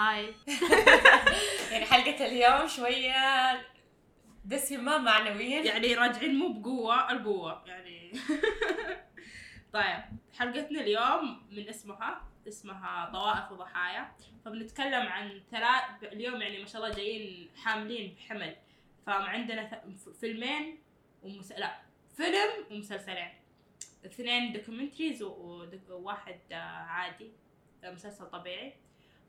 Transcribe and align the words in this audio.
هاي. 0.00 0.34
يعني 1.72 1.84
حلقة 1.86 2.26
اليوم 2.26 2.68
شوية 2.68 3.14
دسمة 4.44 4.98
معنويا. 4.98 5.60
يعني 5.62 5.94
راجعين 5.94 6.34
مو 6.34 6.48
بقوة 6.60 7.10
القوة 7.12 7.62
يعني. 7.66 8.12
طيب 9.72 10.02
حلقتنا 10.38 10.80
اليوم 10.80 11.42
من 11.50 11.68
اسمها 11.68 12.22
اسمها 12.48 13.10
طوائف 13.12 13.52
وضحايا. 13.52 14.12
فبنتكلم 14.44 15.06
عن 15.08 15.40
ثلاث 15.50 16.12
اليوم 16.12 16.42
يعني 16.42 16.58
ما 16.58 16.66
شاء 16.66 16.82
الله 16.84 16.94
جايين 16.96 17.50
حاملين 17.56 18.14
بحمل. 18.14 18.56
فعندنا 19.06 19.70
ث- 19.70 20.08
فيلمين 20.20 20.78
ومس... 21.22 21.52
لا 21.52 21.78
فيلم 22.16 22.50
ومسلسلين. 22.70 23.28
اثنين 24.06 24.52
documentaries 24.52 25.22
وواحد 25.22 26.40
عادي 26.88 27.30
مسلسل 27.84 28.26
طبيعي. 28.30 28.72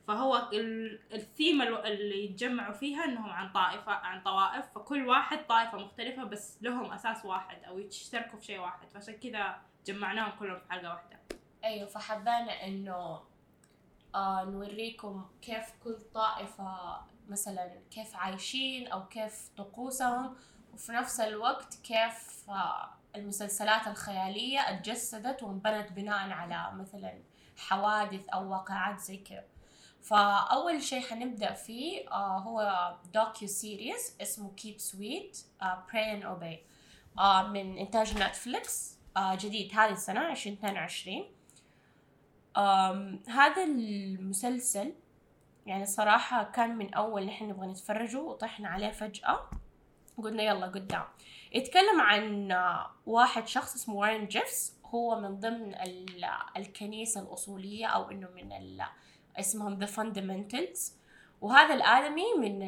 فهو 0.08 0.50
ال- 0.54 1.14
الثيم 1.14 1.62
الو- 1.62 1.84
اللي 1.84 2.26
يتجمعوا 2.26 2.74
فيها 2.74 3.06
إنهم 3.06 3.30
عن 3.30 3.52
طائفة 3.52 3.92
عن 3.92 4.22
طوائف 4.22 4.66
فكل 4.76 5.08
واحد 5.08 5.48
طائفة 5.48 5.78
مختلفة 5.78 6.24
بس 6.24 6.58
لهم 6.62 6.92
أساس 6.92 7.26
واحد 7.26 7.64
أو 7.64 7.80
يشتركوا 7.80 8.40
في 8.40 8.46
شيء 8.46 8.60
واحد 8.60 8.90
فعشان 8.90 9.14
كذا 9.18 9.62
جمعناهم 9.86 10.40
كلهم 10.40 10.60
في 10.60 10.72
حلقة 10.72 10.90
واحدة. 10.94 11.20
أيوه 11.64 11.88
فحبانا 11.88 12.66
إنه 12.68 13.22
آه 14.16 14.44
نوريكم 14.44 15.26
كيف 15.42 15.66
كل 15.84 15.98
طائفة 16.14 16.98
مثلا 17.30 17.80
كيف 17.92 18.16
عايشين 18.16 18.88
أو 18.88 19.08
كيف 19.08 19.50
طقوسهم 19.58 20.36
وفي 20.74 20.92
نفس 20.92 21.20
الوقت 21.20 21.76
كيف 21.84 22.46
آه 22.50 22.90
المسلسلات 23.16 23.88
الخيالية 23.88 24.60
اتجسدت 24.60 25.44
وانبنت 25.44 25.92
بناء 25.92 26.30
على 26.30 26.78
مثلا 26.78 27.22
حوادث 27.58 28.30
أو 28.30 28.52
واقعات 28.52 29.00
زي 29.00 29.18
كذا. 29.18 29.44
فأول 30.04 30.82
شيء 30.84 31.02
حنبدأ 31.02 31.54
فيه 31.54 32.10
آه 32.12 32.38
هو 32.38 32.92
docu 33.14 33.48
series 33.48 34.16
اسمه 34.22 34.52
Keep 34.56 34.80
Sweet 34.80 35.38
Pray 35.62 36.14
and 36.14 36.24
Obey 36.24 36.60
من 37.50 37.78
إنتاج 37.78 38.18
نتفليكس 38.18 38.98
آه 39.18 39.36
جديد 39.36 39.72
هذه 39.74 39.92
السنة 39.92 40.32
2022 40.32 41.26
آم 42.58 43.20
هذا 43.28 43.64
المسلسل 43.64 44.94
يعني 45.66 45.86
صراحة 45.86 46.44
كان 46.44 46.78
من 46.78 46.94
أول 46.94 47.26
نحن 47.26 47.50
نبغى 47.50 47.68
نتفرجه 47.68 48.18
وطحنا 48.20 48.70
عليه 48.70 48.90
فجأة. 48.92 49.50
قلنا 50.18 50.44
يلا 50.44 50.66
قدام. 50.66 51.04
يتكلم 51.54 52.02
عن 52.02 52.52
آه، 52.52 52.92
واحد 53.06 53.48
شخص 53.48 53.76
اسمه 53.76 53.96
وارن 53.96 54.28
جيفز 54.28 54.74
هو 54.86 55.20
من 55.20 55.40
ضمن 55.40 55.76
ال- 55.76 56.26
الكنيسة 56.58 57.22
الأصولية 57.22 57.86
أو 57.86 58.12
إنه 58.12 58.28
من 58.36 58.54
اسمهم 59.40 59.86
The 59.86 59.90
Fundamentals. 59.90 60.92
وهذا 61.42 61.74
الآدمي 61.74 62.34
من 62.38 62.60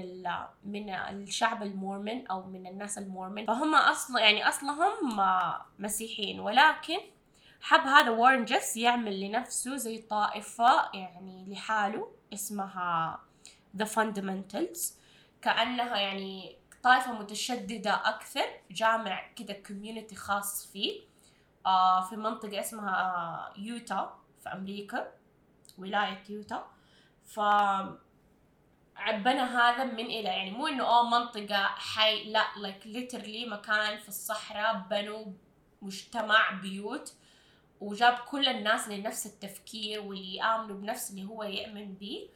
من 0.64 0.90
الشعب 0.90 1.64
المورمن 1.64 2.28
أو 2.28 2.44
من 2.44 2.68
الناس 2.68 2.98
المورمن. 2.98 3.46
فهم 3.46 3.76
أصلا 3.76 4.22
يعني 4.22 4.48
أصلهم 4.48 5.20
آه، 5.20 5.66
مسيحيين. 5.80 6.40
ولكن 6.40 6.98
حب 7.62 7.88
هذا 7.88 8.10
وارن 8.10 8.46
جيفز 8.46 8.78
يعمل 8.78 9.22
لنفسه 9.22 9.76
زي 9.76 9.98
طائفة 9.98 10.90
يعني 10.94 11.46
لحاله 11.48 12.12
اسمها 12.34 13.20
The 13.78 13.86
Fundamentals. 13.86 14.94
كأنها 15.42 15.98
يعني 15.98 16.58
طائفة 16.84 17.12
متشددة 17.12 17.94
أكثر 17.94 18.46
جامع 18.72 19.28
كده 19.36 19.54
كوميونتي 19.54 20.16
خاص 20.16 20.68
فيه. 20.72 21.02
آه 21.66 22.02
في 22.02 22.16
منطقة 22.16 22.60
اسمها 22.60 23.02
آه 23.02 23.54
يوتا 23.60 24.20
في 24.44 24.50
أمريكا. 24.50 25.12
ولاية 25.78 26.24
يوتا 26.30 26.66
ف 27.26 27.40
بنى 29.12 29.42
هذا 29.42 29.84
من 29.84 30.06
إلى 30.06 30.24
يعني 30.24 30.52
مو 30.52 30.68
إنه 30.68 30.84
أوه 30.84 31.10
منطقة 31.10 31.64
حي 31.66 32.24
لا 32.24 32.44
like 32.44 32.84
literally 32.86 33.48
مكان 33.48 33.98
في 34.00 34.08
الصحراء 34.10 34.86
بنوا 34.90 35.26
مجتمع 35.82 36.52
بيوت 36.52 37.14
وجاب 37.82 38.14
كل 38.14 38.48
الناس 38.48 38.88
لنفس 38.88 39.26
التفكير 39.26 40.02
واللي 40.02 40.36
يآمنوا 40.36 40.76
بنفس 40.78 41.12
اللي 41.12 41.24
هو 41.24 41.44
يؤمن 41.44 41.94
به 41.94 42.30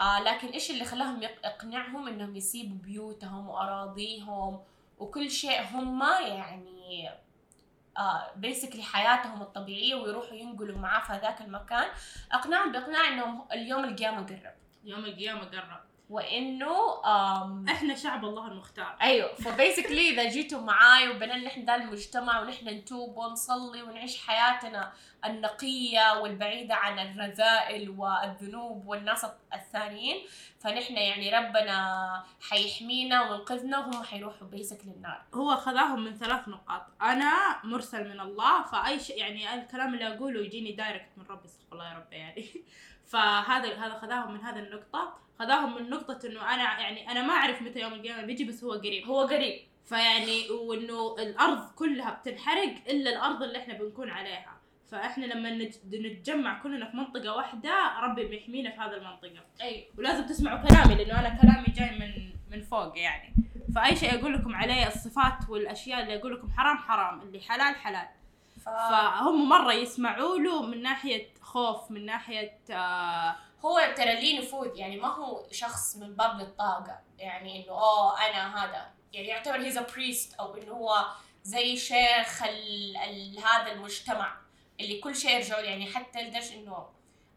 آه 0.00 0.20
لكن 0.22 0.48
إيش 0.48 0.70
اللي 0.70 0.84
خلاهم 0.84 1.22
يق- 1.22 1.46
يقنعهم 1.46 2.08
إنهم 2.08 2.36
يسيبوا 2.36 2.76
بيوتهم 2.76 3.48
وأراضيهم 3.48 4.60
وكل 4.98 5.30
شيء؟ 5.30 5.62
هم 5.62 6.02
يعني 6.26 7.10
بيسكلي 8.36 8.82
حياتهم 8.82 9.42
الطبيعية 9.42 9.94
ويروحوا 9.94 10.34
ينقلوا 10.34 10.78
معاه 10.78 11.00
في 11.00 11.12
هذاك 11.12 11.40
المكان. 11.40 11.88
أقنعهم 12.32 12.72
بإقناع 12.72 13.08
إنهم 13.08 13.46
اليوم 13.52 13.84
القيامة 13.84 14.26
قرب. 14.26 14.54
يوم 14.84 15.04
القيامة 15.04 15.44
قرب. 15.44 15.80
وإنه 16.12 17.06
آم 17.06 17.68
إحنا 17.68 17.94
شعب 17.94 18.24
الله 18.24 18.46
المختار. 18.46 18.96
أيوه 19.02 19.34
فبيسكلي 19.34 20.08
إذا 20.08 20.28
جيتوا 20.28 20.60
معاي 20.60 21.08
وبنينا 21.08 21.36
نحن 21.36 21.64
ذا 21.64 21.74
المجتمع 21.74 22.40
ونحن 22.40 22.68
نتوب 22.68 23.16
ونصلي 23.16 23.82
ونعيش 23.82 24.26
حياتنا 24.26 24.92
النقية 25.24 26.20
والبعيدة 26.20 26.74
عن 26.74 26.98
الرذائل 26.98 27.90
والذنوب 27.90 28.86
والناس 28.86 29.26
الثانيين 29.54 30.16
فنحن 30.60 30.96
يعني 30.96 31.38
ربنا 31.38 32.24
حيحمينا 32.50 33.30
وينقذنا 33.30 33.78
وهم 33.78 34.02
حيروحوا 34.04 34.48
بيسكلي 34.48 34.92
النار. 34.92 35.22
هو 35.34 35.56
خذاهم 35.56 36.04
من 36.04 36.14
ثلاث 36.18 36.48
نقاط. 36.48 36.82
أنا 37.02 37.60
مرسل 37.64 38.08
من 38.08 38.20
الله 38.20 38.62
فأي 38.62 39.00
شيء 39.00 39.18
يعني 39.18 39.54
الكلام 39.54 39.94
اللي 39.94 40.14
أقوله 40.14 40.40
يجيني 40.40 40.72
دايركت 40.72 41.08
من 41.16 41.24
ربي 41.30 41.44
استغفر 41.44 41.72
الله 41.72 41.88
يا 41.88 41.94
رب 41.94 42.12
يعني. 42.12 42.46
فهذا 43.12 43.76
هذا 43.76 43.98
خذاهم 43.98 44.32
من 44.32 44.40
هذا 44.40 44.58
النقطة. 44.58 45.21
خذاهم 45.38 45.74
من 45.82 45.90
نقطة 45.90 46.26
إنه 46.26 46.54
أنا 46.54 46.80
يعني 46.80 47.10
أنا 47.10 47.22
ما 47.22 47.32
أعرف 47.32 47.62
متى 47.62 47.80
يوم 47.80 47.92
القيامة 47.92 48.22
بيجي 48.22 48.44
بس 48.44 48.64
هو 48.64 48.72
قريب. 48.72 49.06
هو 49.06 49.20
قريب. 49.20 49.60
فيعني 49.84 50.50
وإنه 50.50 51.16
الأرض 51.18 51.70
كلها 51.76 52.10
بتنحرق 52.10 52.74
إلا 52.88 53.10
الأرض 53.10 53.42
اللي 53.42 53.58
إحنا 53.58 53.74
بنكون 53.74 54.10
عليها. 54.10 54.56
فإحنا 54.90 55.24
لما 55.26 55.70
نتجمع 55.92 56.62
كلنا 56.62 56.90
في 56.90 56.96
منطقة 56.96 57.36
واحدة 57.36 57.98
ربي 58.00 58.24
بيحمينا 58.24 58.70
في 58.70 58.80
هذه 58.80 58.94
المنطقة. 58.96 59.44
أيوه 59.60 59.84
ولازم 59.98 60.26
تسمعوا 60.26 60.68
كلامي 60.68 60.94
لأنه 60.94 61.20
أنا 61.20 61.28
كلامي 61.42 61.66
جاي 61.66 61.98
من 61.98 62.32
من 62.50 62.62
فوق 62.62 62.98
يعني. 62.98 63.34
فأي 63.74 63.96
شيء 63.96 64.20
أقول 64.20 64.34
لكم 64.34 64.54
عليه 64.54 64.86
الصفات 64.86 65.48
والأشياء 65.48 66.02
اللي 66.02 66.16
أقول 66.16 66.34
لكم 66.34 66.50
حرام 66.56 66.78
حرام. 66.78 67.20
اللي 67.20 67.40
حلال 67.40 67.74
حلال. 67.76 68.08
ف... 68.60 68.68
فهم 68.68 69.48
مرة 69.48 69.72
يسمعوا 69.72 70.38
له 70.38 70.62
من 70.66 70.82
ناحية 70.82 71.26
خوف 71.40 71.90
من 71.90 72.06
ناحية 72.06 72.58
آه 72.70 73.36
هو 73.64 73.94
ترى 73.96 74.20
ليه 74.20 74.40
نفوذ 74.40 74.76
يعني 74.76 74.96
ما 74.96 75.08
هو 75.08 75.46
شخص 75.50 75.96
من 75.96 76.16
باب 76.16 76.40
الطاقة. 76.40 77.00
يعني 77.18 77.64
إنه 77.64 77.72
اوه 77.72 78.26
أنا 78.26 78.64
هذا. 78.64 78.90
يعني 79.12 79.26
يعتبر 79.26 79.56
هيز 79.56 79.78
بريست 79.78 80.34
أو 80.34 80.56
إنه 80.56 80.72
هو 80.72 81.06
زي 81.44 81.76
شيخ 81.76 82.42
ال 82.42 82.96
ال 82.96 83.38
هذا 83.38 83.72
المجتمع 83.72 84.36
اللي 84.80 85.00
كل 85.00 85.16
شيء 85.16 85.30
يرجعوا 85.30 85.62
له، 85.62 85.68
يعني 85.68 85.86
حتى 85.92 86.22
لدرجة 86.22 86.54
إنه 86.54 86.88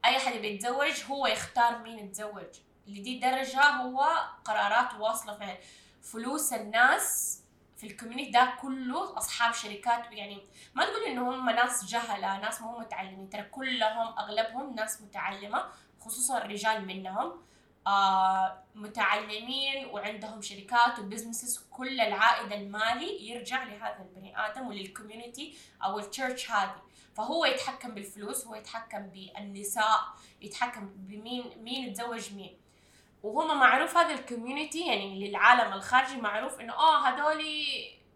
أي 0.06 0.20
حد 0.20 0.34
بيتزوج 0.34 1.04
هو 1.10 1.28
يختار 1.28 1.78
مين 1.78 2.00
يتزوج. 2.00 2.60
لدي 2.88 3.20
درجة 3.20 3.64
هو 3.64 4.08
قرارات 4.46 4.94
واصلة 5.00 5.38
في 5.38 5.58
فلوس 6.02 6.54
الناس 6.54 7.40
في 7.78 7.88
ال 7.88 7.92
community 7.92 8.32
ده 8.32 8.54
كله 8.62 9.18
أصحاب 9.18 9.54
شركات. 9.54 10.12
يعني 10.12 10.42
ما 10.76 10.86
تقول 10.86 11.04
إنه 11.04 11.30
هم 11.30 11.50
ناس 11.50 11.86
جهلة 11.86 12.40
ناس 12.40 12.62
مو 12.62 12.80
متعلمين. 12.80 13.30
ترى 13.30 13.42
كلهم 13.42 14.20
أغلبهم 14.20 14.76
ناس 14.76 15.02
متعلمة. 15.02 15.66
خصوصا 16.06 16.38
الرجال 16.38 16.86
منهم 16.86 17.42
آه 17.88 18.64
متعلمين 18.76 19.86
وعندهم 19.86 20.42
شركات 20.42 21.00
و 21.00 21.06
businesses 21.06 21.68
كل 21.72 22.02
العائد 22.02 22.52
المالي 22.54 23.30
يرجع 23.30 23.64
لهذا 23.64 23.98
البني 24.00 24.40
آدم 24.48 24.68
ولل 24.68 24.90
community 24.90 25.58
أو 25.84 26.00
ال 26.00 26.07
church 26.07 26.52
هذه. 26.52 26.82
فهو 27.14 27.46
يتحكم 27.46 27.94
بالفلوس 27.94 28.48
هو 28.48 28.56
يتحكم 28.56 29.08
بالنساء 29.08 30.00
يتحكم 30.42 30.90
بمين 30.96 31.64
مين 31.64 31.90
يتزوج 31.90 32.34
مين. 32.34 32.58
وهم 33.24 33.60
معروف 33.60 33.98
هذا 33.98 34.14
ال 34.14 34.21
community 34.21 34.88
يعني 34.88 35.28
للعالم 35.28 35.74
الخارجي 35.74 36.22
معروف 36.22 36.60
إنه 36.60 36.74
آه 36.74 37.08
هذولي 37.08 37.66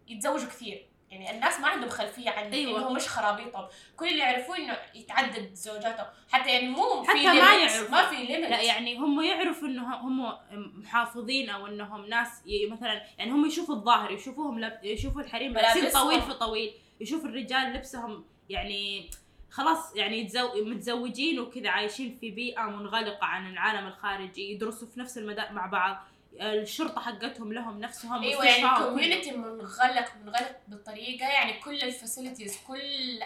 يتزوجوا 0.08 0.50
كثير. 0.50 0.89
يعني 1.12 1.32
الناس 1.32 1.60
ما 1.60 1.68
عندهم 1.68 1.90
خلفية 1.90 2.30
عن 2.30 2.54
أيوة. 2.54 2.80
انه 2.80 2.90
مش 2.90 3.08
خرابيطهم 3.08 3.68
كل 3.98 4.08
اللي 4.08 4.20
يعرفوه 4.20 4.58
إنه 4.58 4.78
يتعدد 4.96 5.54
زوجاتهم 5.54 6.06
حتى 6.32 6.50
يعني 6.50 6.68
مو 6.68 7.04
حتى 7.04 7.20
في 7.20 7.28
ما 7.28 7.34
يعرفوا. 7.34 7.92
ما 7.92 8.10
في 8.10 8.16
limit 8.16 8.50
لا 8.50 8.62
يعني 8.62 8.98
هم 8.98 9.22
يعرفوا 9.22 9.68
إنه 9.68 9.96
هم 9.96 10.34
محافظين 10.52 11.50
أو 11.50 11.68
إنهم 11.68 12.06
ناس 12.06 12.42
مثلا 12.72 13.02
يعني 13.18 13.32
هم 13.32 13.46
يشوفوا 13.46 13.76
الظاهر 13.76 14.12
يشوفوهم 14.12 14.60
لب... 14.60 14.80
يشوفوا 14.84 15.22
الحريم 15.22 15.54
لابسين. 15.54 15.90
طويل 15.90 16.22
في 16.22 16.34
طويل 16.34 16.74
يشوفوا 17.02 17.30
الرجال 17.30 17.74
لبسهم 17.74 18.26
يعني 18.50 19.10
خلاص 19.52 19.96
يعني 19.96 20.20
يتزو... 20.20 20.66
متزوجين 20.66 21.40
وكذا 21.40 21.70
عايشين 21.70 22.18
في 22.22 22.32
بيئة 22.32 22.62
منغلقة 22.62 23.26
عن 23.26 23.52
العالم 23.52 23.88
الخارجي 23.88 24.52
يدرسوا 24.52 24.88
في 24.88 25.00
نفس 25.00 25.18
المدى 25.18 25.42
مع 25.52 25.66
بعض 25.66 26.04
الشرطة 26.42 27.02
حقتهم 27.02 27.54
لهم 27.54 27.80
نفسهم 27.80 28.24
أيوه 28.24 28.46
يعني 28.46 28.64
مستشفى 28.64 28.82
وكله. 28.82 28.90
community 28.90 29.32
منغلق 29.32 30.16
منغلق 30.24 30.56
بطريقه 30.68 31.28
يعني 31.28 31.54
كل 31.54 31.84
ال 31.84 31.90
facilities 31.90 32.58
كل 32.68 33.20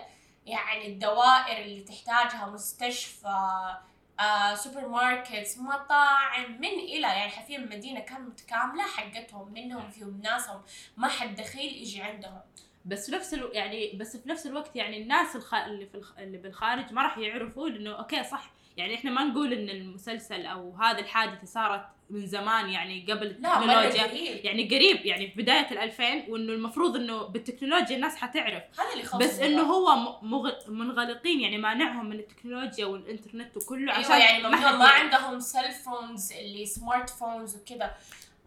يعني 0.45 0.87
الدوائر 0.87 1.65
اللي 1.65 1.81
تحتاجها 1.81 2.49
مستشفى 2.49 3.75
آه 4.19 4.55
supermarkets 4.55 5.57
مطاعم 5.57 6.51
من 6.61 6.67
إلى 6.67 7.07
يعني 7.07 7.31
حرفيا 7.31 7.57
مدينة 7.57 7.99
كانت 7.99 8.19
متكاملة 8.19 8.83
حقتهم 8.83 9.53
منهم 9.53 9.89
فيهم 9.89 10.21
ناسهم 10.23 10.61
ما 10.97 11.07
حد 11.07 11.35
دخيل 11.35 11.77
يجي 11.81 12.01
عندهم 12.01 12.41
بس 12.85 13.09
في 13.09 13.15
نفس 13.15 13.33
ألو... 13.33 13.47
يعني 13.47 13.91
بس 13.95 14.17
في 14.17 14.29
نفس 14.29 14.45
الوقت 14.45 14.75
يعني 14.75 15.01
الناس 15.01 15.35
الخ... 15.35 15.53
اللي 15.53 15.85
في 15.85 15.95
الخ... 15.95 16.17
اللي 16.17 16.37
بالخارج 16.37 16.93
ما 16.93 17.01
راح 17.01 17.17
يعرفوا 17.17 17.67
انه 17.67 17.99
okay 17.99 18.23
صح 18.23 18.51
يعني 18.77 18.95
إحنا 18.95 19.11
ما 19.11 19.23
نقول 19.23 19.53
إن 19.53 19.69
المسلسل 19.69 20.45
أو 20.45 20.75
هذه 20.75 20.99
الحادثة 20.99 21.45
صارت 21.45 21.85
من 22.09 22.25
زمان 22.25 22.69
يعني 22.69 23.05
قبل 23.09 23.27
التكنولوجيا. 23.27 24.05
يعني 24.43 24.67
قريب 24.67 25.05
يعني 25.05 25.31
في 25.31 25.41
بداية 25.41 25.67
ال2000 25.67 26.29
وإنه 26.29 26.53
المفروض 26.53 26.95
إنه 26.95 27.23
بالتكنولوجيا 27.23 27.95
الناس 27.95 28.15
حتعرف. 28.15 28.63
هذا 28.79 28.93
اللي 28.93 29.25
بس 29.25 29.39
إنه 29.39 29.61
هو. 29.61 30.19
منغلقين 30.67 31.39
يعني 31.39 31.57
مانعهم 31.57 32.05
من 32.09 32.19
التكنولوجيا 32.19 32.85
والإنترنت 32.85 33.57
وكله 33.57 33.93
عشان 33.93 34.11
أيوه 34.11 34.25
يعني 34.25 34.43
ما 34.43 34.61
يعرف. 34.61 34.81
عندهم 34.81 35.39
cell 35.39 35.71
phones 35.71 36.33
اللي 36.33 36.65
smart 36.65 37.09
phones 37.09 37.55
وكذا. 37.55 37.95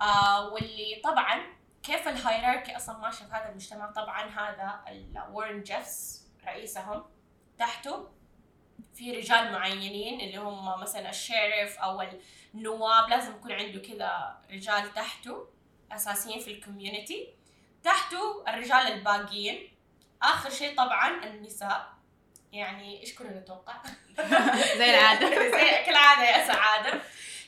آه 0.02 0.52
واللي 0.52 1.00
طبعا 1.04 1.40
كيف 1.82 2.08
ال 2.08 2.15
hierarchy 2.15 2.76
أصلا 2.76 2.98
ماشي 2.98 3.18
في 3.18 3.32
هذا 3.32 3.50
المجتمع؟ 3.50 3.90
طبعا 3.90 4.22
هذا 4.22 4.80
وارن 5.32 5.62
جيفس 5.62 6.26
رئيسهم 6.46 7.02
تحته 7.58 8.08
في 8.96 9.12
رجال 9.12 9.52
معينين 9.52 10.20
اللي 10.20 10.36
هم 10.36 10.80
مثلا 10.80 11.10
ال 11.10 11.19
sheriff 11.19 11.78
أو 11.78 12.04
النواب 12.54 13.08
لازم 13.08 13.30
يكون 13.30 13.52
عنده 13.52 13.78
كذا 13.80 14.38
رجال 14.50 14.94
تحته 14.94 15.48
أساسيين 15.92 16.40
في 16.40 16.50
ال 16.50 16.58
community 16.58 17.28
تحته 17.84 18.44
الرجال 18.48 18.92
الباقيين. 18.92 19.68
آخر 20.22 20.50
شيء 20.50 20.76
طبعا 20.76 21.24
النساء. 21.24 21.92
يعني 22.52 23.00
إيش 23.00 23.14
كنا 23.14 23.40
نتوقع؟ 23.40 23.82
زي 24.78 24.90
العادة. 24.94 25.28
زي 25.58 25.84
كالعادة 25.86 26.22
يا 26.22 26.46
سعادة. 26.46 27.00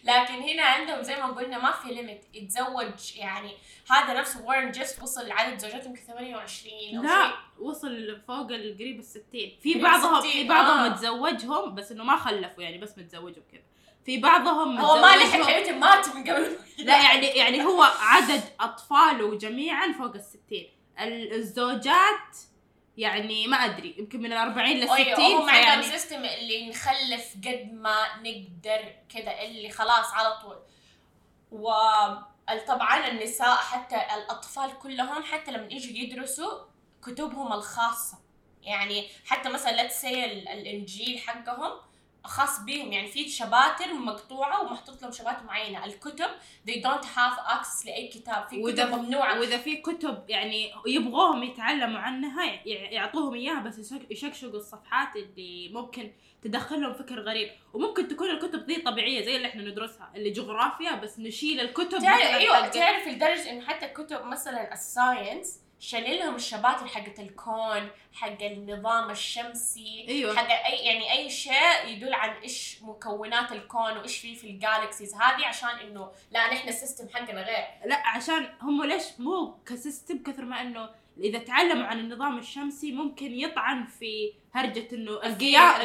لكن 0.04 0.34
هنا 0.34 0.62
عندهم 0.62 1.02
زي 1.02 1.16
ما 1.16 1.26
قلنا 1.26 1.58
ما 1.58 1.72
في 1.72 1.88
limit 1.88 2.24
يتزوج 2.34 3.16
يعني 3.16 3.52
هذا 3.90 4.14
نفسه 4.20 4.44
وارن 4.44 4.70
جيفس 4.70 5.02
وصل 5.02 5.26
لعدد 5.26 5.58
زوجات 5.58 5.86
يمكن 5.86 6.00
28 6.00 6.96
أو 6.96 7.02
لا 7.02 7.26
شيء. 7.26 7.34
وصل 7.58 8.20
فوق 8.28 8.50
القريب 8.52 8.98
الستين 8.98 9.58
في 9.62 9.72
قريب 9.72 9.82
بعضهم 9.84 10.20
60 10.20 10.30
في 10.32 10.44
بعضهم 10.48 10.78
آه. 10.78 10.88
تزوجهم 10.88 11.74
بس 11.74 11.92
إنه 11.92 12.04
ما 12.04 12.16
خلفوا 12.16 12.62
يعني 12.62 12.78
بس 12.78 12.98
متزوجوا 12.98 13.42
كذا. 13.52 13.62
في 14.04 14.18
بعضهم 14.18 14.78
هو 14.80 15.00
ما 15.00 15.16
لحق 15.16 15.40
حبيبتي 15.42 15.72
مات 15.72 16.08
من 16.16 16.24
قبل 16.30 16.56
لا 16.86 17.02
يعني 17.02 17.26
يعني 17.26 17.64
هو 17.64 17.82
عدد 18.00 18.42
أطفاله 18.60 19.38
جميعا 19.38 19.92
فوق 19.92 20.14
الستين 20.14 20.68
ال- 21.00 21.32
الزوجات 21.34 22.36
يعني 22.98 23.46
ما 23.46 23.56
أدري 23.56 23.94
يمكن 23.98 24.20
من 24.20 24.32
الأربعين 24.32 24.82
أيوه 24.82 25.08
للستين 25.08 25.36
هم 25.36 25.50
عندهم 25.50 25.90
سيستم 25.90 26.24
اللي 26.24 26.70
نخلف 26.70 27.34
قد 27.46 27.70
ما 27.72 28.06
نقدر 28.16 28.94
كذا 29.14 29.42
اللي 29.42 29.70
خلاص 29.70 30.12
على 30.12 30.36
طول. 30.42 30.56
وطبعا 31.50 33.08
النساء 33.08 33.56
حتى 33.56 33.96
الأطفال 33.96 34.78
كلهم 34.78 35.22
حتى 35.22 35.50
لما 35.50 35.68
يجوا 35.70 35.96
يدرسوا 35.96 36.52
كتبهم 37.02 37.52
الخاصة. 37.52 38.18
يعني 38.62 39.08
حتى 39.26 39.48
مثلا 39.48 39.70
لا 39.70 39.88
الإنجيل 40.52 41.18
حقهم 41.18 41.80
خاص 42.28 42.60
بيهم. 42.60 42.92
يعني 42.92 43.08
في 43.08 43.28
شباتر 43.28 43.92
مقطوعة 43.94 44.62
ومحطوط 44.62 45.02
لهم 45.02 45.12
شباتر 45.12 45.44
معينة. 45.44 45.84
الكتب 45.84 46.28
they 46.68 46.74
don't 46.82 47.04
have 47.04 47.38
access 47.58 47.86
لأي 47.86 48.08
كتاب. 48.08 48.46
في 48.50 48.62
كتب 48.72 48.94
ممنوعة. 48.94 49.38
وإذا 49.40 49.58
في 49.58 49.76
كتب 49.76 50.24
يعني 50.28 50.72
يبغوهم 50.86 51.42
يتعلموا 51.42 51.98
عنها 51.98 52.44
يعطوهم 52.66 53.34
إياها 53.34 53.60
بس 53.60 53.78
يشك- 53.78 54.10
يشكشقوا 54.10 54.56
الصفحات 54.56 55.16
اللي 55.16 55.68
ممكن 55.72 56.12
تدخل 56.42 56.80
لهم 56.82 56.92
فكر 56.94 57.20
غريب. 57.20 57.50
وممكن 57.72 58.08
تكون 58.08 58.30
الكتب 58.30 58.66
ذي 58.70 58.76
طبيعية 58.76 59.24
زي 59.24 59.36
اللي 59.36 59.48
إحنا 59.48 59.62
ندرسها 59.62 60.10
اللي 60.16 60.30
جغرافيا 60.30 60.94
بس 60.94 61.18
نشيل 61.18 61.60
الكتب 61.60 61.98
تعرف 61.98 62.22
أيوه 62.22 62.68
تعرف 62.68 63.08
لدرجه 63.08 63.50
انه 63.50 63.66
حتى 63.66 63.88
كتب 63.88 64.24
مثلا 64.24 64.72
ال 64.72 64.83
science 64.83 65.60
شايلين 65.80 66.18
لهم 66.18 66.34
ال 66.34 66.40
chapters 66.40 66.86
حقت 66.86 67.20
الكون 67.20 67.90
حق 68.12 68.42
النظام 68.42 69.10
الشمسي 69.10 70.06
أيوه. 70.08 70.36
حق 70.36 70.50
أي 70.50 70.86
يعني 70.86 71.12
أي 71.12 71.30
شيء 71.30 71.86
يدل 71.86 72.14
عن 72.14 72.30
إيش 72.30 72.78
مكونات 72.82 73.52
الكون 73.52 73.96
وإيش 73.96 74.18
في 74.18 74.34
في 74.34 74.46
ال 74.46 74.54
galaxies 74.54 75.14
هذه 75.14 75.46
عشان 75.46 75.68
إنه 75.68 76.10
لا 76.30 76.52
نحن 76.52 76.68
ال 76.68 76.74
system 76.74 77.08
حقنا 77.08 77.42
غير. 77.42 77.64
لا 77.86 78.06
عشان 78.06 78.48
هم 78.62 78.84
ليش 78.84 79.04
مو 79.18 79.54
ك 79.66 79.74
system 79.74 80.22
كثر 80.22 80.44
ما 80.44 80.60
إنه 80.60 80.88
إذا 81.20 81.38
تعلموا 81.38 81.86
عن 81.86 81.98
النظام 81.98 82.38
الشمسي 82.38 82.92
ممكن 82.92 83.34
يطعن 83.34 83.86
في 83.86 84.32
هرجة 84.54 84.88
إنه 84.92 85.12
القيا 85.12 85.84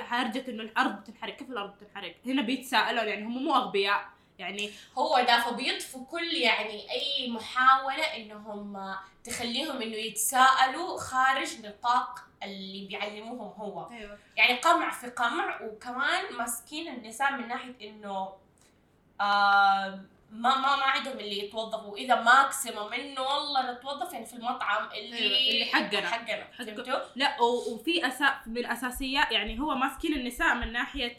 هرجة 0.00 0.50
إنه 0.50 0.62
الأرض 0.62 1.00
بتنحرق. 1.00 1.36
كيف 1.36 1.50
الأرض 1.50 1.74
بتنحرق؟ 1.74 2.14
هنا 2.26 2.42
بيتساءلون 2.42 3.08
يعني 3.08 3.24
هم 3.24 3.44
مو 3.44 3.54
أغبياء. 3.54 4.04
يعني 4.42 4.70
هو 4.98 5.20
ده 5.28 5.40
فبيطفوا 5.40 6.04
كل 6.10 6.32
يعني 6.34 6.90
أي 6.90 7.30
محاولة 7.30 8.16
إنهم 8.16 8.94
تخليهم 9.24 9.82
إنه 9.82 9.96
يتساءلوا 9.96 10.98
خارج 10.98 11.66
نطاق 11.66 12.18
اللي 12.42 12.86
بيعلموهم 12.86 13.52
هو. 13.60 13.90
أيوه. 13.90 14.18
يعني 14.36 14.58
قمع 14.58 14.90
في 14.90 15.06
قمع 15.06 15.62
وكمان 15.62 16.34
ماسكين 16.38 16.88
النساء 16.88 17.32
من 17.32 17.48
ناحية 17.48 17.90
إنه 17.90 18.32
آه 19.20 20.00
ما 20.30 20.54
ما 20.56 20.76
ما 20.76 20.82
عندهم 20.84 21.18
اللي 21.18 21.38
يتوظفوا. 21.44 21.96
إذا 21.96 22.14
ماكسيموم 22.22 22.92
إنه 22.92 23.20
والله 23.20 23.72
نتوظف 23.72 24.12
يعني 24.12 24.26
في 24.26 24.34
المطعم 24.34 24.84
اللي 24.92 25.16
أيوة، 25.16 25.50
اللي 25.50 25.64
حقنا. 25.64 26.08
حقنا. 26.08 26.44
حق-؟ 26.58 27.16
لا 27.16 27.40
وفي 27.42 28.06
أسا... 28.06 28.34
من 28.46 28.58
الاساسيات 28.58 29.32
يعني 29.32 29.60
هو 29.60 29.74
ماسكين 29.74 30.12
النساء 30.14 30.54
من 30.54 30.72
ناحية 30.72 31.16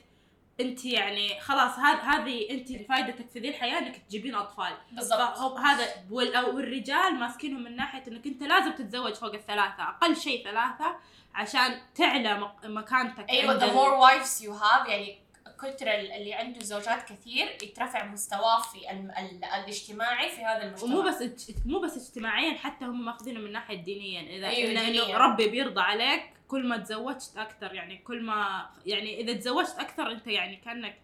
انت 0.60 0.86
يعني 0.86 1.40
خلاص 1.40 1.80
هذ... 1.80 2.00
هذه 2.00 2.50
انت 2.50 2.72
فائدتك 2.90 3.30
في 3.30 3.40
ذي 3.40 3.50
الحياة 3.50 3.80
انك 3.80 3.98
تجيبين 3.98 4.36
أطفال. 4.36 4.74
بالضبط. 4.92 5.60
هذا 5.60 5.88
والرجال 6.12 7.16
ماسكينهم 7.16 7.64
من 7.64 7.76
ناحية 7.76 8.04
إنك 8.08 8.28
أنت 8.28 8.44
لازم 8.44 8.72
تتزوج 8.72 9.14
فوق 9.14 9.34
الثلاثة 9.34 9.84
أقل 9.84 10.16
شيء 10.16 10.44
ثلاثة 10.44 10.96
عشان 11.36 11.82
تعلى 11.96 12.40
مك... 12.40 12.66
مكانتك 12.66 13.30
أيوه 13.30 13.60
the 13.60 13.74
more 13.74 14.00
wives 14.00 14.42
you 14.42 14.64
have 14.64 14.90
يعني 14.90 15.23
ال- 15.66 16.12
اللي 16.12 16.34
عنده 16.34 16.60
زوجات 16.60 17.12
كثير 17.12 17.58
يترفع 17.64 18.06
مستواه 18.06 18.62
في 18.62 18.92
ال 18.92 19.12
ال 19.18 19.44
الاجتماعي 19.46 20.30
في 20.30 20.42
هذا 20.46 20.64
المجتمع. 20.64 20.90
ومو 20.96 21.02
بس 21.02 21.52
مو 21.66 21.80
بس 21.80 22.10
اجتماعيا 22.10 22.58
حتى 22.58 22.86
هم 22.86 23.06
ماخذينه 23.06 23.40
من 23.40 23.52
ناحية 23.52 23.76
دينيا. 23.84 24.22
إذا 24.22 24.48
أيوة، 24.48 24.88
انه. 24.88 25.18
ربي 25.18 25.48
بيرضى 25.48 25.82
عليك 25.82 26.24
كل 26.48 26.68
ما 26.68 26.78
تزوجت 26.78 27.32
أكثر. 27.38 27.74
يعني 27.74 27.98
كل 27.98 28.22
ما 28.22 28.70
يعني 28.86 29.22
إذا 29.22 29.34
تزوجت 29.34 29.76
أكثر 29.80 30.12
أنت 30.12 30.28
يعني 30.28 30.56
كأنك 30.56 30.96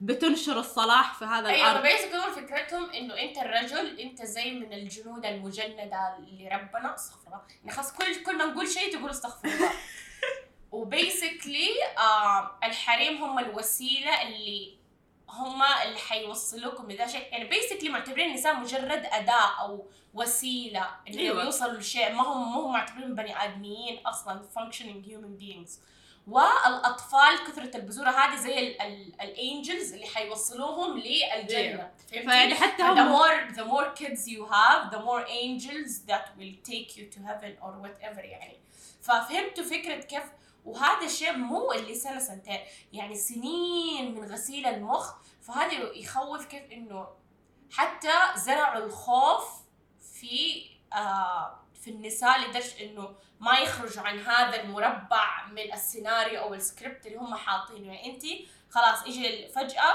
بتنشر 0.00 0.58
الصلاح 0.58 1.14
في 1.14 1.24
هذا 1.24 1.48
أيوه 1.48 1.70
الأرض. 1.70 1.82
بيسكلي 1.82 2.16
هو 2.18 2.30
فكرتهم 2.30 2.90
إنه 2.90 3.14
أنت 3.14 3.38
الرجل 3.38 4.00
أنت 4.00 4.22
زي 4.22 4.50
من 4.52 4.72
الجنود 4.72 5.26
المجندة 5.26 5.84
لربنا 6.20 6.94
استغفر 6.94 7.26
الله. 7.26 7.40
يعني 7.64 7.70
خلاص 7.76 7.92
كل 7.92 8.22
كل 8.26 8.38
ما 8.38 8.44
نقول 8.44 8.68
شيء 8.68 8.92
تقول 8.98 9.10
استغفر 9.10 9.48
الله. 9.48 9.70
وبيسكلي 10.74 11.68
آه 11.98 12.50
الحريم 12.64 13.24
هم 13.24 13.38
الوسيلة 13.38 14.22
اللي 14.22 14.76
هم 15.30 15.62
اللي 15.62 15.98
حيوصلوكم 15.98 16.90
لذا 16.90 17.06
شيء. 17.06 17.32
يعني 17.32 17.44
بيسكلي 17.44 17.88
معتبرين 17.88 18.30
النساء 18.30 18.56
مجرد 18.56 19.06
أداة 19.12 19.60
أو 19.60 19.86
وسيلة 20.14 20.88
إنه 21.08 21.18
أيوة. 21.18 21.44
يوصلوا 21.44 21.78
لشيء. 21.78 22.12
ما 22.12 22.22
هم 22.22 22.52
ما 22.52 22.60
هم 22.60 22.72
معتبرين 22.72 23.14
بني 23.14 23.44
آدميين 23.44 24.06
أصلا 24.06 24.42
functioning 24.56 25.08
human 25.08 25.42
beings. 25.42 25.70
والأطفال 26.28 27.38
كثرة 27.46 27.76
البذوره 27.76 28.10
هذه 28.10 28.36
زي 28.36 28.68
الانجلز 29.20 29.92
اللي 29.92 30.06
حيوصلوهم 30.06 30.98
للجنة. 30.98 31.58
أيوة. 31.58 31.90
فيعني 32.08 32.54
حتى 32.54 32.82
the 32.82 32.86
هم 32.86 33.16
more 33.16 33.54
the 33.54 33.64
more 33.64 34.02
kids 34.02 34.28
you 34.28 34.44
have 34.52 34.90
the 34.94 35.00
more 35.00 35.26
angels 35.28 36.00
that 36.08 36.26
will 36.38 36.54
take 36.70 36.96
you 36.96 37.04
to 37.14 37.20
heaven 37.20 37.52
or 37.62 37.72
whatever 37.86 38.24
يعني. 38.24 38.60
ففهمتوا 39.02 39.64
فكرة 39.64 40.00
كيف 40.00 40.22
وهذا 40.64 41.06
الشيء 41.06 41.36
مو 41.36 41.72
اللي 41.72 41.94
سنة 41.94 42.18
سنتين 42.18 42.60
يعني 42.92 43.14
سنين 43.14 44.14
من 44.14 44.32
غسيل 44.32 44.66
المخ 44.66 45.14
فهذا 45.42 45.72
يخوف 45.72 46.46
كيف 46.46 46.72
إنه 46.72 47.08
حتى 47.70 48.12
زرعوا 48.36 48.84
الخوف 48.84 49.44
في 50.00 50.66
آه 50.92 51.60
في 51.82 51.90
النساء 51.90 52.40
لدرجة 52.40 52.84
إنه 52.84 53.14
ما 53.40 53.58
يخرجوا 53.58 54.02
عن 54.02 54.18
هذا 54.18 54.62
المربع 54.62 55.46
من 55.46 55.72
السيناريو 55.72 56.40
أو 56.40 56.54
السكريبت 56.54 57.06
اللي 57.06 57.18
هم 57.18 57.34
حاطينه. 57.34 57.92
يعني 57.92 58.14
انت 58.14 58.22
خلاص 58.70 59.06
يجي 59.06 59.48
فجأة 59.48 59.94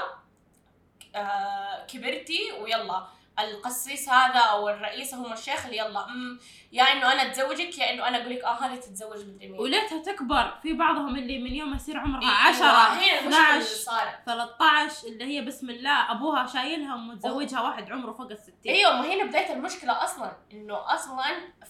آه 1.14 1.86
كبرتي 1.86 2.52
ويلا. 2.52 3.06
القسيس 3.42 4.08
هذا 4.08 4.38
أو 4.40 4.68
الرئيس 4.68 5.14
هم 5.14 5.32
الشيخ 5.32 5.64
اللي 5.64 5.76
يلا 5.76 6.06
مم 6.06 6.40
يا 6.72 6.82
إنه 6.82 7.12
أنا 7.12 7.22
أتزوجك 7.22 7.78
يا 7.78 7.92
إنه 7.92 8.08
أنا 8.08 8.22
أقول 8.22 8.30
لك 8.30 8.44
آه 8.44 8.64
هذه 8.64 8.76
تتزوج 8.76 9.18
مدري 9.18 9.48
مين 9.48 9.60
وليتها 9.60 10.02
تكبر. 10.02 10.58
في 10.62 10.72
بعضهم 10.72 11.16
اللي 11.16 11.38
من 11.38 11.54
يوم 11.54 11.70
ما 11.70 11.76
يصير 11.76 11.98
عمرها 11.98 12.20
أيوة، 12.20 12.32
10 12.32 12.66
هنا 12.66 13.20
المشكلة 13.20 13.20
اللي 13.20 13.62
12 13.62 13.64
صارت 13.64 14.26
13 14.26 15.08
اللي 15.08 15.24
هي 15.24 15.40
بسم 15.40 15.70
الله 15.70 16.10
أبوها 16.12 16.46
شايلها 16.46 16.94
ومتزوجها 16.94 17.60
واحد 17.60 17.90
عمره 17.90 18.12
فوق 18.12 18.30
الستين. 18.30 18.72
أيوه 18.72 19.00
ما 19.00 19.14
هنا 19.14 19.24
بدايه 19.24 19.52
المشكلة 19.52 20.04
أصلا 20.04 20.36
إنه 20.52 20.94
أصلا 20.94 21.24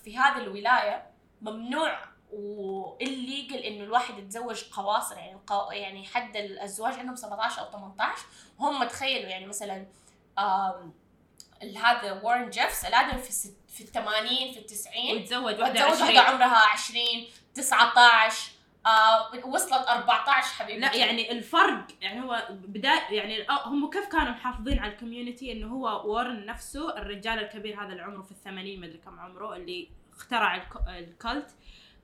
في 0.05 0.19
هذه 0.19 0.39
الولاية 0.39 1.07
ممنوع 1.43 1.99
و 2.33 2.48
illegal 2.48 3.57
إنه 3.57 3.85
الواحد 3.85 4.19
يتزوج 4.19 4.65
قواصر 4.73 5.17
يعني 5.17 5.33
القو... 5.33 5.71
يعني 5.71 6.07
حد 6.07 6.37
الأزواج 6.37 6.95
عندهم 6.99 7.17
17 7.17 7.61
أو 7.63 7.71
18 7.71 8.23
هم 8.61 8.85
تخيلوا 8.85 9.31
يعني 9.31 9.47
مثلا 9.47 9.87
آم... 10.39 10.93
هذا 11.77 12.13
وارن 12.13 12.51
جيفس 12.51 12.85
الادم 12.85 13.19
في 13.19 13.29
الست... 13.29 13.57
في 13.69 13.81
ال 13.81 13.87
80 13.87 14.29
في 14.53 14.59
ال 14.59 14.67
90 14.67 14.95
وتزوج 15.17 15.61
واحدة 15.61 15.89
وتزوج 15.89 16.03
20 16.03 16.17
واحدة 16.17 16.21
عمرها 16.45 16.57
20 16.73 17.05
19 17.55 18.51
آه 18.87 19.47
وصلت 19.47 19.73
14 19.89 20.49
حبيبتي. 20.55 20.81
لا 20.81 20.95
يعني 20.97 21.33
الفرق 21.33 21.87
يعني 22.01 22.23
هو 22.23 22.47
بداية 22.51 23.01
يعني 23.11 23.51
آه، 23.51 23.69
هم 23.69 23.91
كيف 23.91 24.07
كانوا 24.07 24.33
محافظين 24.33 24.79
على 24.79 24.93
ال 24.93 24.98
community؟ 24.98 25.53
إنه 25.53 25.67
هو 25.67 26.13
وارن 26.15 26.47
نفسه 26.47 26.97
الرجال 26.99 27.39
الكبير 27.39 27.83
هذا 27.85 27.93
اللي 27.93 28.03
عمره 28.03 28.23
في 28.23 28.31
الثمانين 28.31 28.81
مدري 28.81 28.99
كم 28.99 29.21
عمره 29.21 29.57
اللي 29.57 29.89
اخترع 30.17 30.55
الك- 30.57 30.89
الكلت 30.89 31.51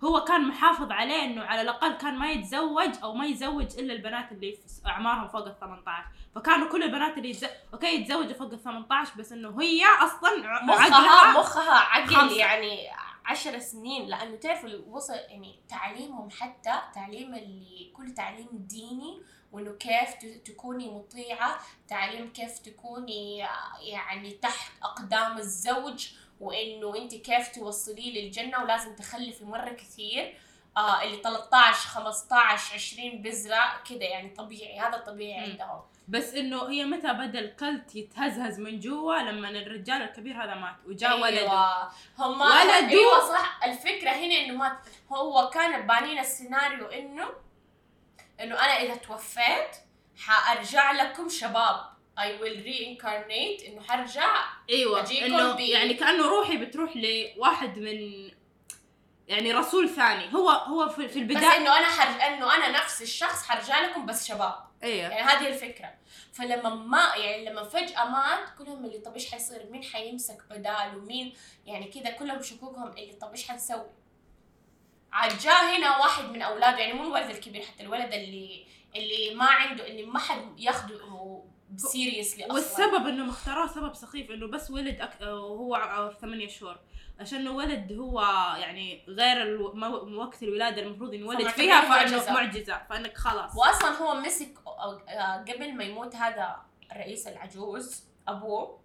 هو 0.05 0.25
كان 0.25 0.49
محافظ 0.49 0.93
عليه 0.93 1.25
إنه 1.25 1.45
على 1.45 1.61
الأقل 1.61 1.93
كان 1.93 2.19
ما 2.19 2.31
يتزوج 2.31 2.91
أو 3.03 3.15
ما 3.15 3.26
يزوج 3.26 3.79
إلا 3.79 3.93
البنات 3.93 4.33
اللي 4.33 4.53
في 4.53 4.87
أعمارهم 4.87 5.29
فوق 5.29 5.47
ال 5.47 5.61
18 5.61 6.05
فكانوا 6.35 6.69
كل 6.69 6.83
البنات 6.83 7.19
اللي 7.19 7.31
يتز... 7.31 7.47
أوكي 7.73 7.87
يتزوجوا 7.87 8.33
فوق 8.33 8.53
ال 8.53 8.62
18 8.62 9.12
بس 9.19 9.33
إنه 9.33 9.61
هي 9.61 9.85
أصلا 9.85 10.62
مخها 10.62 11.41
مخها 11.41 11.75
عقل 11.75 12.15
خمسة. 12.15 12.37
يعني 12.37 12.88
عشر 13.25 13.59
سنين 13.59 14.07
لأنه 14.07 14.37
تعرفوا 14.37 14.69
اللي 14.69 14.85
وصل 14.88 15.15
يعني 15.15 15.59
تعليمهم 15.69 16.31
حتى 16.31 16.73
تعليم 16.95 17.35
اللي 17.35 17.93
كل 17.97 18.15
تعليم 18.15 18.49
ديني 18.53 19.23
وإنه 19.53 19.73
كيف 19.73 20.15
تكوني 20.45 20.91
مطيعة 20.91 21.59
تعليم 21.88 22.33
كيف 22.33 22.59
تكوني 22.59 23.47
يعني 23.81 24.31
تحت 24.31 24.73
أقدام 24.83 25.38
الزوج 25.38 26.09
وإنه 26.40 26.97
أنت 26.97 27.14
كيف 27.14 27.49
توصليه 27.49 28.23
للجنة 28.23 28.62
ولازم 28.62 28.97
تخلفي 28.97 29.45
مرة 29.45 29.71
كثير 29.71 30.38
آه 30.76 31.02
اللي 31.02 31.16
13 31.23 31.88
15 31.88 32.75
20 32.75 33.23
بذرة 33.23 33.83
كده 33.90 34.05
يعني 34.05 34.31
طبيعي 34.31 34.78
هذا 34.81 34.99
طبيعي. 34.99 35.50
عندهم. 35.50 35.83
بس 36.09 36.35
إنه 36.35 36.69
هي 36.69 36.85
متى 36.85 37.12
بدا 37.12 37.38
الكلت 37.38 37.97
يتهزهز 37.97 38.61
من 38.61 38.81
جوا 38.81 39.16
لما 39.16 39.49
الرجال 39.49 40.02
الكبير 40.02 40.45
هذا 40.45 40.55
مات 40.55 40.75
وجاء 40.87 41.21
ولده. 41.21 41.38
أيوه 41.38 41.90
هم 42.19 42.40
ولده. 42.40 42.88
أيوه 42.88 43.28
صح. 43.28 43.61
الفكرة 43.64 44.11
هنا 44.11 44.35
إنه 44.35 44.55
ما 44.55 44.78
هو 45.12 45.50
كان 45.50 45.87
بانين 45.87 46.19
السيناريو 46.19 46.87
انه 46.87 47.28
إنه 48.40 48.55
أنا 48.55 48.81
إذا 48.81 48.95
توفيت 48.95 49.76
حأرجع 50.19 50.93
لكم 50.93 51.28
شباب. 51.28 51.96
I 52.19 52.29
will 52.41 52.65
reincarnate 52.65 53.69
إنه 53.69 53.83
حرجع. 53.89 54.45
إيوه 54.71 55.11
إنه 55.11 55.61
يعني 55.61 55.95
كأنه 55.95 56.27
روحي 56.27 56.57
بتروح 56.57 56.93
لواحد 56.97 57.79
من 57.79 58.31
يعني 59.29 59.53
رسول 59.53 59.89
ثاني. 59.89 60.35
هو 60.35 60.51
هو 60.51 60.89
في, 60.89 61.09
في 61.09 61.25
بس 61.25 61.37
البداية 61.37 61.57
إنه 61.57 61.79
أنا 61.79 61.87
حرج 61.87 62.21
إنه 62.21 62.55
أنا 62.55 62.71
نفس 62.71 63.03
الشخص 63.03 63.49
حرجع 63.49 63.81
لكم 63.81 64.07
بس 64.07 64.29
شباب. 64.29 64.55
أيوه 64.83 65.09
يعني 65.09 65.23
هذه 65.23 65.49
الفكرة. 65.49 65.95
فلما 66.33 66.75
ما 66.75 67.15
يعني 67.17 67.45
لما 67.45 67.65
فجأة 67.65 68.05
مات 68.05 68.49
كلهم 68.59 68.85
اللي 68.85 68.99
طب 68.99 69.15
إيش 69.15 69.31
حيصير؟ 69.31 69.67
مين 69.71 69.83
حيمسك 69.83 70.39
بداله 70.51 70.99
مين 71.09 71.35
يعني 71.67 71.87
كذا 71.87 72.11
كلهم 72.11 72.43
شكوكهم 72.43 72.89
اللي 72.89 73.13
طب 73.13 73.31
إيش 73.31 73.49
حنسوي؟ 73.49 73.91
عاد 75.13 75.39
جاء 75.39 75.77
هنا 75.77 75.99
واحد 75.99 76.25
من 76.25 76.43
أولاده 76.43 76.79
يعني 76.79 76.93
مو 76.93 77.03
الولد 77.03 77.31
الكبير 77.31 77.63
حتى 77.63 77.83
الولد 77.83 78.13
اللي 78.13 78.67
اللي 78.97 79.35
ما 79.35 79.45
عنده 79.45 79.87
اللي 79.87 80.03
ما 80.03 80.19
حد 80.19 80.61
ياخده 80.61 80.95
سيريسلي 81.77 82.45
أصلا. 82.45 82.55
والسبب 82.55 83.07
انهم 83.07 83.29
اختاروه 83.29 83.67
سبب 83.67 83.95
سخيف 83.95 84.31
إنه 84.31 84.47
بس 84.47 84.71
ولد 84.71 85.01
أك... 85.01 85.21
وهو 85.21 86.13
ثمانية 86.21 86.49
شهور. 86.49 86.77
عشان 87.21 87.39
إنه 87.39 87.51
ولد 87.51 87.93
هو 87.93 88.21
يعني 88.59 89.05
غير 89.09 89.43
ألو... 89.43 90.21
وقت 90.21 90.43
الولادة 90.43 90.83
المفروض 90.83 91.15
ينولد 91.15 91.49
فيها 91.49 91.81
فإنه. 91.81 92.33
معجزة. 92.33 92.83
فإنك 92.91 93.17
خلاص. 93.17 93.57
واصلا 93.57 93.91
هو 93.91 94.15
مسك 94.15 94.55
آه، 94.67 95.45
قبل 95.49 95.75
ما 95.75 95.85
يموت 95.85 96.15
هذا 96.17 96.57
الرئيس 96.93 97.27
العجوز 97.27 98.05
أبوه 98.29 98.81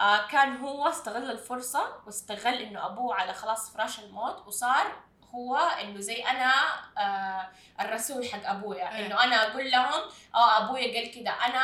آه، 0.00 0.26
كان 0.26 0.56
هو 0.56 0.88
استغل 0.88 1.30
الفرصة 1.30 1.80
واستغل 2.06 2.54
إنه 2.54 2.86
أبوه 2.86 3.14
على 3.14 3.34
خلاص 3.34 3.72
فراش 3.72 4.00
الموت 4.00 4.46
وصار 4.46 5.05
هو 5.36 5.56
إنه 5.56 6.00
زي 6.00 6.22
أنا 6.22 6.52
آه 6.98 7.48
الرسول 7.80 8.28
حق 8.28 8.50
أبويا. 8.50 8.96
إيه. 8.96 9.06
إنه 9.06 9.24
أنا 9.24 9.36
أقول 9.50 9.70
لهم 9.70 10.02
آه 10.34 10.64
أبويا 10.64 10.94
قال 10.94 11.10
كده. 11.10 11.30
أنا 11.30 11.62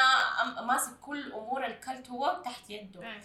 ماسك 0.63 1.01
كل 1.01 1.33
أمور 1.33 1.67
الكلت 1.67 2.11
هو 2.11 2.43
تحت 2.45 2.71
يده. 2.71 3.03
إيه. 3.03 3.21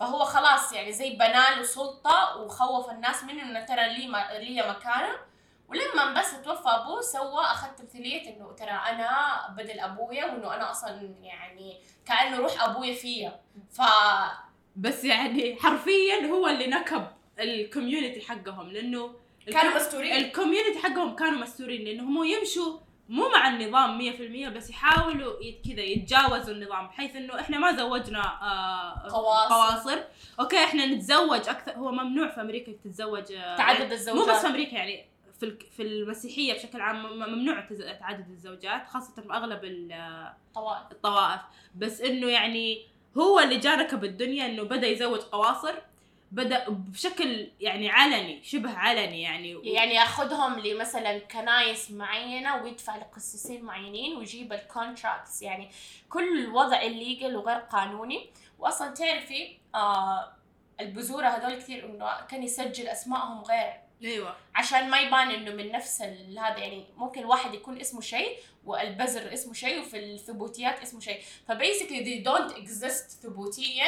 فهو 0.00 0.24
خلاص 0.24 0.72
يعني 0.72 0.92
زي 0.92 1.10
بناله 1.10 1.62
سلطة 1.62 2.36
وخوف 2.36 2.90
الناس 2.90 3.24
منه 3.24 3.42
إنه 3.42 3.60
ترى 3.60 3.88
لي 3.88 4.06
لي 4.38 4.68
مكانه. 4.70 5.16
ولما 5.68 6.20
بس 6.20 6.42
توفى 6.42 6.68
أبوه 6.68 7.00
سوى 7.00 7.42
اخذ 7.44 7.68
تمثيليه 7.68 8.36
إنه 8.36 8.52
ترى 8.52 8.70
أنا 8.70 9.40
بدل 9.56 9.80
أبويا 9.80 10.24
وإنه 10.24 10.54
أنا 10.54 10.70
أصلا 10.70 11.14
يعني 11.22 11.80
كأنه 12.06 12.36
روح 12.36 12.62
أبويا 12.64 12.94
فيا. 12.94 13.40
ف 13.70 13.80
بس 14.76 15.04
يعني 15.04 15.56
حرفيا 15.60 16.26
هو 16.26 16.48
اللي 16.48 16.66
نكب 16.66 17.06
ال 17.38 17.46
community 17.46 18.20
حقهم. 18.20 18.68
لأنه 18.68 19.14
كانوا 19.46 19.76
مستورين. 19.76 20.12
ال 20.12 20.19
community 20.19 20.78
حقهم 20.78 21.14
كانوا 21.16 21.38
مستورين 21.38 21.84
لأنه 21.84 22.02
هم 22.02 22.24
يمشوا 22.24 22.78
مو 23.08 23.28
مع 23.28 23.48
النظام 23.48 23.98
100% 23.98 24.48
بس 24.56 24.70
يحاولوا 24.70 25.32
كذا 25.68 25.80
يتجاوزوا 25.82 26.54
النظام 26.54 26.86
بحيث 26.86 27.16
إنه 27.16 27.40
إحنا 27.40 27.58
ما 27.58 27.72
زوجنا 27.76 28.20
آه 28.42 29.08
قواصر. 29.10 29.54
قواصر. 29.54 29.98
okay 30.40 30.64
إحنا 30.64 30.86
نتزوج 30.86 31.48
أكثر 31.48 31.72
هو 31.72 31.92
ممنوع 31.92 32.28
في 32.28 32.40
أمريكا 32.40 32.72
تتزوج 32.72 33.32
آه 33.32 33.56
تعدد 33.56 33.92
الزوجات. 33.92 34.26
مو 34.26 34.32
بس 34.32 34.40
في 34.40 34.46
أمريكا 34.46 34.74
يعني 34.74 35.06
في 35.40 35.56
في 35.76 35.82
المسيحية 35.82 36.54
بشكل 36.54 36.80
عام 36.80 37.18
ممنوع 37.18 37.60
تعدد 38.00 38.30
الزوجات 38.30 38.86
خاصة 38.86 39.22
في 39.22 39.32
أغلب 39.32 39.64
ال- 39.64 40.32
طوائف. 40.54 40.92
الطوائف. 40.92 41.40
بس 41.74 42.00
إنه 42.00 42.26
يعني 42.28 42.86
هو 43.18 43.40
اللي 43.40 43.56
جا 43.56 43.74
ركب 43.74 44.04
الدنيا 44.04 44.46
إنه 44.46 44.62
بدأ 44.62 44.86
يزوج 44.86 45.20
قواصر 45.20 45.74
بدأ 46.32 46.64
بشكل 46.68 47.50
يعني 47.60 47.90
علني 47.90 48.42
شبه 48.44 48.78
علني 48.78 49.22
يعني. 49.22 49.60
يعني 49.64 49.94
ياخذهم 49.94 50.58
لمثلا 50.58 51.18
كنايس 51.18 51.90
معينة 51.90 52.62
ويدفع 52.62 52.96
لقسيسين 52.96 53.64
معينين 53.64 54.16
ويجيب 54.16 54.52
ال 54.52 54.61
contracts 54.61 55.42
يعني 55.42 55.70
كل 56.10 56.38
الوضع 56.44 56.82
illegal 56.82 57.36
وغير 57.36 57.58
قانوني. 57.58 58.30
واصلا 58.58 58.94
تعرفي 58.94 59.56
آه 59.74 60.32
البزورة 60.80 61.26
هذول 61.26 61.54
كثير 61.54 61.84
إنه 61.86 62.20
كان 62.20 62.42
يسجل 62.42 62.88
أسمائهم 62.88 63.42
غير 63.42 63.72
أيوه. 64.04 64.36
عشان 64.54 64.90
ما 64.90 65.00
يبان 65.00 65.30
إنه 65.30 65.50
من 65.50 65.72
نفس 65.72 66.02
هذا 66.02 66.58
يعني 66.58 66.86
ممكن 66.96 67.20
الواحد 67.20 67.54
يكون 67.54 67.80
اسمه 67.80 68.00
شيء 68.00 68.38
والبزر 68.64 69.32
اسمه 69.32 69.52
شيء 69.52 69.80
وفي 69.80 69.98
الثبوتيات 69.98 70.82
اسمه 70.82 71.00
شيء. 71.00 71.20
ف 71.48 71.54
basically 71.54 72.04
they 72.04 72.28
don't 72.28 72.56
exist 72.56 73.22
ثبوتيا 73.22 73.84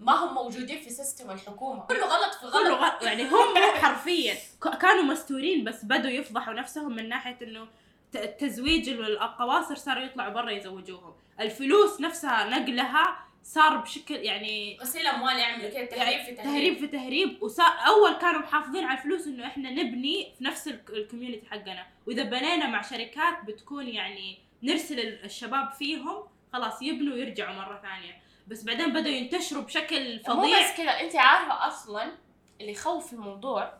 ما 0.00 0.12
هم 0.12 0.34
موجودين 0.34 0.80
في 0.80 0.90
system 0.90 1.30
الحكومة. 1.30 1.86
كله 1.86 2.06
غلط 2.06 2.34
في 2.34 2.40
كله 2.40 2.74
غلط. 2.74 3.02
يعني 3.02 3.28
هم 3.28 3.56
حرفيا. 3.80 4.34
كانوا 4.80 5.02
مستورين 5.02 5.64
بس 5.64 5.84
بدوا 5.84 6.10
يفضحوا 6.10 6.54
نفسهم 6.54 6.96
من 6.96 7.08
ناحية 7.08 7.38
إنه 7.42 7.68
التزويج 8.14 8.88
القواصر 8.88 9.74
صاروا 9.74 10.04
يطلعوا 10.04 10.32
برا 10.32 10.50
يزوجوهم. 10.50 11.14
الفلوس 11.40 12.00
نفسها 12.00 12.44
نقلها 12.44 13.25
صار 13.46 13.76
بشكل 13.76 14.14
يعني 14.14 14.78
غسيل 14.80 15.06
اموال 15.06 15.38
يعملوا 15.38 15.70
كذا 15.70 15.84
تهريب 15.84 16.20
في 16.24 16.32
تهريب. 16.32 16.44
تهريب 16.44 16.76
في 16.78 16.86
تهريب 16.86 17.42
وصار 17.42 17.72
أول 17.86 18.12
كانوا 18.12 18.40
محافظين 18.40 18.84
على 18.84 18.98
الفلوس 18.98 19.26
إنه 19.26 19.46
إحنا 19.46 19.70
نبني 19.70 20.32
في 20.38 20.44
نفس 20.44 20.68
ال 20.68 20.75
c- 20.75 20.90
ال 20.90 20.96
community 20.96 21.46
حقنا. 21.50 21.86
وإذا 22.06 22.22
بنينا 22.22 22.66
مع 22.66 22.82
شركات 22.82 23.44
بتكون 23.46 23.88
يعني 23.88 24.38
نرسل 24.62 25.00
ال- 25.00 25.24
الشباب 25.24 25.72
فيهم 25.72 26.22
خلاص 26.52 26.82
يبنوا 26.82 27.14
ويرجعوا 27.14 27.54
مرة 27.56 27.80
ثانية. 27.82 28.22
بس 28.46 28.62
بعدين 28.64 28.92
بدأوا 28.92 29.14
ينتشروا 29.14 29.62
بشكل 29.62 30.16
مو 30.28 30.34
فظيع. 30.34 30.60
بس 30.72 30.76
كذا 30.76 30.90
أنت 30.90 31.16
عارفة 31.16 31.66
أصلا 31.68 32.12
اللي 32.60 32.72
يخوف 32.72 33.06
في 33.06 33.12
الموضوع؟ 33.12 33.72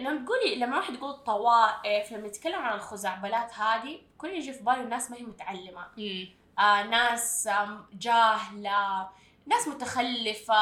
إنه 0.00 0.24
تقولي 0.24 0.54
لما 0.56 0.76
واحد 0.76 0.94
يقول 0.94 1.12
طوائف 1.14 2.12
لما 2.12 2.26
يتكلم 2.26 2.54
عن 2.60 2.74
الخزعبلات 2.76 3.54
هذه 3.54 3.98
كل 4.18 4.28
يجي 4.30 4.52
في 4.52 4.62
باله 4.62 4.82
ناس 4.82 5.10
ما 5.10 5.16
هي 5.16 5.22
متعلمة. 5.22 5.86
مم. 5.98 6.28
آه 6.58 6.82
ناس 6.82 7.48
جاهلة 7.92 9.08
ناس 9.46 9.68
متخلفة 9.68 10.54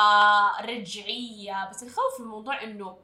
رجعية 0.61 1.71
بس 1.71 1.83
الخوف 1.83 2.15
في 2.17 2.21
الموضوع 2.21 2.63
إنه 2.63 2.99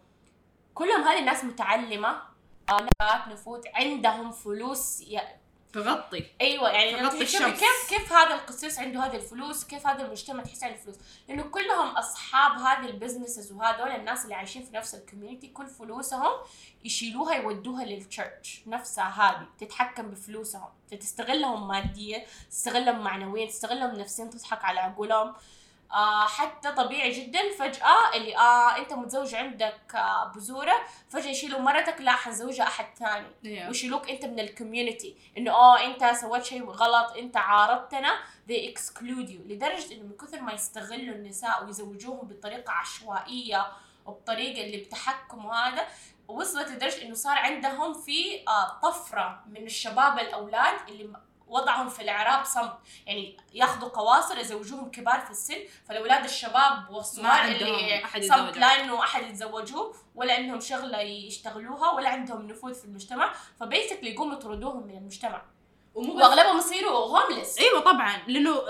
كلهم 0.75 1.03
هذه 1.03 1.19
الناس 1.19 1.45
متعلمة 1.45 2.23
آه 2.71 3.29
نفوت 3.29 3.65
عندهم 3.75 4.33
فلوس. 4.33 5.05
تغطي. 5.83 6.27
أيوه 6.41 6.71
يعني 6.71 7.01
تغطي 7.01 7.23
الشمس. 7.23 7.61
كيف 7.61 7.89
كيف 7.89 8.13
هذا 8.13 8.35
القسيس 8.35 8.79
عنده 8.79 9.01
هذه 9.01 9.17
الفلوس؟ 9.17 9.65
كيف 9.65 9.87
هذا 9.87 10.05
المجتمع 10.05 10.43
تحس 10.43 10.65
عنده 10.65 10.77
فلوس؟ 10.77 10.97
لأنه 11.29 11.43
كلهم 11.43 11.89
أصحاب 11.89 12.53
هذه 12.53 12.91
ال 12.91 12.96
businesses 12.96 13.53
وهذول 13.53 13.89
الناس 13.89 14.25
اللي 14.25 14.35
عايشين 14.35 14.65
في 14.65 14.77
نفس 14.77 14.95
ال 14.95 15.00
community 15.00 15.49
كل 15.49 15.67
فلوسهم 15.67 16.33
يشيلوها 16.85 17.35
يودوها 17.35 17.85
لل 17.85 18.04
church 18.04 18.63
نفسها 18.67 19.05
هذه 19.05 19.47
تتحكم 19.59 20.11
بفلوسهم 20.11 20.69
تستغلهم 21.01 21.69
ماديا 21.69 22.27
تستغلهم 22.51 23.05
معنويا 23.05 23.47
تستغلهم 23.47 23.91
نفسيا 23.91 24.25
تضحك 24.25 24.65
على 24.65 24.81
عقولهم. 24.81 25.35
آه 25.93 26.27
حتى 26.27 26.73
طبيعي 26.73 27.11
جدا. 27.11 27.41
فجأة 27.59 28.15
اللي 28.15 28.37
آه 28.37 28.77
أنت 28.79 28.93
متزوج 28.93 29.35
عندك 29.35 29.95
آه 29.95 30.33
بزورة 30.37 30.75
فجأة 31.09 31.31
يشيلوا 31.31 31.61
مرتك 31.61 32.01
لا 32.01 32.13
حنزوجها 32.13 32.67
أحد 32.67 32.87
ثاني. 32.99 33.27
أيوه. 33.45 33.69
ويشيلوك 33.69 34.11
أنت 34.11 34.25
من 34.25 34.41
ال 34.41 34.48
community 34.48 35.17
إنه 35.39 35.51
آه 35.51 35.85
أنت 35.85 36.05
سويت 36.21 36.45
شيء 36.45 36.65
غلط 36.65 37.17
أنت 37.17 37.37
عارضتنا. 37.37 38.19
They 38.49 38.73
exclude 38.75 39.29
you. 39.29 39.41
لدرجة 39.47 39.95
إنه 39.95 40.03
من 40.03 40.17
كثر 40.21 40.41
ما 40.41 40.53
يستغلوا 40.53 41.15
النساء 41.15 41.65
ويزوجوهم 41.65 42.29
بطريقة 42.29 42.73
عشوائية 42.73 43.67
وبطريقة 44.07 44.65
اللي 44.65 44.77
بتحكم 44.77 45.45
وهذا 45.45 45.87
وصلت 46.29 46.69
لدرجة 46.69 47.03
إنه 47.03 47.15
صار 47.15 47.37
عندهم 47.39 47.95
في 47.95 48.45
آه 48.49 48.81
طفرة 48.83 49.43
من 49.47 49.65
الشباب 49.67 50.19
الأولاد 50.19 50.75
اللي 50.89 51.11
وضعهم 51.47 51.89
في 51.89 52.03
الاعراب 52.03 52.45
صمت. 52.45 52.73
يعني 53.07 53.37
ياخذوا 53.55 53.89
قواصر 53.89 54.39
يزوجوهم 54.39 54.91
كبار 54.91 55.21
في 55.21 55.31
السن. 55.31 55.59
فالأولاد 55.89 56.25
الشباب 56.25 56.91
والصغار 56.91 57.45
اللي 57.45 58.05
أحد 58.05 58.23
صمت. 58.23 58.57
لا 58.57 58.67
إنه 58.67 59.01
أحد 59.01 59.23
يتزوجوه 59.23 59.95
ولا 60.15 60.35
عندهم 60.35 60.61
شغلة 60.61 61.01
يشتغلوها 61.01 61.91
ولا 61.91 62.09
عندهم 62.09 62.47
نفوذ 62.47 62.75
في 62.75 62.85
المجتمع. 62.85 63.33
فبيسكلي 63.61 64.11
يقوموا 64.11 64.35
يطردوهم 64.35 64.87
من 64.87 64.97
المجتمع. 64.97 65.43
ومو 65.95 66.17
واغلبهم 66.17 66.59
يصيروا 66.59 66.91
هوملس 66.91 67.59
إيوه 67.59 67.81
طبعا 67.81 68.17
لأنه 68.29 68.61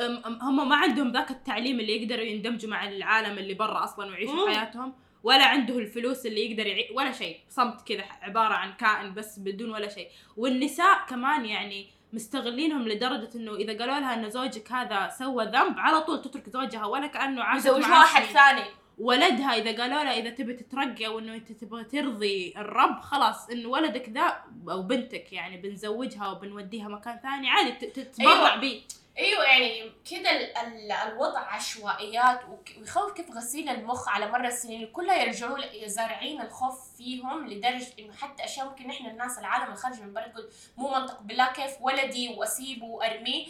هم 0.42 0.68
ما 0.68 0.76
عندهم 0.76 1.12
ذاك 1.12 1.30
التعليم 1.30 1.80
اللي 1.80 2.02
يقدروا 2.02 2.24
يندمجوا 2.24 2.70
مع 2.70 2.88
العالم 2.88 3.38
اللي 3.38 3.54
برا 3.54 3.84
أصلا 3.84 4.06
ويعيشوا. 4.06 4.50
حياتهم 4.50 4.94
ولا 5.22 5.46
عنده 5.46 5.78
الفلوس 5.78 6.26
اللي 6.26 6.50
يقدر 6.50 6.66
يعي... 6.66 6.88
ولا 6.94 7.12
شيء. 7.12 7.40
صمت 7.50 7.88
كذا 7.88 8.04
عبارة 8.22 8.54
عن 8.54 8.72
كائن 8.72 9.14
بس 9.14 9.38
بدون 9.38 9.70
ولا 9.70 9.88
شيء. 9.88 10.10
والنساء 10.36 11.06
كمان 11.08 11.46
يعني 11.46 11.90
مستغلينهم 12.12 12.88
لدرجة 12.88 13.30
إنه 13.34 13.54
إذا 13.54 13.78
قالوا 13.78 13.98
لها 13.98 14.14
إنه 14.14 14.28
زوجك 14.28 14.72
هذا 14.72 15.08
سوى 15.08 15.44
ذنب 15.44 15.78
على 15.78 16.00
طول 16.00 16.22
تترك 16.22 16.48
زوجها 16.48 16.86
ولا 16.86 17.06
كأنه 17.06 17.42
عاشت 17.42 17.66
يزوجوها 17.66 17.88
معاه 17.88 18.04
احد 18.04 18.22
سنين. 18.22 18.34
ثاني 18.34 18.64
ولدها 18.98 19.54
إذا 19.54 19.82
قالوا 19.82 20.04
لها 20.04 20.18
إذا 20.18 20.30
تبي 20.30 20.54
تترقى 20.54 21.06
وانه 21.06 21.34
أنت 21.34 21.52
تبغى 21.52 21.84
ترضي 21.84 22.54
الرب 22.56 23.00
خلاص 23.00 23.50
انه 23.50 23.68
ولدك 23.68 24.08
ذا 24.08 24.36
أو 24.70 24.82
بنتك 24.82 25.32
يعني 25.32 25.56
بنزوجها 25.56 26.30
وبنوديها 26.30 26.88
مكان 26.88 27.18
ثاني 27.22 27.50
عادي 27.50 27.72
تتبرع 27.72 28.32
أيوة. 28.32 28.56
بيه 28.56 28.80
أيوه 29.18 29.44
يعني 29.44 29.92
كده 30.10 30.30
ال- 30.30 30.56
ال- 30.56 30.92
الوضع 30.92 31.40
عشوائيات 31.40 32.40
ويخوف 32.78 33.12
كيف 33.12 33.30
غسيل 33.30 33.68
المخ 33.68 34.08
على 34.08 34.26
مر 34.30 34.44
السنين. 34.44 34.86
كلها 34.92 35.16
يرجعوا 35.16 35.58
زارعين 35.86 36.40
الخوف 36.40 36.96
فيهم 36.96 37.46
لدرجة 37.46 37.86
إنه 37.98 38.12
حتى 38.16 38.44
أشياء 38.44 38.66
ممكن 38.66 38.90
إحنا 38.90 39.10
الناس 39.10 39.38
العالم 39.38 39.72
الخارج 39.72 40.00
من 40.00 40.12
برا 40.12 40.28
تقول 40.28 40.50
مو 40.76 40.90
منطق 40.94 41.20
بالله 41.22 41.46
كيف 41.52 41.70
ولدي 41.80 42.34
واسيبه 42.34 42.84
وارميه 42.86 43.46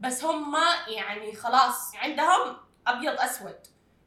بس 0.00 0.24
هم 0.24 0.56
يعني 0.88 1.34
خلاص 1.34 1.94
عندهم 1.96 2.56
أبيض 2.86 3.20
أسود. 3.20 3.56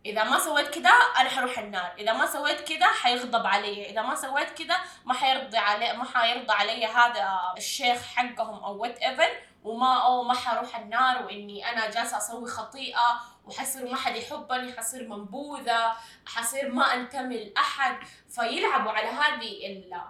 إذا 0.05 0.23
ما 0.23 0.39
سويت 0.39 0.69
كده 0.75 0.89
أنا 1.19 1.29
حروح 1.29 1.59
النار. 1.59 1.93
إذا 1.97 2.13
ما 2.13 2.25
سويت 2.25 2.61
كده 2.67 2.85
حيغضب 2.85 3.47
علي. 3.47 3.89
إذا 3.89 4.01
ما 4.01 4.15
سويت 4.15 4.49
كده 4.49 4.77
ما 5.05 5.13
حيرضي 5.13 5.57
علي 5.57 5.93
ما 5.93 6.03
حيرضى 6.05 6.53
علي 6.53 6.85
هذا 6.85 7.39
الشيخ 7.57 8.01
حقهم 8.15 8.63
أو 8.63 8.81
وات 8.81 8.97
ايفر 8.97 9.29
وما 9.63 10.03
أو 10.03 10.23
ما 10.23 10.33
حروح 10.33 10.79
النار 10.79 11.25
وإني 11.25 11.69
أنا 11.69 11.89
جالسة 11.89 12.17
أسوي 12.17 12.49
خطيئة 12.49 13.21
وحصير 13.45 13.89
ما 13.89 13.95
حد 13.95 14.15
يحبني 14.15 14.73
حصير 14.73 15.07
منبوذة 15.07 15.93
حصير 16.25 16.71
ما 16.71 16.93
أنتمي 16.93 17.43
لأحد. 17.43 18.07
فيلعبوا 18.29 18.91
على 18.91 19.07
هذه 19.07 19.67
ال 19.67 20.01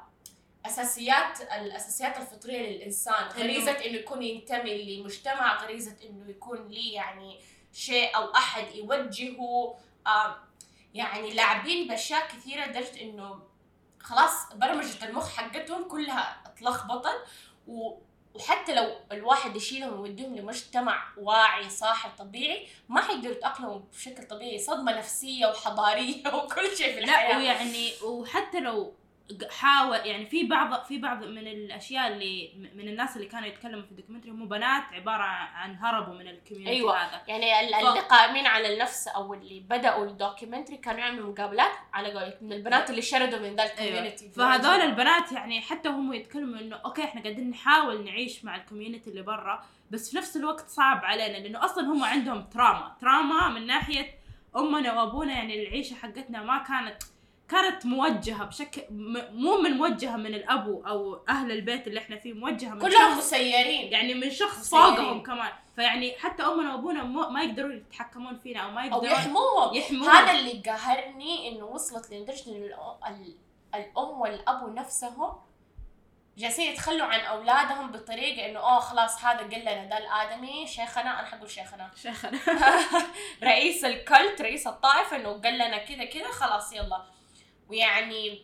أساسيات 0.66 1.42
الأساسيات 1.42 2.18
الفطرية 2.18 2.70
للإنسان. 2.70 3.28
غريزة 3.28 3.72
إنه 3.72 3.98
يكون 3.98 4.24
ينتمي 4.24 5.00
لمجتمع 5.00 5.64
غريزة 5.64 5.96
إنه 6.04 6.30
يكون 6.30 6.68
لي 6.68 6.92
يعني 6.94 7.40
شيء 7.74 8.16
أو 8.16 8.36
أحد 8.36 8.76
يوجهه. 8.76 9.76
يعني 10.94 11.34
لاعبين 11.34 11.88
بأشياء 11.88 12.28
كثيرة 12.28 12.66
لدرجة 12.66 13.02
إنه 13.02 13.40
خلاص 14.00 14.54
برمجة 14.54 15.06
المخ 15.06 15.30
حقتهم 15.30 15.88
كلها 15.88 16.42
اتلخبطت. 16.46 17.26
و 17.68 17.98
وحتى 18.36 18.74
لو 18.76 18.92
الواحد 19.12 19.56
يشيلهم 19.56 20.00
ويوديهم 20.00 20.36
لمجتمع 20.36 21.04
واعي 21.18 21.70
صاحي 21.70 22.10
طبيعي 22.18 22.68
ما 22.90 23.02
حيقدروا 23.02 23.36
يتأقلموا 23.36 23.80
بشكل 23.94 24.28
طبيعي 24.28 24.60
صدمة 24.60 24.98
نفسية 24.98 25.48
وحضارية 25.48 26.28
وكل 26.36 26.78
شيء 26.78 26.94
في 26.94 27.00
لا 27.00 27.04
الحياة. 27.06 27.38
ويعني 27.38 27.92
وحتى 28.04 28.60
لو 28.60 28.94
حاول 29.60 29.98
يعني 29.98 30.26
في 30.26 30.44
بعض 30.48 30.84
في 30.84 30.98
بعض 30.98 31.24
من 31.24 31.48
الأشياء 31.48 32.08
اللي 32.08 32.52
من 32.76 32.88
الناس 32.88 33.16
اللي 33.18 33.28
كانوا 33.28 33.48
يتكلموا 33.48 33.82
في 33.82 33.92
ال 33.92 33.95
documentary 33.95 34.32
هم 34.32 34.48
بنات 34.48 34.84
عبارة 34.94 35.24
عن 35.24 35.76
هربوا 35.76 36.14
من 36.14 36.28
ال 36.28 36.32
community 36.32 36.70
أيوة. 36.72 36.98
هذا. 36.98 37.22
يعني 37.28 37.72
ف- 37.74 37.76
اللي 37.88 38.00
قائمين 38.00 38.48
على 38.48 38.74
النفس 38.74 39.08
أو 39.08 39.34
اللي 39.34 39.60
بدأوا 39.60 40.06
ال 40.06 40.12
documentary 40.12 40.78
كانوا 40.78 41.00
يعملوا 41.00 41.32
مقابلات 41.32 41.72
على 41.94 42.14
قولك 42.14 42.38
من 42.42 42.54
البنات 42.54 42.90
اللي 42.90 43.02
شردوا 43.02 43.40
من 43.40 43.56
ذا 43.56 43.64
أيوه. 43.64 43.74
ال 43.74 43.79
community. 43.79 44.30
فهذول 44.30 44.82
البنات 44.82 45.32
يعني 45.32 45.62
حتى 45.62 45.90
هم 45.90 46.14
يتكلموا 46.14 46.60
إنه 46.60 46.76
okay 46.76 47.04
إحنا 47.04 47.22
قاعدين 47.22 47.50
نحاول 47.50 48.06
نعيش 48.06 48.46
مع 48.46 48.56
ال 48.56 48.61
community 48.61 49.10
اللي 49.10 49.22
برا 49.22 49.64
بس 49.92 50.12
في 50.12 50.18
نفس 50.18 50.38
الوقت 50.38 50.68
صعب 50.70 51.06
علينا 51.06 51.38
لأنه 51.38 51.66
أصلا 51.66 51.84
هم 51.84 52.04
عندهم 52.04 52.42
trauma 52.44 52.96
trauma 53.02 53.50
من 53.50 53.66
ناحية 53.68 54.06
أمنا 54.56 54.94
وأبونا 54.94 55.34
يعني 55.34 55.64
العيشة 55.68 55.94
حقتنا 55.96 56.44
ما 56.44 56.58
كانت 56.58 57.04
كانت 57.50 57.86
موجهة 57.86 58.44
بشكل 58.44 58.82
مو 59.32 59.58
من 59.58 59.72
موجهة 59.72 60.16
من 60.16 60.34
الأبو 60.34 60.84
أو 60.88 61.24
أهل 61.30 61.52
البيت 61.52 61.88
اللي 61.88 62.00
إحنا 62.00 62.18
فيه 62.18 62.34
موجهة 62.34 62.70
من 62.70 62.82
كلهم 62.82 63.16
شخص 63.16 63.26
مسيرين. 63.26 63.94
يعني 63.94 64.14
من 64.14 64.30
شخص. 64.30 64.70
فوقهم 64.70 65.24
كمان. 65.24 65.52
فيعني 65.76 66.16
حتى 66.20 66.44
أمنا 66.44 66.76
وأبونا 66.76 67.04
ما 67.04 67.44
يقدروا 67.44 67.74
يتحكمون 67.74 68.40
فينا 68.40 68.60
أو 68.60 68.72
ما 68.72 68.82
أو 68.82 68.86
يقدرون 68.86 69.12
يحموهم. 69.12 69.76
يحمون 69.76 70.10
هذا 70.10 70.32
اللي 70.32 70.62
قهرني 70.66 71.50
إنه 71.50 71.66
وصلت 71.66 72.14
لدرجة 72.14 72.48
إنه 72.48 72.98
الأم 73.76 74.22
والأب 74.22 74.76
نفسهم 74.76 75.34
جالسين 76.38 76.72
يتخلوا 76.72 77.06
عن 77.06 77.20
أولادهم 77.20 77.92
بطريقة 77.92 78.46
إنه 78.46 78.60
أوه 78.60 78.80
خلاص 78.80 79.26
هذا 79.26 79.40
قال 79.40 79.62
لنا 79.62 79.86
ده 79.86 79.98
الآدمي 79.98 80.68
شيخنا 80.68 81.20
أنا 81.20 81.28
حقول 81.28 81.50
شيخنا. 81.52 81.92
شيخنا. 81.96 82.40
رئيس 83.44 83.86
الكلت 83.86 84.42
رئيس 84.42 84.68
الطائفة 84.68 85.16
إنه 85.16 85.30
قال 85.30 85.54
لنا 85.56 85.78
كذا 85.78 86.06
كذا 86.06 86.32
خلاص 86.32 86.74
يلا. 86.74 87.06
ويعني 87.70 88.42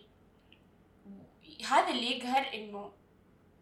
هذا 1.69 1.89
اللي 1.89 2.17
يقهر 2.17 2.53
إنه 2.53 2.91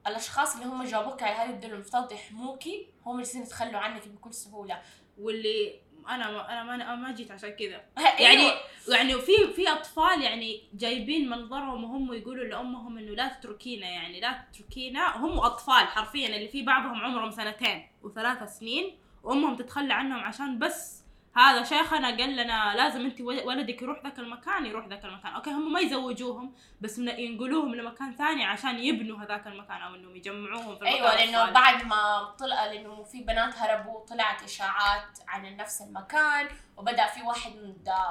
الأشخاص 0.08 0.56
اللي 0.56 0.66
هم 0.66 0.84
جابوك 0.84 1.24
على 1.24 1.36
هذه 1.36 1.50
الدنيا 1.50 1.74
المفترض 1.74 2.12
يحموكي 2.12 2.88
هم 3.06 3.18
جالسين 3.18 3.42
يتخلوا 3.42 3.80
عنك 3.80 4.08
بكل 4.08 4.34
سهولة. 4.34 4.82
واللي 5.18 5.80
أنا 6.10 6.32
ما 6.32 6.52
أنا 6.52 6.64
ما 6.64 6.76
أنا 6.76 6.96
ما 6.96 7.12
جيت 7.12 7.32
عشان 7.32 7.50
كذا. 7.50 7.84
يعني 8.20 8.24
يعني 8.24 8.52
يعني 8.88 9.14
في 9.14 9.54
في 9.56 9.70
أطفال 9.70 10.22
يعني 10.22 10.64
جايبين 10.74 11.30
منظرهم 11.30 11.84
وهم 11.84 12.14
يقولوا 12.14 12.46
لأمهم 12.46 12.98
إنه 12.98 13.16
لا 13.16 13.28
تتركينا 13.28 13.88
يعني 13.88 14.20
لا 14.20 14.46
تتركينا. 14.54 15.18
هم 15.18 15.40
أطفال 15.40 15.88
حرفيا 15.88 16.36
اللي 16.36 16.48
في 16.48 16.62
بعضهم 16.62 17.02
عمرهم 17.02 17.32
سنتين 17.32 17.88
وثلاث 18.04 18.58
سنين 18.58 18.98
وأمهم 19.24 19.56
تتخلى 19.56 19.94
عنهم 19.94 20.20
عشان 20.20 20.60
بس 20.60 20.97
هذا 21.38 21.64
شيخنا 21.64 22.08
قال 22.08 22.36
لنا 22.36 22.74
لازم 22.76 23.06
انت 23.06 23.22
ولدك 23.22 23.82
يروح 23.82 24.04
ذاك 24.04 24.20
المكان 24.20 24.66
يروح 24.66 24.88
ذاك 24.88 25.06
المكان 25.06 25.34
أوكي 25.34 25.50
هم 25.50 25.74
ما 25.74 25.80
يزوجوهم 25.80 26.54
بس 26.82 26.98
ينقلوهم 27.00 27.76
لمكان 27.76 28.16
ثاني 28.16 28.46
عشان 28.46 28.80
يبنوا 28.80 29.18
هذاك 29.20 29.48
المكان 29.48 29.82
أو 29.82 29.96
إنهم 29.96 30.16
يجمعوهم 30.16 30.76
في 30.76 30.82
المكان 30.82 30.88
أيوه 30.88 31.16
لأنه 31.16 31.44
الصالح. 31.44 31.50
بعد 31.54 31.86
ما 31.86 32.24
طلع 32.40 32.66
لأنه 32.66 33.04
في 33.04 33.22
بنات 33.24 33.56
هربوا 33.58 34.06
طلعت 34.06 34.44
إشاعات 34.44 35.20
عن 35.28 35.58
نفس 35.58 35.82
المكان 35.82 36.48
وبدأ 36.78 37.06
في 37.08 37.22
واحد 37.24 37.54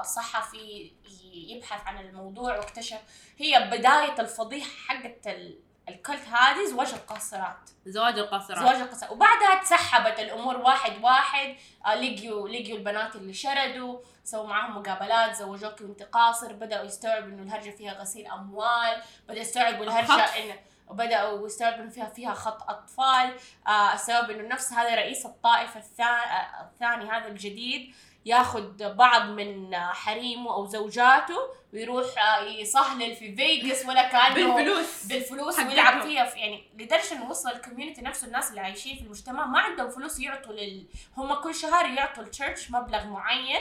صحفي 0.05 0.93
يبحث 1.35 1.87
عن 1.87 1.99
الموضوع 2.07 2.57
واكتشف 2.57 3.01
هي 3.39 3.69
بداية 3.73 4.21
الفضيحة 4.21 4.69
حقت 4.89 5.27
ال- 5.27 5.59
الكلت 5.89 6.29
هذه 6.29 6.67
زواج 6.71 6.89
القاصرات. 6.93 7.71
زواج 7.87 8.19
القاصرات. 8.19 8.59
زواج 8.59 8.81
القاصرات. 8.81 9.13
وبعدها 9.13 9.63
تسحبت 9.63 10.21
الأمور 10.21 10.57
واحد 10.57 11.05
واحد. 11.05 11.57
آه، 11.87 11.95
لقيوا 11.95 12.49
لقيوا 12.49 12.79
البنات 12.79 13.17
اللي 13.17 13.33
شردوا 13.35 13.99
سووا 14.25 14.47
معاهم 14.47 14.77
مقابلات 14.77 15.35
زوجوك 15.35 15.81
وأنت 15.81 16.03
قاصر. 16.03 16.53
بدأوا 16.53 16.85
يستوعبوا 16.85 17.29
إنه 17.29 17.43
الهرجة 17.43 17.71
فيها 17.71 17.93
غسيل 17.93 18.27
أموال. 18.27 19.03
بدأوا 19.25 19.41
يستوعبوا 19.41 19.85
الهرجة. 19.85 20.25
انه 20.25 20.55
وبداوا 20.89 21.47
يستوعبوا 21.47 21.83
إنه 21.83 21.91
فيها 21.91 22.09
فيها 22.09 22.35
خط 22.35 22.71
أطفال. 22.71 23.35
آه 23.67 23.95
السبب 23.95 24.31
إنه 24.31 24.49
نفس 24.49 24.73
هذا 24.73 24.95
رئيس 24.95 25.27
الطائفة 25.27 26.05
آه 26.05 26.63
الثاني 26.63 27.11
هذا 27.11 27.29
الجديد. 27.29 27.95
ياخذ 28.27 28.95
بعض 28.95 29.29
من 29.31 29.75
آه، 29.75 29.93
حريمه 29.93 30.55
أو 30.55 30.67
زوجاته 30.67 31.37
ويروح 31.73 32.07
آه، 32.19 32.43
يصهلل 32.45 33.17
في 33.17 33.37
فيغاس 33.37 33.87
ولا 33.87 34.09
كأنه 34.09 34.55
بالفلوس. 34.55 35.07
بالفلوس. 35.07 35.59
ويلعب 35.59 36.03
فيها 36.03 36.25
في 36.25 36.39
يعني 36.39 36.65
لدرجة 36.79 37.13
إنه 37.13 37.31
وصل 37.31 37.51
ال 37.51 37.56
community 37.56 38.03
نفسه 38.03 38.27
الناس 38.27 38.51
اللي 38.51 38.61
عايشين 38.61 38.97
في 38.97 39.03
المجتمع 39.03 39.47
ما 39.47 39.59
عندهم 39.61 39.91
فلوس 39.91 40.21
يعطوا 40.21 40.53
لل 40.53 40.87
هم 41.17 41.35
كل 41.35 41.55
شهر 41.55 41.87
يعطوا 41.87 42.23
ال 42.23 42.29
church 42.29 42.71
مبلغ 42.71 43.07
معين 43.07 43.61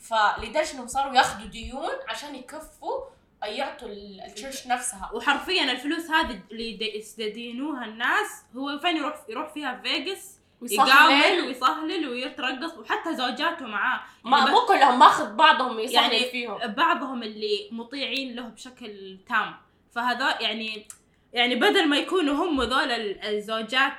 فلدرجة 0.00 0.72
إنهم 0.74 0.86
صاروا 0.86 1.14
ياخذوا 1.14 1.46
ديون 1.48 1.90
عشان 2.08 2.34
يكفوا 2.34 3.00
يعطوا 3.44 3.88
ال- 3.88 4.20
التشيرش 4.20 4.66
نفسها. 4.66 5.10
وحرفيا 5.14 5.72
الفلوس 5.72 6.10
هذه 6.10 6.40
اللي 6.50 6.98
يستدينوها 6.98 7.84
الناس 7.84 8.42
هو 8.56 8.78
فين 8.78 8.96
يروح 8.96 9.16
يروح 9.28 9.52
فيها؟ 9.52 9.80
فيغاس 9.82 10.37
يقامل 10.62 11.40
ويصهلل 11.46 12.08
ويترقص 12.08 12.78
وحتى 12.78 13.14
زوجاته 13.16 13.66
معاه. 13.66 14.00
ما 14.24 14.38
يعني 14.38 14.50
مو 14.50 14.60
كلهم 14.60 14.98
ماخذ 14.98 15.34
بعضهم 15.36 15.78
يصهلل 15.78 16.12
يعني 16.12 16.30
فيهم. 16.30 16.58
بعضهم 16.66 17.22
اللي 17.22 17.68
مطيعين 17.72 18.36
له 18.36 18.42
بشكل 18.42 19.18
تام. 19.28 19.54
فهذا 19.94 20.40
يعني 20.42 20.86
يعني 21.32 21.54
بدل 21.54 21.88
ما 21.88 21.96
يكونوا 21.96 22.34
هم 22.44 22.62
ذول 22.62 22.90
ال- 22.90 23.24
الزوجات 23.24 23.92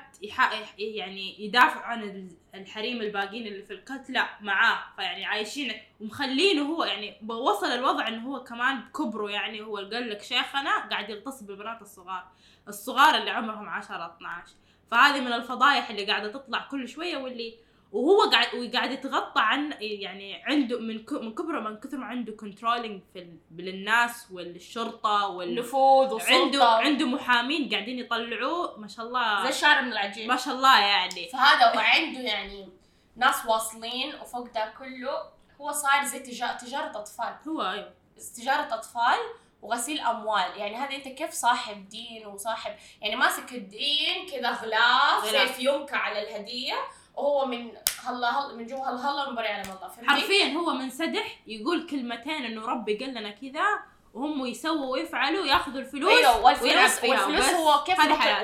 يعني 0.77 1.45
يدافعوا 1.45 1.83
عن 1.85 2.03
ال- 2.03 2.31
الحريم 2.55 3.01
الباقيين 3.01 3.47
اللي 3.47 3.63
في 3.63 3.73
الكت 3.73 4.09
لا 4.09 4.27
معاه. 4.41 4.79
فيعني 4.95 5.25
عايشين 5.25 5.73
ومخلينه 6.01 6.61
هو 6.61 6.83
يعني 6.83 7.21
وصل 7.29 7.65
الوضع 7.67 8.07
إنه 8.07 8.27
هو 8.27 8.43
كمان 8.43 8.79
بكبره 8.81 9.29
يعني 9.31 9.61
هو 9.61 9.75
قال 9.77 10.09
لك 10.09 10.21
شيخنا 10.21 10.87
قاعد 10.89 11.09
يغتصب 11.09 11.47
بالبنات 11.47 11.81
الصغار. 11.81 12.23
الصغار 12.67 13.15
اللي 13.17 13.29
عمرهم 13.31 13.69
10 13.69 14.15
12 14.17 14.53
فهذه 14.91 15.21
من 15.21 15.33
الفضايح 15.33 15.89
اللي 15.89 16.05
قاعدة 16.05 16.31
تطلع 16.31 16.67
كل 16.71 16.87
شوية 16.87 17.17
واللي 17.17 17.57
وهو 17.91 18.29
قاعد 18.29 18.55
وقاعد 18.55 18.91
يتغطى 18.91 19.41
عن 19.41 19.73
يعني 19.79 20.43
عنده 20.43 20.79
من 20.79 21.05
من 21.11 21.33
كبره 21.35 21.59
من 21.59 21.77
كثر 21.77 21.97
ما 21.97 22.05
عنده 22.05 22.31
كنترولينج 22.31 23.01
في 23.13 23.27
للناس 23.57 24.27
والشرطة 24.31 25.27
وال 25.27 25.55
نفوذ 25.55 26.13
وسلطة 26.13 26.33
عنده 26.33 26.65
عنده 26.65 27.05
محامين 27.05 27.69
قاعدين 27.69 27.99
يطلعوه 27.99 28.79
ما 28.79 28.87
شاء 28.87 29.05
الله. 29.05 29.43
زي 29.43 29.49
الشارع 29.49 29.81
من 29.81 29.91
العجين. 29.91 30.27
ما 30.27 30.35
شاء 30.35 30.55
الله 30.55 30.79
يعني. 30.79 31.29
فهذا 31.29 31.75
وعنده 31.75 32.19
يعني 32.19 32.69
ناس 33.15 33.45
واصلين 33.45 34.15
وفوق 34.21 34.53
ده 34.53 34.73
كله 34.79 35.29
هو 35.61 35.71
صار 35.71 36.03
زي 36.03 36.19
تجارة 36.19 36.91
أطفال. 36.99 37.35
هو 37.47 37.61
أيوه. 37.61 37.93
تجارة 38.37 38.73
أطفال 38.73 39.19
وغسيل 39.61 39.99
أموال 39.99 40.57
يعني 40.57 40.75
هذا 40.75 40.95
أنت 40.95 41.07
كيف 41.07 41.31
صاحب 41.31 41.89
دين 41.89 42.27
وصاحب 42.27 42.75
يعني 43.01 43.15
ماسك 43.15 43.53
الدين 43.53 44.27
كذا 44.31 44.51
غلاف. 44.51 45.29
سيف 45.31 45.59
يمكى 45.59 45.95
على 45.95 46.21
الهدية 46.21 46.75
وهو 47.15 47.45
من 47.45 47.71
هلا 48.05 48.39
هلا 48.39 48.55
من 48.55 48.65
جوا 48.65 48.85
هلا 48.85 49.11
هلا 49.11 49.27
ومبري 49.27 49.47
على 49.47 49.61
الله؟ 49.61 49.91
حرفيا 50.07 50.45
هو 50.53 50.73
منسدح 50.73 51.39
يقول 51.47 51.87
كلمتين 51.89 52.45
إنه 52.45 52.65
ربي 52.65 52.97
قال 52.97 53.09
لنا 53.13 53.29
كذا 53.29 53.79
وهم 54.13 54.45
يسووا 54.45 54.91
ويفعلوا 54.91 55.45
ياخذوا 55.45 55.79
الفلوس 55.79 56.11
أيوه 56.11 56.45
والفلوس 56.45 57.03
والفلوس. 57.03 57.49
هو 57.49 57.83
كيف. 57.83 57.99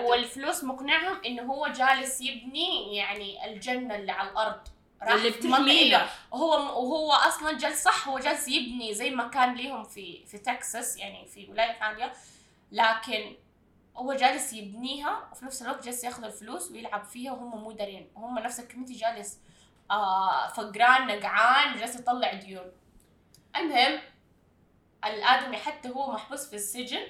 والفلوس 0.06 0.64
مقنعهم 0.64 1.22
إنه 1.26 1.44
هو 1.54 1.68
جالس 1.68 2.22
يبني 2.22 2.96
يعني 2.96 3.46
الجنة 3.46 3.96
اللي 3.96 4.12
على 4.12 4.30
الأرض 4.30 4.60
اللي 5.08 5.30
بتحمينا 5.30 6.10
وهو 6.32 6.52
وهو 6.54 7.12
أصلا 7.12 7.58
جالس 7.58 7.84
صح 7.84 8.08
هو 8.08 8.20
جالس 8.20 8.48
يبني 8.48 8.94
زي 8.94 9.10
ما 9.10 9.28
كان 9.28 9.56
ليهم 9.56 9.84
في 9.84 10.26
في 10.26 10.38
تكساس 10.38 10.98
يعني 10.98 11.28
في 11.28 11.48
ولاية 11.52 11.80
ثانية. 11.80 12.14
لكن 12.72 13.36
هو 13.98 14.14
جالس 14.14 14.54
يبنيها 14.54 15.30
وفي 15.32 15.46
نفس 15.46 15.62
الوقت 15.62 15.86
جالس 15.86 16.04
ياخذ 16.04 16.24
الفلوس 16.24 16.72
ويلعب 16.72 17.04
فيها 17.04 17.32
وهم 17.32 17.62
مو 17.62 17.72
دارين. 17.72 18.12
وهم 18.16 18.40
نفس 18.40 18.60
ال 18.60 18.63
community 18.63 18.94
جالس 18.94 19.40
آه 19.92 20.48
فقران 20.48 21.08
نقعان 21.08 21.80
جالس 21.80 21.96
يطلع 21.96 22.34
ديون. 22.34 22.72
المهم 23.56 24.00
الآدمي 25.06 25.58
حتى 25.58 25.90
هو 25.90 26.12
محبوس 26.12 26.50
في 26.50 26.56
السجن 26.56 27.02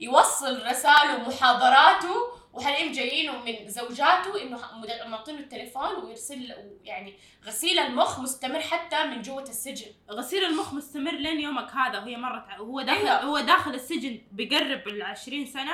يوصل 0.00 0.66
رسائله 0.66 1.16
ومحاضراته 1.16 2.41
وحاليا 2.52 2.92
جايينه 2.92 3.42
من 3.44 3.68
زوجاته 3.68 4.42
إنه 4.42 4.60
مد- 4.78 5.06
معطينه 5.06 5.38
التليفون 5.38 5.94
ويرسل 6.04 6.54
يعني 6.84 7.14
غسيل 7.46 7.78
المخ 7.78 8.20
مستمر 8.20 8.60
حتى 8.60 9.04
من 9.04 9.22
جوة 9.22 9.42
السجن. 9.42 9.86
غسيل 10.10 10.44
المخ 10.44 10.74
مستمر 10.74 11.12
لين 11.12 11.40
يومك 11.40 11.70
هذا. 11.70 11.98
وهي 11.98 12.16
مرت 12.16 12.44
وهو 12.60 12.80
داخل 12.82 12.98
أيوة. 13.06 13.22
هو 13.22 13.40
داخل 13.40 13.74
السجن 13.74 14.18
بقرب 14.32 14.88
ال 14.88 15.02
20 15.02 15.46
سنة 15.46 15.72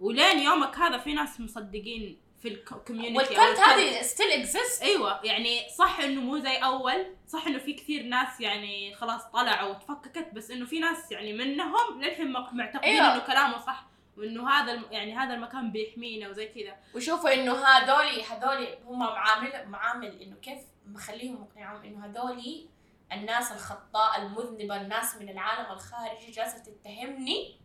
ولين 0.00 0.38
يومك 0.38 0.76
هذا 0.78 0.98
في 0.98 1.12
ناس 1.14 1.40
مصدقين 1.40 2.18
في 2.42 2.48
ال 2.48 2.55
community 2.55 3.16
وال 3.16 3.30
cult 3.30 3.58
هذه 3.60 4.02
still 4.02 4.26
exist 4.30 4.82
أيوه. 4.82 5.20
يعني 5.24 5.60
صح 5.78 6.00
إنه 6.00 6.20
مو 6.20 6.38
زي 6.38 6.56
أول 6.56 7.06
صح 7.28 7.46
إنه 7.46 7.58
في 7.58 7.72
كثير 7.72 8.02
ناس 8.02 8.40
يعني 8.40 8.94
خلاص 8.94 9.22
طلعوا 9.32 9.70
وتفككت 9.70 10.28
بس 10.34 10.50
إنه 10.50 10.66
في 10.66 10.78
ناس 10.78 11.12
يعني 11.12 11.32
منهم 11.32 12.00
للحين 12.02 12.30
معتقدين 12.32 12.82
أيوة. 12.94 13.14
إنه 13.14 13.18
كلامه 13.26 13.58
صح. 13.58 13.86
وإنه 14.16 14.50
هذا. 14.50 14.82
يعني 14.90 15.16
هذا 15.16 15.34
المكان 15.34 15.72
بيحمينا 15.72 16.28
وزي 16.28 16.46
كذا. 16.46 16.76
وشوفوا 16.94 17.34
إنه 17.34 17.52
هذولي 17.52 18.24
هذولي 18.24 18.78
هم 18.84 18.98
معامل 18.98 19.68
معامل 19.68 20.22
إنه 20.22 20.36
كيف 20.36 20.58
مخليهم 20.86 21.40
مقنعهم 21.40 21.82
إنه 21.84 22.06
هذولي 22.06 22.68
الناس 23.12 23.52
الخطاء 23.52 24.22
المذنبة 24.22 24.76
الناس 24.76 25.16
من 25.16 25.28
العالم 25.28 25.72
الخارجي 25.72 26.30
جالسة 26.30 26.58
تتهمني 26.58 27.60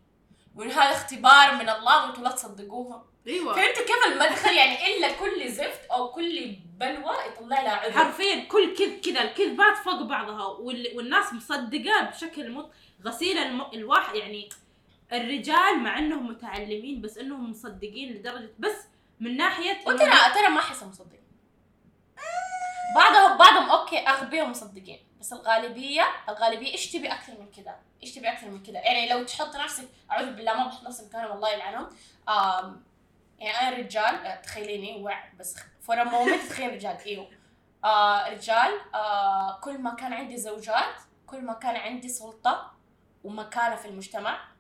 وانه 0.56 0.74
هذا 0.74 0.92
اختبار 0.92 1.56
من 1.56 1.70
الله 1.70 2.06
وأنتم 2.06 2.24
لا 2.24 2.32
تصدقوهم 2.32 3.04
أيوه. 3.28 3.54
فهمتوا 3.54 3.86
كيف 3.86 4.08
المدخل؟ 4.08 4.54
يعني 4.54 4.98
إلا 4.98 5.12
كل 5.12 5.50
زفت 5.50 5.86
أو 5.92 6.12
كل 6.12 6.56
بلوى 6.78 7.16
يطلع 7.28 7.62
لها 7.62 7.76
عذر. 7.76 7.92
حرفيا 7.92 8.44
كل 8.44 8.76
كذب 8.76 9.00
كذا 9.00 9.22
الكذبات 9.22 9.78
فوق 9.78 10.02
بعضها 10.02 10.46
وال... 10.46 10.88
والناس 10.96 11.34
مصدقة 11.34 12.02
بشكل 12.02 12.52
مط... 12.52 12.72
غسيل 13.06 13.38
الم... 13.38 13.62
الواحد 13.74 14.16
يعني 14.16 14.50
الرجال 15.14 15.80
مع 15.84 16.00
إنهم 16.00 16.28
متعلمين 16.28 17.02
بس 17.02 17.18
إنهم 17.18 17.50
مصدقين 17.50 18.14
لدرجة 18.14 18.50
بس 18.60 18.76
من 19.20 19.38
ناحية 19.38 19.78
وترى 19.88 20.12
ترى 20.36 20.50
ما 20.50 20.60
أحسهم 20.60 20.90
مصدقين 20.90 21.22
بعضهم 22.96 23.38
بعضهم 23.38 23.70
okay 23.70 23.98
أغبياء 23.98 24.46
ومصدقين 24.46 25.00
بس 25.20 25.34
الغالبية 25.34 26.06
الغالبية 26.30 26.72
إيش 26.72 26.92
تبي 26.92 27.08
أكثر 27.08 27.34
من 27.40 27.52
كذا؟ 27.52 27.76
إيش 28.04 28.16
تبي 28.16 28.32
أكثر 28.32 28.50
من 28.50 28.64
كذا؟ 28.64 28.80
يعني 28.80 29.10
لو 29.10 29.24
تحط 29.24 29.56
نفسك 29.56 29.88
أعوذ 30.12 30.34
بالله 30.34 30.54
ما 30.54 30.68
بحط 30.68 30.84
نفسي 30.84 31.06
مكانهم 31.06 31.32
الله 31.32 31.50
يلعنهم 31.50 31.90
يعني 33.40 33.68
أنا 33.68 33.78
رجال 33.78 34.26
آه، 34.26 34.36
تخيليني 34.36 35.04
وع 35.04 35.24
بس 35.40 35.58
for 35.82 36.04
moment 36.04 36.44
تخيل 36.50 36.74
رجال 36.74 36.98
إيوه 37.06 37.28
آه 37.84 38.30
رجال 38.30 38.72
آه 38.94 39.60
كل 39.60 39.78
ما 39.78 39.96
كان 39.96 40.14
عندي 40.14 40.38
زوجات 40.38 40.96
كل 41.28 41.42
ما 41.42 41.54
كان 41.54 41.76
عندي 41.76 42.10
سلطة 42.10 42.72
ومكانة 43.24 43.76
في 43.76 43.88
المجتمع 43.88 44.51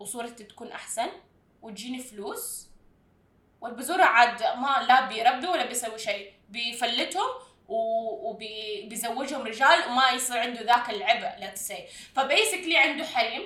وصورتي 0.00 0.44
تكون 0.44 0.72
أحسن 0.72 1.08
وتجيني 1.62 1.98
فلوس. 1.98 2.70
والبزورة 3.60 4.02
عاد 4.02 4.42
ما 4.42 4.84
لا 4.88 5.08
بيربوا 5.08 5.48
ولا 5.50 5.66
بيسوي 5.66 5.98
شيء 5.98 6.32
بيفلتهم 6.48 7.26
وبيزوجهم 7.68 9.42
رجال 9.42 9.88
وما 9.88 10.10
يصير 10.10 10.38
عنده 10.38 10.62
ذاك 10.62 10.90
العبء 10.90 11.40
لا 11.40 11.50
تسي 11.50 11.86
فبيسكلي 12.16 12.76
عنده 12.78 13.04
حريم 13.04 13.42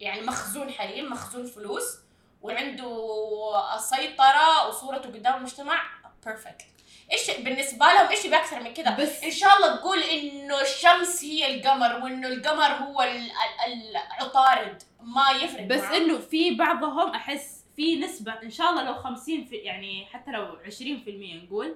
يعني 0.00 0.20
مخزون 0.22 0.70
حريم 0.70 1.12
مخزون 1.12 1.46
فلوس 1.46 1.98
وعنده 2.42 3.76
السيطرة 3.76 4.68
وصورته 4.68 5.08
قدام 5.08 5.36
المجتمع 5.36 5.82
بيرفكت 6.26 6.75
إيش 7.12 7.30
بالنسبة 7.30 7.86
لهم 7.86 8.08
إيش 8.08 8.24
يبي 8.24 8.36
أكثر 8.36 8.62
من 8.62 8.74
كذا 8.74 8.90
بس 8.96 9.24
إن 9.24 9.30
شاء 9.30 9.56
الله 9.56 9.76
تقول 9.76 9.98
إنه 9.98 10.60
الشمس 10.60 11.24
هي 11.24 11.54
القمر 11.54 12.04
وإنه 12.04 12.28
القمر 12.28 12.66
هو 12.86 13.02
ال- 13.02 13.30
ال- 13.66 13.96
العطارد. 13.96 14.82
ما 15.00 15.30
يفرق 15.42 15.62
بس. 15.62 15.80
إنه 15.82 16.18
في 16.18 16.54
بعضهم 16.54 17.10
أحس 17.14 17.64
في 17.76 17.96
نسبة 18.00 18.32
إن 18.42 18.50
شاء 18.50 18.70
الله 18.70 18.82
لو 18.82 18.94
50 18.94 19.44
في 19.44 19.56
يعني 19.56 20.06
حتى 20.06 20.30
لو 20.30 20.56
20% 20.64 21.44
نقول 21.44 21.74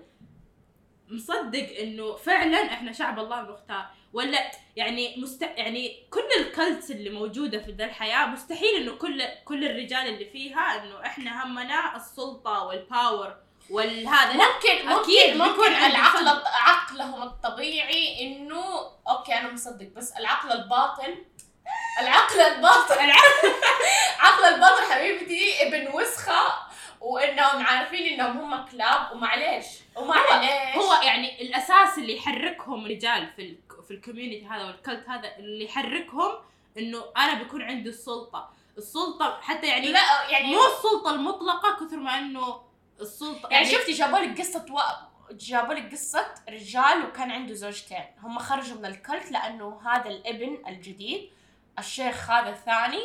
مصدق 1.08 1.78
إنه 1.80 2.16
فعلا 2.16 2.58
إحنا 2.72 2.92
شعب 2.92 3.18
الله 3.18 3.40
المختار 3.40 3.86
ولا 4.12 4.50
يعني 4.76 5.16
must 5.16 5.42
يعني 5.42 5.96
كل 6.10 6.28
ال 6.40 6.48
cults 6.48 6.90
اللي 6.90 7.10
موجودة 7.10 7.58
في 7.58 7.70
ذا 7.72 7.84
الحياة 7.84 8.26
مستحيل 8.26 8.76
إنه 8.82 8.92
كل 8.96 9.22
كل 9.44 9.64
الرجال 9.64 10.06
اللي 10.08 10.24
فيها 10.24 10.60
إنه 10.84 11.06
إحنا 11.06 11.44
همنا 11.44 11.96
السلطة 11.96 12.64
وال 12.64 12.85
power 12.85 13.36
والهذا 13.70 14.32
لا. 14.32 14.44
ممكن 14.54 14.88
أكيد 14.88 15.36
ممكن 15.36 15.50
ممكن 15.50 15.72
العقل. 15.72 16.28
عقلهم 16.46 17.22
الطبيعي 17.22 18.26
إنه 18.26 18.64
okay 19.08 19.34
أنا 19.34 19.52
مصدق 19.52 19.86
بس 19.96 20.12
العقل 20.12 20.52
الباطن 20.52 21.14
العقل 22.00 22.40
الباطن. 22.40 23.10
عقل 24.24 24.44
الباطن 24.44 24.92
حبيبتي 24.92 25.62
ابن 25.62 25.94
وسخة 25.94 26.70
وإنهم 27.00 27.66
عارفين 27.66 28.12
إنهم 28.12 28.38
هم 28.38 28.66
كلاب 28.66 29.12
ومعليش 29.12 29.66
ومعليش 29.96 30.76
هو 30.76 31.02
يعني 31.02 31.42
الأساس 31.42 31.98
اللي 31.98 32.16
يحركهم 32.16 32.86
رجال 32.86 33.28
في 33.36 33.42
ال 33.42 33.56
في 33.88 33.90
ال 33.90 33.96
community 33.96 34.46
هذا 34.46 34.64
وال 34.64 34.79
cult 34.79 35.08
هذا 35.08 35.36
اللي 35.36 35.64
يحركهم 35.64 36.32
إنه 36.78 37.04
أنا 37.16 37.34
بيكون 37.34 37.62
عندي 37.62 37.88
السلطة. 37.88 38.50
السلطة 38.78 39.40
حتى 39.40 39.66
يعني 39.66 39.92
لا 39.92 40.00
يعني 40.28 40.46
مو 40.54 40.60
السلطة 40.66 41.10
المطلقة 41.10 41.86
كثر 41.86 41.96
ما 41.96 42.18
إنه 42.18 42.69
السلطة 43.00 43.48
يعني 43.48 43.66
شفتي 43.66 43.92
جابوا 43.92 44.18
لك 44.18 44.40
قصة 44.40 44.66
و... 44.70 44.80
جابوا 45.34 45.74
لك 45.74 45.92
قصة 45.92 46.34
رجال 46.48 47.04
وكان 47.04 47.30
عنده 47.30 47.54
زوجتين. 47.54 48.04
هم 48.22 48.38
خرجوا 48.38 48.78
من 48.78 48.86
ال 48.86 48.95
cult 48.95 49.32
لأنه 49.32 49.80
هذا 49.88 50.10
الابن 50.10 50.62
الجديد 50.66 51.30
الشيخ 51.78 52.30
هذا 52.30 52.50
الثاني 52.50 53.02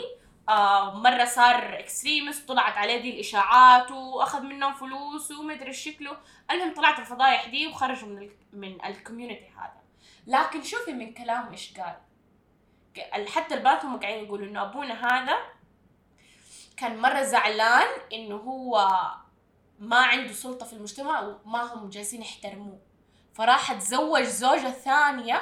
آه 0.49 0.93
مرة 0.99 1.25
صار 1.25 1.79
extremist 1.79 2.47
طلعت 2.47 2.77
عليه 2.77 3.01
دي 3.01 3.09
الإشاعات 3.09 3.91
وأخذ 3.91 4.41
منهم 4.41 4.73
فلوس 4.73 5.31
وما 5.31 5.53
أدري 5.53 5.73
شكله. 5.73 6.17
المهم 6.51 6.73
طلعت 6.73 6.99
الفضايح 6.99 7.45
دي 7.47 7.67
وخرجوا 7.67 8.07
من 8.07 8.17
ال... 8.17 8.31
من 8.53 8.85
ال 8.85 8.92
community 8.92 9.49
هذا. 9.57 9.81
لكن 10.27 10.63
شوفي 10.63 10.93
من 10.93 11.13
كلامه 11.13 11.51
إيش 11.51 11.73
قال. 11.77 11.95
حتى 13.27 13.55
البنات 13.55 13.85
هم 13.85 13.99
قاعدين 13.99 14.25
يقولوا 14.25 14.47
إنه 14.47 14.61
أبونا 14.61 14.93
هذا 15.07 15.37
كان 16.77 16.97
مرة 16.97 17.21
زعلان 17.21 17.87
إنه 18.13 18.35
هو 18.35 18.91
ما 19.79 19.97
عنده 19.97 20.33
سلطة 20.33 20.65
في 20.65 20.73
المجتمع 20.73 21.19
وما 21.45 21.73
هم 21.73 21.89
جالسين 21.89 22.21
يحترموه 22.21 22.79
فراح 23.33 23.73
تزوج 23.73 24.23
زوجة 24.23 24.71
ثانية 24.71 25.41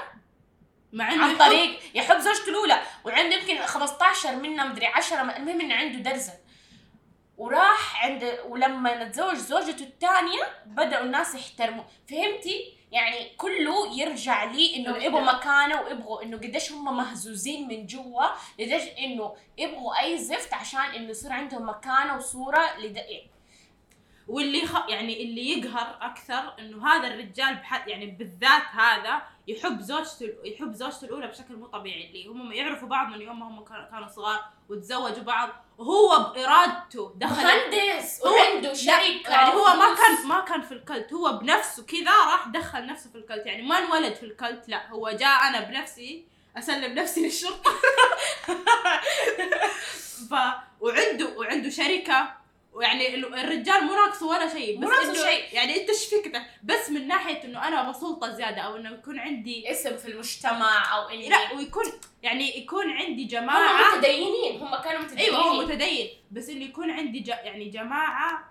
مع 0.94 1.06
عن 1.06 1.14
إنه 1.14 1.38
طريق 1.38 1.80
يحب 1.96 2.20
زوجته 2.20 2.50
الأولى 2.50 2.82
وعنده 3.06 3.36
يمكن 3.36 3.66
15 3.66 4.36
منها 4.36 4.66
مدري 4.66 4.86
10 4.86 5.22
المهم 5.22 5.62
إنه 5.62 5.76
عنده 5.76 6.12
درزن 6.12 6.34
وراح 7.38 8.06
عند 8.06 8.40
ولما 8.48 9.04
تزوج 9.04 9.36
زوجته 9.36 9.84
الثانية 9.84 10.44
بدأوا 10.66 11.06
الناس 11.06 11.36
يحترموه 11.36 11.86
فهمتي؟ 12.10 12.78
يعني 12.92 13.30
كله 13.38 13.96
يرجع 14.00 14.44
لي 14.44 14.76
إنه. 14.76 14.98
يبغوا 14.98 15.22
مكانه 15.22 15.82
ويبغوا 15.82 16.24
إنه 16.24 16.38
قديش 16.38 16.72
هم 16.72 16.98
مهزوزين 16.98 17.68
من 17.68 17.86
جوا 17.86 18.26
لدرجة 18.60 18.98
إنه 18.98 19.36
يبغوا 19.58 20.02
أي 20.02 20.18
زفت 20.18 20.54
عشان 20.54 20.80
إنه 20.80 21.10
يصير 21.10 21.32
عندهم 21.32 21.70
مكانه 21.70 22.18
وصورة 22.18 22.78
لد... 22.80 23.00
واللي 24.28 24.68
خ... 24.68 24.90
يعني 24.90 25.24
اللي 25.24 25.50
يقهر 25.52 25.98
أكثر 26.02 26.54
إنه 26.60 26.88
هذا 26.88 27.08
الرجال 27.08 27.56
بح... 27.56 27.88
يعني 27.88 28.06
بالذات 28.06 28.64
هذا 28.74 29.22
يحب 29.48 29.82
زوجته 29.82 30.30
يحب 30.44 30.74
زوجته 30.74 31.06
الأولى 31.06 31.28
بشكل 31.28 31.56
مو 31.56 31.68
طبيعي 31.68 32.08
اللي 32.08 32.28
هم 32.28 32.52
يعرفوا 32.52 32.88
بعض 32.88 33.08
من 33.08 33.22
يوم 33.22 33.40
ما 33.40 33.48
هم 33.48 33.64
كان- 33.64 33.88
كانوا 33.92 34.08
صغار 34.08 34.40
وتزوجوا 34.70 35.24
بعض 35.24 35.50
وهو 35.78 36.34
بإرادته 36.34 37.14
دخل 37.16 37.44
مهندس 37.44 38.22
هو- 38.26 38.34
وعنده 38.34 38.74
شركه 38.74 39.30
يعني 39.32 39.54
هو 39.54 39.66
ما. 39.66 39.96
كان 39.96 40.28
ما 40.28 40.40
كان 40.40 40.62
في 40.62 40.72
الكلت 40.72 41.14
هو 41.14 41.38
بنفسه 41.38 41.86
كذا 41.86 42.12
راح 42.12 42.48
دخل 42.48 42.86
نفسه 42.86 43.10
في 43.10 43.18
الكلت 43.18 43.46
يعني 43.46 43.62
ما 43.62 43.78
انولد 43.78 44.14
في 44.14 44.24
الكلت 44.24 44.70
لا 44.70 44.90
هو 44.90 45.10
جاء 45.10 45.48
أنا 45.48 45.60
بنفسي 45.60 46.26
أسلم 46.58 46.94
نفسي 46.94 47.24
للشرطة 47.26 47.72
ف 50.30 50.34
وعنده 50.80 51.38
وعنده 51.38 51.70
شركة 51.70 52.34
ويعني 52.74 53.16
ال- 53.16 53.34
الرجال 53.40 53.84
مو 53.84 53.94
ناقصه 53.94 54.28
ولا 54.28 54.50
شيء 54.54 54.80
مو 54.80 54.88
بس 54.88 54.94
ناقصه 54.94 55.10
إنه 55.10 55.32
شيء. 55.32 55.44
يعني 55.54 55.82
إنت 55.82 55.90
إيش 55.90 56.06
فكرتك 56.06 56.42
بس 56.64 56.90
من 56.90 57.08
ناحية 57.08 57.44
إنه 57.44 57.68
أنا 57.68 57.82
أبغى 57.82 57.94
سلطه 57.94 58.30
زيادة 58.32 58.62
أو 58.62 58.76
إنه 58.76 58.90
يكون 58.92 59.20
عندي 59.20 59.72
اسم 59.72 59.98
في 59.98 60.08
المجتمع 60.08 60.96
أو 60.96 61.10
إني 61.10 61.30
لا 61.30 61.54
ويكون 61.58 61.84
يعني 62.24 62.58
يكون 62.58 62.92
عندي 62.92 63.24
هم 63.24 63.28
جماعة 63.28 63.96
متدينين 63.98 64.62
هم 64.62 64.76
كانوا 64.76 65.02
متدينين. 65.02 65.24
أيوه 65.26 65.38
هو 65.38 65.62
متدين. 65.62 66.10
بس 66.32 66.50
إنه 66.50 66.66
يكون 66.66 66.92
عندي 66.92 67.20
ج... 67.20 67.28
يعني 67.28 67.70
جماعة 67.70 68.50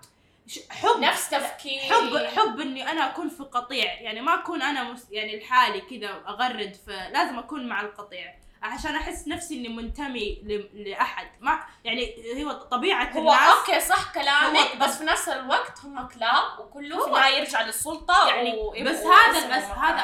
حب. 0.69 0.99
نفس 0.99 1.29
تفكير. 1.29 1.79
حب 1.79 2.17
حب 2.17 2.59
إني 2.59 2.91
أنا 2.91 3.09
أكون 3.11 3.29
في 3.29 3.43
قطيع 3.43 4.01
يعني 4.01 4.21
ما 4.21 4.33
أكون 4.33 4.61
أنا 4.61 4.83
مس 4.83 5.05
يعني 5.11 5.39
لحالي 5.39 5.81
كذا 5.81 6.23
أغرد 6.27 6.75
فلازم 6.87 7.39
أكون 7.39 7.67
مع 7.67 7.81
القطيع. 7.81 8.35
عشان 8.63 8.95
أحس 8.95 9.27
نفسي 9.27 9.55
إني 9.55 9.69
منتمي 9.69 10.41
لأحد 10.73 11.27
ما 11.39 11.59
يعني 11.83 12.15
هو 12.43 12.51
طبيعة 12.51 13.11
هو 13.13 13.19
الناس 13.19 13.57
okay 13.57 13.79
صح 13.79 14.13
كلامك 14.13 14.77
بس 14.81 14.97
في 14.97 15.03
نفس 15.03 15.29
الوقت 15.29 15.79
هم 15.85 16.07
كلاب 16.07 16.59
وكله 16.59 17.01
في 17.01 17.07
النهاية 17.07 17.37
يرجع 17.37 17.61
للسلطة 17.61 18.27
يعني 18.27 18.83
بس 18.83 18.95
هذا. 18.95 19.45
ومكان. 19.45 19.51
هذا 19.51 19.57
أساس 19.57 19.71
هذا؟ 19.77 19.99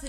أساس 0.00 0.04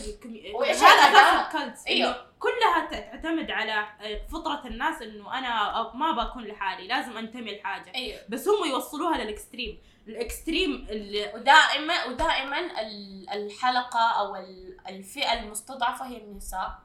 ال 1.46 1.54
cult 1.54 1.88
أيوه. 1.88 2.10
إنه 2.10 2.18
كلها 2.40 2.86
تعتمد 2.92 3.52
على 3.52 3.86
فطرة 4.32 4.62
الناس 4.66 5.02
إنه 5.02 5.38
أنا 5.38 5.92
ما 5.96 6.12
بكون 6.12 6.44
لحالي 6.44 6.88
لازم 6.88 7.18
أنتمي 7.18 7.58
لحاجة 7.60 7.92
إيوه 7.96 8.20
بس 8.30 8.48
هم 8.48 8.70
يوصلوها 8.70 9.18
لل 9.18 9.32
extreme 9.32 9.82
ال 10.08 10.18
extreme 10.18 10.88
اللي 10.90 11.32
ودائما 11.36 12.06
ودائما 12.06 12.60
ال- 12.82 13.30
الحلقة 13.30 14.12
أو 14.20 14.36
ال- 14.36 14.78
الفئة 14.88 15.34
المستضعفة 15.34 16.06
هي 16.08 16.18
النساء 16.18 16.80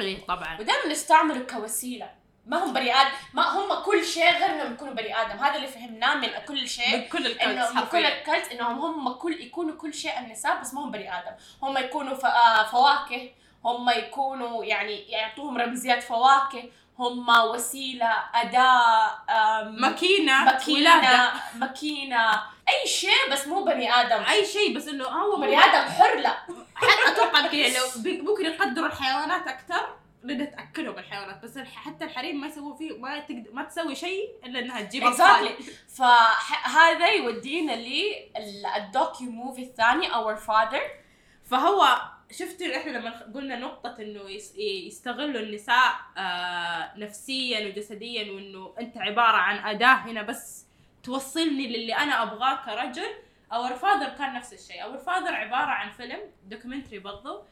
إيه 0.00 0.26
طبعا. 0.26 0.56
ودائما 0.60 0.92
يستعملوا 0.92 1.46
كوسيله 1.46 2.10
ما 2.46 2.64
هم 2.64 2.72
بني 2.72 2.94
آدم 2.94 3.10
ما 3.34 3.42
هم 3.42 3.74
كل 3.82 4.04
شيء 4.04 4.32
غير 4.32 4.50
إنهم 4.50 4.72
يكونوا 4.72 4.94
بني 4.94 5.20
آدم. 5.20 5.38
هذا 5.38 5.56
اللي 5.56 5.66
فهمناه 5.66 6.14
من 6.14 6.28
كل 6.48 6.68
شيء. 6.68 6.96
من 6.96 7.08
كل 7.08 7.26
الكلت 7.26 7.40
انه 7.40 7.68
من 7.68 7.74
كل 7.74 7.78
حرفيا. 7.78 8.18
الكلت 8.18 8.52
إنهم 8.52 8.78
هم 8.78 9.12
كل 9.12 9.40
يكونوا 9.40 9.76
كل 9.76 9.94
شيء 9.94 10.18
النساء 10.18 10.60
بس 10.60 10.74
ما 10.74 10.80
هم 10.84 10.90
بني 10.90 11.18
آدم. 11.18 11.32
هم 11.62 11.78
يكونوا 11.78 12.26
آه، 12.26 12.64
فواكه. 12.66 13.30
هم 13.64 13.90
يكونوا 13.90 14.64
يعني 14.64 15.10
يعطوهم 15.10 15.58
رمزيات 15.58 16.02
فواكه. 16.02 16.62
هم 16.98 17.28
وسيلة 17.28 18.14
أداة 18.34 19.10
ماكينة 19.64 20.44
ماكينة 20.44 21.32
ماكينة. 21.54 22.32
أي 22.68 22.88
شيء 22.88 23.30
بس 23.32 23.46
مو 23.46 23.64
بني 23.64 23.92
آدم. 23.94 24.22
أي 24.24 24.46
شيء 24.46 24.76
بس 24.76 24.88
إنه 24.88 25.04
هو 25.04 25.36
بني 25.36 25.58
آدم 25.58 25.90
حر 25.90 26.14
لا. 26.18 26.36
حتى 26.82 27.12
أتوقع 27.12 27.46
كذا 27.46 27.68
لو 27.78 28.02
بي- 28.02 28.20
ممكن 28.20 28.44
يقدروا 28.44 28.86
الحيوانات 28.86 29.48
أكثر 29.48 29.96
لأن 30.22 30.50
تاكلهم 30.50 30.98
الحيوانات 30.98 31.42
بس 31.44 31.58
حتى 31.58 32.04
الحريم 32.04 32.40
ما 32.40 32.46
يسووا 32.46 32.76
فيه 32.76 32.98
ما 32.98 33.18
تقدر 33.18 33.52
ما 33.52 33.62
تسوي 33.64 33.94
شيء 33.94 34.28
إلا 34.44 34.58
إنها 34.58 34.80
تجيب 34.80 35.04
أطفال. 35.04 35.48
فهذا 35.96 37.08
يودينا 37.10 37.72
لل 37.72 38.25
docu 38.25 39.30
movie 39.30 39.62
الثاني 39.62 40.14
Our 40.14 40.36
Father 40.36 40.80
فهو 41.50 42.00
شفت 42.30 42.62
إحنا 42.62 42.90
لما 42.90 43.32
قلنا 43.34 43.56
نقطة 43.58 43.96
إنه 44.00 44.30
يس- 44.30 44.54
يستغلوا 44.56 45.40
النساء 45.40 45.92
آه 46.16 46.92
نفسيا 46.98 47.66
وجسديا 47.68 48.32
وإنه 48.32 48.74
أنت 48.80 48.98
عبارة 48.98 49.36
عن 49.36 49.58
أداة 49.74 49.94
هنا 49.94 50.22
بس 50.22 50.66
توصلني 51.04 51.66
للي 51.66 51.94
أنا 51.96 52.22
أبغاه 52.22 52.64
كرجل 52.64 53.08
Our 53.52 53.74
Father 53.74 54.08
كان 54.08 54.34
نفس 54.34 54.52
الشيء. 54.52 54.82
Our 54.84 54.98
Father 54.98 55.34
عبارة 55.34 55.70
عن 55.70 55.90
فيلم 55.92 56.20
documentary 56.44 56.98
برضو. 56.98 57.42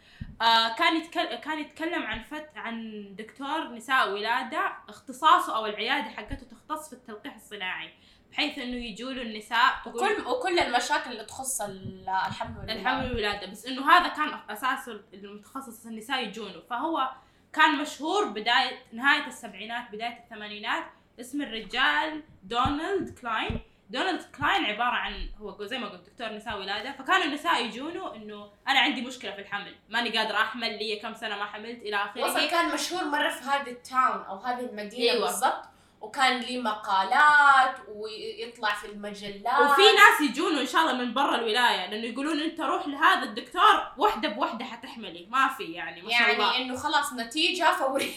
آه 0.42 0.74
كان 0.74 0.96
يتكلم 0.96 1.38
كان 1.40 1.58
يتكلم 1.58 2.02
عن 2.02 2.22
فت 2.22 2.50
عن 2.56 3.04
دكتور 3.18 3.68
نساء 3.72 4.12
ولادة 4.12 4.72
اختصاصه 4.88 5.56
أو 5.56 5.66
العيادة 5.66 6.10
حقته 6.10 6.46
تختص 6.46 6.86
في 6.88 6.92
التلقيح 6.92 7.34
الصناعي 7.34 7.90
بحيث 8.32 8.58
إنه 8.58 8.76
يجوا 8.76 9.12
له 9.12 9.22
النساء 9.22 9.72
وكل 9.86 10.26
وكل 10.26 10.58
المشاكل 10.58 11.12
اللي 11.12 11.24
تخص 11.24 11.60
ال- 11.60 12.08
الحمل 12.08 12.56
والولادة. 12.58 12.80
الحمل 12.80 13.04
والولادة. 13.04 13.46
بس 13.46 13.66
إنه 13.66 13.90
هذا 13.90 14.08
كان 14.08 14.40
اساسه 14.50 15.00
المتخصص 15.14 15.86
النساء 15.86 16.24
يجونه. 16.24 16.60
فهو 16.70 17.10
كان 17.52 17.78
مشهور 17.78 18.24
بدايه 18.28 18.78
نهاية 18.92 19.26
السبعينات 19.26 19.90
بداية 19.92 20.18
الثمانينات 20.24 20.84
اسم 21.20 21.42
الرجال 21.42 22.22
دونالد 22.42 23.18
كلاين. 23.18 23.60
دونالد 23.90 24.22
كلاين 24.38 24.64
عبارة 24.64 24.96
عن 24.96 25.28
هو 25.38 25.64
زي 25.64 25.78
ما 25.78 25.88
قلت 25.88 26.10
دكتور 26.10 26.32
نساء 26.32 26.58
ولادة 26.58 26.92
فكانوا 26.92 27.24
النساء 27.24 27.64
يجونه 27.64 28.14
إنه 28.14 28.50
أنا 28.68 28.80
عندي 28.80 29.02
مشكلة 29.02 29.30
في 29.32 29.40
الحمل 29.40 29.74
ماني 29.88 30.18
قادرة 30.18 30.36
أحمل 30.36 30.78
لي 30.78 30.96
كم 30.96 31.14
سنة 31.14 31.36
ما 31.36 31.44
حملت 31.44 31.82
إلى 31.82 32.10
وصل 32.16 32.38
اخره 32.38 32.50
كان 32.50 32.74
مشهور 32.74 33.04
مرة 33.04 33.28
في 33.28 33.44
هذه 33.44 33.70
ال 33.70 33.81
town 33.81 34.22
أو 34.22 34.36
هذه 34.36 34.60
المدينة 34.60 35.12
أيوة. 35.12 35.26
بالضبط 35.26 35.69
وكان 36.00 36.38
ليه 36.40 36.60
مقالات 36.62 37.76
ويطلع 37.94 38.74
في 38.74 38.86
المجلات. 38.86 39.60
وفي 39.60 39.82
ناس 39.82 40.30
يجونه 40.30 40.60
إن 40.60 40.66
شاء 40.66 40.82
الله 40.82 40.92
من 41.04 41.14
برا 41.14 41.34
الولاية 41.34 41.90
لأنه 41.90 42.06
يقولون 42.06 42.40
أنت 42.40 42.60
روح 42.60 42.86
لهذا 42.88 43.22
الدكتور 43.22 43.82
واحدة 43.96 44.28
بوحدة 44.28 44.64
حتحملي. 44.64 45.26
ما 45.30 45.48
في 45.48 45.64
يعني 45.64 46.02
ما 46.02 46.10
شاء 46.10 46.32
الله. 46.32 46.52
يعني 46.52 46.64
إنه 46.64 46.76
خلاص 46.76 47.12
نتيجة 47.12 47.64
فورية. 47.76 48.12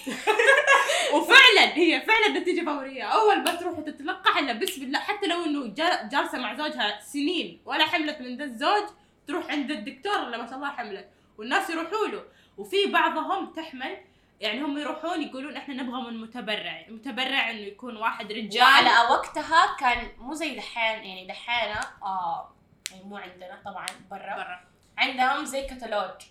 وفعلا 1.13 1.77
هي 1.77 2.01
فعلا 2.01 2.27
نتيجة 2.39 2.65
فورية. 2.65 3.03
أول 3.03 3.43
ما 3.43 3.55
تروح 3.55 3.79
تتلقح 3.79 4.37
إلا 4.37 4.53
بسم 4.53 4.83
الله 4.83 4.99
حتى 4.99 5.27
لو 5.27 5.45
إنه 5.45 5.67
جا- 5.67 6.09
جالسة 6.11 6.37
مع 6.37 6.55
زوجها 6.55 6.99
سنين 7.01 7.61
ولا 7.65 7.85
حملت 7.85 8.19
من 8.21 8.37
ذا 8.37 8.43
الزوج 8.43 8.83
تروح 9.27 9.49
عند 9.51 9.71
الدكتور 9.71 10.23
اللي 10.23 10.37
ما 10.37 10.45
شاء 10.47 10.55
الله 10.55 10.69
حملت. 10.69 11.07
والناس 11.37 11.69
يروحوا 11.69 12.07
له. 12.07 12.23
وفي 12.57 12.85
بعضهم 12.85 13.45
تحمل 13.53 13.97
يعني 14.43 14.62
هم 14.62 14.77
يروحون 14.77 15.21
يقولون 15.21 15.58
إحنا 15.58 15.84
نبغى 15.84 16.01
من 16.01 16.17
متبرع 16.21 16.86
متبرع 16.89 17.49
إنه 17.49 17.60
يكون 17.60 17.97
واحد 17.97 18.32
رجال. 18.32 18.63
على 18.63 19.10
وقتها 19.13 19.75
كان 19.79 20.12
مو 20.17 20.34
زي 20.34 20.56
دحين 20.56 21.03
يعني 21.03 21.27
دحين 21.27 21.75
آه 22.03 22.51
يعني 22.91 23.03
مو 23.03 23.17
عندنا 23.17 23.62
طبعا 23.65 23.86
برا. 24.12 24.36
برا. 24.36 24.62
عندهم 24.97 25.45
زي 25.45 25.67
كتالوج. 25.67 26.21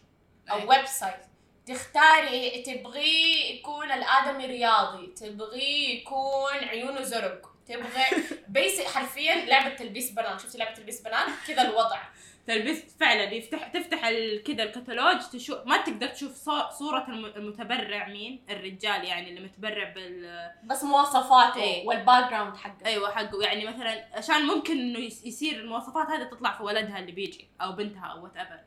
أو 0.50 0.70
website. 0.70 1.20
تختاري 1.66 2.62
تبغي 2.62 3.50
يكون 3.58 3.92
الآدمي 3.92 4.46
رياضي 4.46 5.06
تبغي 5.06 5.94
يكون 5.96 6.54
عيونه 6.68 7.02
زرق 7.02 7.46
تبغي 7.66 8.04
basic 8.48 8.86
حرفيا 8.86 9.34
لعبة 9.34 9.74
تلبيس 9.74 10.10
بنات. 10.10 10.40
شفتي 10.40 10.58
لعبة 10.58 10.74
تلبيس 10.74 11.00
بنات؟ 11.02 11.26
كذا 11.46 11.62
الوضع. 11.62 11.98
تلبس 12.46 12.96
فعلا 13.00 13.22
يفتح 13.32 13.68
تفتح 13.68 14.00
كذا 14.46 14.62
الكتالوج 14.62 15.18
تشوف 15.32 15.58
ما 15.66 15.76
تقدر 15.76 16.06
تشوف 16.08 16.32
صو- 16.36 16.70
صورة 16.70 17.04
الم- 17.08 17.24
المتبرع 17.36 18.08
مين؟ 18.08 18.44
الرجال 18.50 19.04
يعني 19.04 19.28
اللي 19.28 19.40
متبرع 19.40 19.92
بال 19.92 20.50
بس 20.64 20.84
مواصفاته 20.84 21.62
إيه. 21.62 21.86
وال 21.86 22.30
background 22.30 22.56
حقه. 22.56 22.86
أيوه 22.86 23.10
حقه. 23.14 23.42
يعني 23.42 23.64
مثلا 23.66 24.04
عشان 24.14 24.46
ممكن 24.46 24.78
إنه 24.80 24.98
يصير 24.98 25.60
المواصفات 25.60 26.06
هذه 26.06 26.22
تطلع 26.24 26.52
في 26.52 26.62
ولدها 26.62 26.98
اللي 26.98 27.12
بيجي 27.12 27.48
أو 27.60 27.72
بنتها 27.72 28.06
أو 28.06 28.22
whatever 28.24 28.58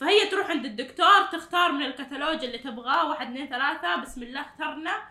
فهي 0.00 0.26
تروح 0.26 0.46
عند 0.50 0.64
الدكتور 0.64 1.22
تختار 1.32 1.72
من 1.72 1.82
الكتالوج 1.82 2.44
اللي 2.44 2.58
تبغاه 2.58 3.08
واحد 3.08 3.26
اثنين 3.26 3.48
ثلاثة 3.48 3.96
بسم 3.96 4.22
الله 4.22 4.40
اخترنا. 4.40 5.02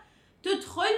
تدخل 0.42 0.94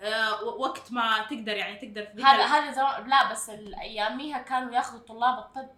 آه 0.00 0.44
وقت 0.44 0.92
ما 0.92 1.26
تقدر 1.30 1.56
يعني 1.56 1.76
تقدر 1.78 2.24
هذا 2.24 2.44
هذا 2.44 3.04
لا 3.08 3.30
بس 3.32 3.50
الاياميها 3.50 4.38
كانوا 4.38 4.74
ياخذوا 4.74 5.00
طلاب 5.00 5.38
الطب 5.38 5.70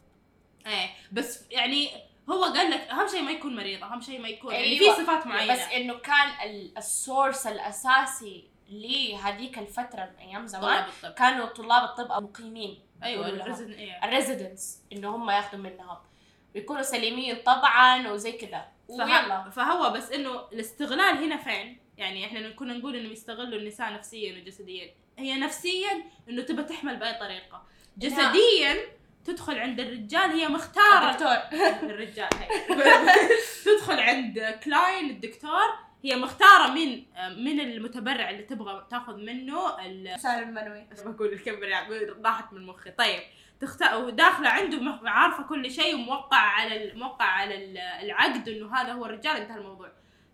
إيه 0.66 0.90
بس 1.12 1.44
يعني 1.50 1.90
هو 2.30 2.44
قال 2.44 2.70
لك 2.70 2.80
أهم 2.80 3.08
شيء 3.08 3.22
ما 3.22 3.30
يكون 3.30 3.56
مريض 3.56 3.84
أهم 3.84 4.00
شيء 4.00 4.20
ما 4.20 4.28
يكون 4.28 4.54
يعني 4.54 4.66
أيوة. 4.66 4.94
في 4.94 5.02
صفات 5.02 5.26
معينة. 5.26 5.52
بس 5.52 5.60
إنه 5.60 5.94
كان 5.94 6.28
ال- 6.50 6.78
السورس 6.78 7.46
الأساسي 7.46 8.44
لهذيك 8.70 9.58
الفترة 9.58 10.04
من 10.04 10.28
أيام 10.28 10.46
زمان 10.46 10.62
طلاب 10.62 10.88
الطب. 10.88 11.12
كانوا 11.14 11.46
طلاب 11.46 11.84
الطب 11.84 12.22
مقيمين. 12.22 12.80
أيوه 13.02 13.28
ال 14.04 14.12
residents 14.12 14.82
إنه 14.92 15.16
هم 15.16 15.30
ياخذوا 15.30 15.62
منهم. 15.62 15.96
بيكونوا 16.54 16.82
سليمين 16.82 17.36
طبعا 17.36 18.08
وزي 18.08 18.32
كذا. 18.32 18.68
ويلا. 18.88 19.42
فه... 19.42 19.50
فهو 19.50 19.90
بس 19.90 20.12
إنه 20.12 20.40
الاستغلال 20.52 21.24
هنا 21.24 21.36
فين؟ 21.36 21.78
يعني 21.98 22.26
إحنا 22.26 22.50
كنا 22.50 22.74
نقول 22.74 22.96
انه 22.96 23.08
يستغلوا 23.08 23.58
النساء 23.58 23.92
نفسيا 23.92 24.42
وجسديا، 24.42 24.94
هي 25.18 25.34
نفسيا 25.38 26.04
إنه 26.28 26.42
تبى 26.42 26.62
تحمل 26.62 26.96
بأي 26.96 27.18
طريقة، 27.18 27.62
جسديا 27.98 28.76
تدخل 29.26 29.58
عند 29.58 29.80
الرجال 29.80 30.30
هي 30.30 30.48
مختارة. 30.48 31.12
دكتور 31.12 31.36
الرجال 31.90 32.28
تدخل 33.64 34.00
عند 34.00 34.58
كلاين 34.64 35.10
الدكتور 35.10 35.64
هي 36.04 36.16
مختارة 36.16 36.70
من 36.70 37.02
من 37.44 37.60
المتبرع 37.60 38.30
اللي 38.30 38.42
تبغى 38.42 38.86
تاخذ 38.90 39.16
منه 39.16 39.86
ال- 39.86 40.20
سائل 40.20 40.48
منوي 40.54 40.86
بقول 41.06 41.32
الكاميرا 41.32 41.66
يعني 41.66 41.88
راحت 42.24 42.52
من 42.52 42.66
مخي. 42.66 42.90
طيب 42.90 43.20
تختار 43.60 44.04
وداخلة 44.04 44.48
عنده 44.48 45.00
عارفة 45.04 45.42
كل 45.42 45.70
شيء 45.70 45.94
وموقع 45.94 46.36
على 46.38 46.84
ال- 46.84 46.98
موقع 46.98 47.24
على 47.24 47.54
ال- 47.64 47.78
العقد 47.78 48.48
إنه 48.48 48.74
هذا 48.76 48.92
هو 48.92 49.06
الرجال 49.06 49.36
انتهى 49.36 49.56
الموضوع. 49.56 49.88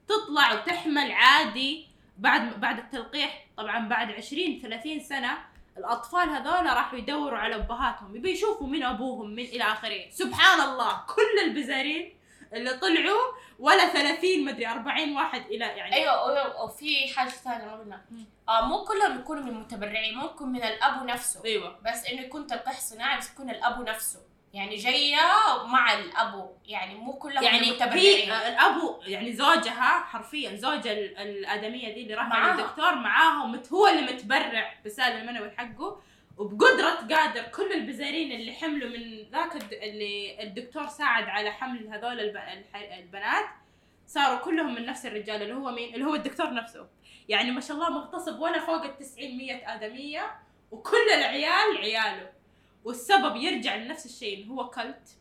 تطلع 0.09 0.53
وتحمل 0.53 1.13
عادي 1.13 1.87
بعد 2.19 2.61
بعد 2.61 2.79
التلقيح 2.79 3.47
طبعا 3.57 3.89
بعد 3.89 4.13
20 4.13 4.59
30 4.63 5.01
سنة 5.01 5.39
الأطفال 5.79 6.29
هذول 6.29 6.67
راحوا 6.67 6.99
يدوروا 6.99 7.39
على 7.39 7.55
أبهاتهم 7.55 8.17
يبي 8.17 8.31
يشوفوا 8.31 8.67
من 8.67 8.83
أبوهم 8.83 9.31
من 9.31 9.45
إلى 9.45 9.65
اخره 9.65 10.11
سبحان 10.11 10.61
الله 10.61 11.03
كل 11.17 11.45
البزارين 11.45 12.17
اللي 12.53 12.77
طلعوا 12.77 13.33
ولا 13.59 13.89
30 13.93 14.45
مدري 14.45 14.67
40 14.67 15.17
واحد 15.17 15.47
إلى 15.47 15.65
يعني. 15.65 15.95
أيوه 15.95 16.37
أيوة، 16.37 16.65
وفي 16.65 17.15
حاجة 17.15 17.29
ثانية 17.29 17.71
قلنا. 17.71 18.05
آه 18.49 18.67
مو 18.67 18.85
كلهم 18.85 19.19
يكونوا 19.19 19.43
من 19.43 19.55
متبرعين 19.55 20.15
ممكن 20.15 20.49
من 20.49 20.63
الأب 20.63 21.07
نفسه. 21.07 21.45
أيوه. 21.45 21.79
بس 21.85 22.07
إنه 22.07 22.21
يكون 22.21 22.47
تلقيح 22.47 22.81
صناعي 22.81 23.19
بس 23.19 23.31
يكون 23.31 23.51
الأب 23.51 23.89
نفسه. 23.89 24.21
يعني 24.53 24.77
جاية 24.77 25.17
مع 25.67 25.93
الابو 25.95 26.47
يعني 26.67 26.95
مو 26.95 27.13
كلهم 27.13 27.45
يعني 27.45 27.59
من 27.59 27.65
هي 27.65 27.71
متبرعين 27.73 28.31
الابو 28.33 29.01
يعني 29.07 29.33
زوجها 29.33 29.99
حرفيا 30.05 30.57
زوجة 30.57 30.93
ال- 30.93 31.19
الأدمية 31.19 31.95
دي 31.95 32.03
اللي 32.03 32.15
راح. 32.15 32.33
عند 32.33 32.61
الدكتور 32.61 32.95
معاها 32.95 33.45
ومت 33.45 33.73
هو 33.73 33.89
اللي 33.89 34.13
متبرع 34.13 34.75
بسالم 34.87 35.17
المنوي 35.29 35.51
حقه 35.51 36.01
وبقدرة 36.39 36.91
قادر 37.17 37.43
كل 37.43 37.73
البزارين 37.73 38.33
اللي 38.33 38.53
حملوا 38.53 38.89
من 38.91 39.31
ذاك 39.33 39.73
اللي 39.73 40.43
الدكتور 40.43 40.87
ساعد 40.87 41.25
على 41.29 41.51
حمل 41.53 41.89
هذول 41.89 42.21
البنات 42.99 43.45
صاروا 44.07 44.39
كلهم 44.39 44.75
من 44.75 44.87
نفس 44.87 45.07
الرجال 45.07 45.43
اللي 45.43 45.55
هو 45.55 45.71
مين؟ 45.71 45.95
اللي 45.95 46.05
هو 46.05 46.15
الدكتور 46.15 46.55
نفسه 46.55 46.87
يعني 47.29 47.51
ما 47.51 47.61
شاء 47.61 47.77
الله 47.77 47.91
مغتصب 47.91 48.41
ولا 48.41 48.59
فوق 48.59 48.85
ال 48.85 48.99
90 48.99 49.37
100 49.37 49.75
آدمية 49.75 50.35
وكل 50.71 51.09
العيال 51.15 51.77
عياله 51.79 52.31
والسبب 52.85 53.37
يرجع 53.37 53.77
لنفس 53.77 54.07
الشيء 54.07 54.35
اللي 54.35 54.51
هو 54.51 54.71
كلت 54.71 55.17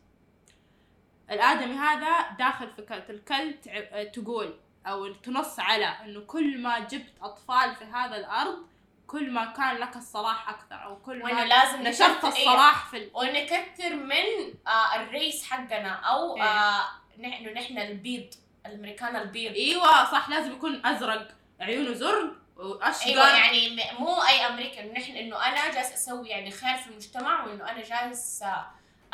الآدمي 1.30 1.74
هذا 1.74 2.30
داخل 2.38 2.70
في 2.70 2.82
كلت 2.82 3.10
الكلت 3.10 3.68
تقول 4.14 4.54
أو 4.86 5.12
تنص 5.12 5.60
على 5.60 5.86
إنه 5.86 6.20
كل 6.20 6.58
ما 6.58 6.78
جبت 6.78 7.12
أطفال 7.22 7.74
في 7.74 7.84
هذا 7.84 8.16
الأرض 8.16 8.66
كل 9.06 9.30
ما 9.30 9.44
كان 9.44 9.76
لك 9.76 9.96
الصلاح 9.96 10.48
أكثر 10.48 10.84
أو 10.84 10.96
كل 10.96 11.22
ما 11.22 11.44
لازم 11.44 11.82
نشرت. 11.82 12.24
الصلاح 12.24 12.90
في 12.90 12.96
ال... 12.96 13.10
ونكثر 13.14 13.94
من 13.94 14.54
آه 14.66 14.96
الريس 14.96 15.44
حقنا 15.44 15.92
أو 15.92 16.36
إيه. 16.36 16.42
آه 16.42 16.84
نحن 17.18 17.48
نحن 17.48 17.78
البيض 17.78 18.34
الأمريكان 18.66 19.16
البيض 19.16 19.52
إيوه 19.52 20.12
صح 20.12 20.28
لازم 20.28 20.52
يكون 20.52 20.86
أزرق 20.86 21.28
عيونه 21.60 21.92
زرق 21.92 22.41
واشقر 22.56 23.06
أيوه 23.06 23.36
يعني 23.36 23.76
مو 23.98 24.22
أي 24.22 24.46
أمريكان 24.46 24.92
نحن 24.92 25.12
إنه 25.16 25.48
أنا 25.48 25.70
جالس 25.74 25.92
أسوي 25.92 26.28
يعني 26.28 26.50
خير 26.50 26.76
في 26.76 26.86
المجتمع 26.90 27.44
وإنه 27.46 27.70
أنا 27.70 27.82
جالس 27.82 28.44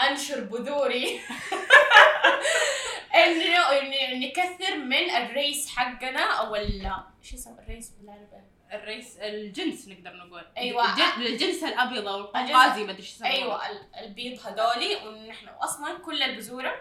أنشر 0.01 0.41
بذوري 0.41 1.21
إنه 3.15 4.27
نكثر 4.27 4.77
من 4.77 5.11
الريس 5.11 5.69
حقنا 5.69 6.21
أو 6.39 6.57
ال 6.57 6.93
إيش 7.23 7.35
اسمه 7.35 7.59
الريس 7.59 7.91
بالعربي؟ 7.91 8.27
الرئيس 8.73 9.17
الجنس 9.17 9.89
نقدر 9.89 10.17
نقول. 10.17 10.45
الجن- 10.59 11.27
الجنس 11.27 11.65
الأبيض 11.65 12.09
أو 12.09 12.17
القوقازي 12.21 12.85
ما 12.85 12.91
أدري 12.91 12.97
إيش. 12.97 13.23
أيوه 13.23 13.69
ال- 13.71 13.95
البيض 14.05 14.41
هذولي 14.47 14.97
ونحن 15.07 15.49
أصلا 15.49 15.99
كل 15.99 16.23
البذورة 16.23 16.75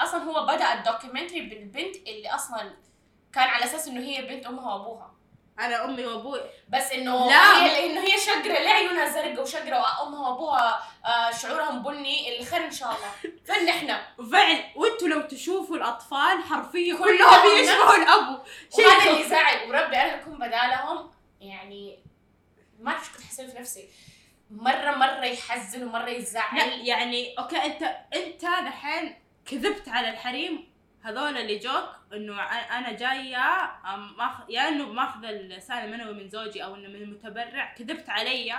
أصلا 0.00 0.22
هو 0.22 0.46
بدأ 0.46 0.74
الدوكيومنتري 0.74 1.40
بالبنت 1.40 1.96
اللي 1.96 2.28
أصلا 2.28 2.74
كان 3.32 3.48
على 3.48 3.64
أساس 3.64 3.88
إنه 3.88 4.00
هي 4.00 4.22
بنت 4.22 4.46
أمها 4.46 4.74
وأبوها 4.74 5.11
أنا 5.60 5.84
أمي 5.84 6.06
وأبوي. 6.06 6.40
بس 6.68 6.92
إنه 6.92 7.30
لا. 7.30 7.64
هي 7.64 7.86
إنه 7.86 8.00
هي 8.00 8.18
شقره 8.18 8.58
ليه 8.58 8.68
عيونها 8.68 9.08
زرقاء 9.08 9.42
وشقره 9.42 9.80
وامها 9.80 10.28
وأبوها 10.28 10.82
آه 11.06 11.30
شعورهم 11.30 11.82
بني 11.82 12.34
اللي 12.34 12.46
خير 12.46 12.64
إن 12.64 12.70
شاء 12.70 12.88
الله. 12.88 13.32
فين 13.46 13.66
نحن 13.66 13.96
وفعل 14.18 14.64
وإنتوا 14.76 15.08
لو 15.08 15.20
تشوفوا 15.20 15.76
الأطفال 15.76 16.42
حرفيا 16.50 16.96
كلهم 16.96 17.58
يشبهوا 17.58 17.96
الابو 17.96 18.38
شيء 18.76 19.12
اللي 19.12 19.24
زعل. 19.24 19.68
وربي 19.68 19.96
أنا 19.96 20.14
اكون 20.14 20.34
بدالهم. 20.38 21.10
يعني 21.40 21.98
ما 22.78 22.90
اعرف 22.92 23.16
كنت 23.16 23.26
حسوي 23.26 23.46
في 23.46 23.58
نفسي. 23.58 23.88
مره 24.50 24.90
مرة 24.90 25.24
يحزن 25.24 25.82
ومرة 25.84 26.04
لا 26.04 26.10
يزعل 26.10 26.86
يعني 26.86 27.34
أوكي 27.38 27.56
انت 27.56 27.82
أنت 28.14 28.42
دحين 28.42 29.18
كذبت 29.46 29.88
على 29.88 30.08
الحريم 30.08 30.71
هذول 31.04 31.38
اللي 31.38 31.58
جوك 31.58 31.88
إنه 32.12 32.42
أنا 32.42 32.92
جاية 32.92 33.72
ماخ... 34.18 34.32
يا 34.48 34.68
إنه 34.68 34.86
ماخذ 34.86 35.24
السالم 35.24 35.94
المنوي 35.94 36.14
من 36.14 36.28
زوجي 36.28 36.64
أو 36.64 36.74
إنه 36.74 36.88
من 36.88 37.02
المتبرع 37.02 37.74
كذبت 37.78 38.10
علي 38.10 38.54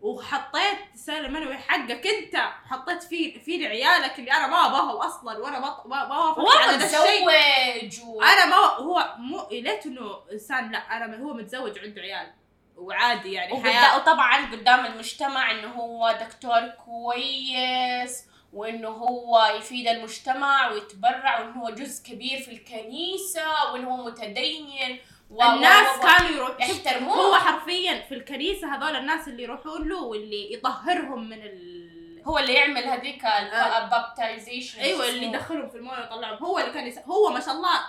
وحطيت 0.00 0.78
السالم 0.94 1.36
المنوي 1.36 1.56
حقك 1.56 2.06
أنت 2.06 2.36
حطيت 2.66 3.02
فيه 3.02 3.38
في 3.38 3.66
عيالك 3.66 4.18
اللي 4.18 4.32
أنا 4.32 4.46
ما 4.46 4.66
ابغاهم 4.66 4.96
أصلا 4.96 5.38
وأنا 5.38 5.58
ما 5.58 5.82
ما 5.86 6.18
وافقت 6.18 6.56
على 6.56 6.76
متزوج 6.76 8.08
و... 8.08 8.22
أنا 8.22 8.46
ما 8.46 8.56
هو 8.56 9.14
مو 9.18 9.48
ليت 9.50 9.86
إنه 9.86 10.20
إنسان 10.32 10.72
لا 10.72 10.78
أنا 10.78 11.16
هو 11.22 11.34
متزوج 11.34 11.78
وعنده 11.78 12.00
عيال 12.02 12.32
وعادي 12.76 13.32
يعني 13.32 13.62
حياة. 13.62 13.96
وطبعا 13.96 14.50
قدام 14.52 14.86
المجتمع 14.86 15.50
إنه 15.50 15.68
هو 15.68 16.18
دكتور 16.20 16.68
كويس 16.68 18.27
وإنه 18.52 18.88
هو 18.88 19.52
يفيد 19.58 19.88
المجتمع 19.88 20.70
ويتبرع 20.70 21.40
وإنه 21.40 21.62
هو 21.62 21.70
جزء 21.70 22.04
كبير 22.04 22.40
في 22.40 22.50
الكنيسة 22.52 23.72
وإنه 23.72 23.90
هو 23.90 24.04
متدين 24.04 24.98
و... 25.30 25.42
الناس 25.42 25.98
و... 25.98 26.02
كانوا 26.02 26.30
يروحوا 26.30 26.60
يحترموه. 26.60 27.14
هو 27.14 27.34
حرفيا 27.34 28.04
في 28.08 28.14
الكنيسة 28.14 28.74
هذول 28.74 28.96
الناس 28.96 29.28
اللي 29.28 29.42
يروحون 29.42 29.88
له 29.88 30.02
واللي 30.02 30.52
يطهرهم 30.52 31.28
من 31.28 31.42
ال 31.42 31.88
هو 32.26 32.38
اللي 32.38 32.54
يعمل 32.54 32.84
هذيك 32.84 33.24
آه. 33.24 33.84
ال 33.84 33.92
baptization 33.92 34.80
أيوه 34.80 35.08
اللي 35.08 35.26
يدخلهم 35.26 35.68
في 35.68 35.76
الموية 35.76 35.98
ويطلعهم 35.98 36.44
هو 36.44 36.58
اللي 36.58 36.72
كان 36.72 36.86
يس... 36.86 36.98
هو 36.98 37.30
ما 37.30 37.40
شاء 37.40 37.54
الله 37.54 37.80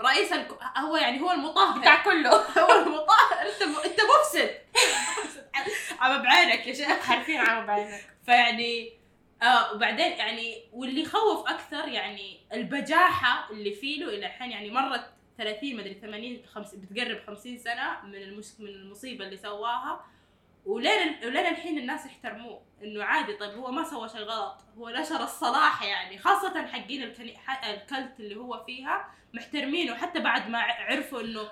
رئيس 0.00 0.32
الك... 0.32 0.58
هو 0.76 0.96
يعني 0.96 1.20
هو 1.20 1.32
المطهر. 1.32 1.78
بتاع 1.78 2.02
كله. 2.02 2.30
هو 2.64 2.82
المطهر. 2.82 3.40
أنت 3.42 3.62
م... 3.62 3.76
أنت 3.84 4.00
مفسد. 4.00 4.50
عم 6.00 6.22
بعينك 6.22 6.66
يا 6.66 6.74
شيخ. 6.74 7.10
عارفين 7.10 7.40
عم 7.40 7.66
بعينك. 7.66 8.04
فيعني 8.26 8.97
آه 9.42 9.72
وبعدين 9.74 10.12
يعني 10.12 10.64
واللي 10.72 11.02
يخوف 11.02 11.48
أكثر 11.48 11.88
يعني 11.88 12.40
البجاحة 12.52 13.50
اللي 13.50 13.72
فيه 13.72 14.04
له 14.04 14.08
إلى 14.08 14.26
الحين 14.26 14.50
يعني 14.50 14.70
مرت 14.70 15.10
30 15.38 15.76
مدري 15.76 15.94
80 15.94 16.46
خمس 16.46 16.74
بتقرب 16.74 17.20
50 17.26 17.58
سنة 17.58 18.00
من 18.04 18.14
المس... 18.14 18.60
من 18.60 18.68
المصيبة 18.68 19.24
اللي 19.24 19.36
سواها 19.36 20.04
ولين 20.66 21.24
ولين 21.24 21.46
الحين 21.46 21.78
الناس 21.78 22.06
يحترموه 22.06 22.62
إنه 22.82 23.04
عادي 23.04 23.32
طيب 23.32 23.58
هو 23.58 23.70
ما 23.70 23.84
سوى 23.84 24.08
شيء 24.08 24.20
غلط 24.20 24.56
هو 24.78 24.88
نشر 24.88 25.22
الصلاح 25.24 25.82
يعني 25.82 26.18
خاصة 26.18 26.66
حقين 26.66 27.02
الكني... 27.02 27.36
ال 27.70 27.80
cult 27.80 28.20
اللي 28.20 28.36
هو 28.36 28.64
فيها 28.66 29.08
محترمينه 29.34 29.94
حتى 29.94 30.20
بعد 30.20 30.48
ما 30.48 30.58
عرفوا 30.58 31.20
إنه 31.20 31.48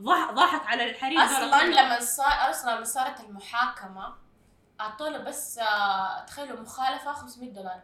ضح... 0.00 0.30
ضحك 0.30 0.66
على 0.66 0.90
الحريم 0.90 1.20
أصلا. 1.20 1.64
لما 1.64 2.00
صار 2.00 2.50
أصلا 2.50 2.74
لما 2.74 2.84
صارت 2.84 3.20
المحاكمة 3.20 4.14
اعطوا 4.80 5.08
له 5.08 5.18
بس 5.18 5.58
آه، 5.58 6.24
تخيلوا 6.26 6.60
مخالفة 6.60 7.12
500 7.12 7.50
دولار. 7.50 7.80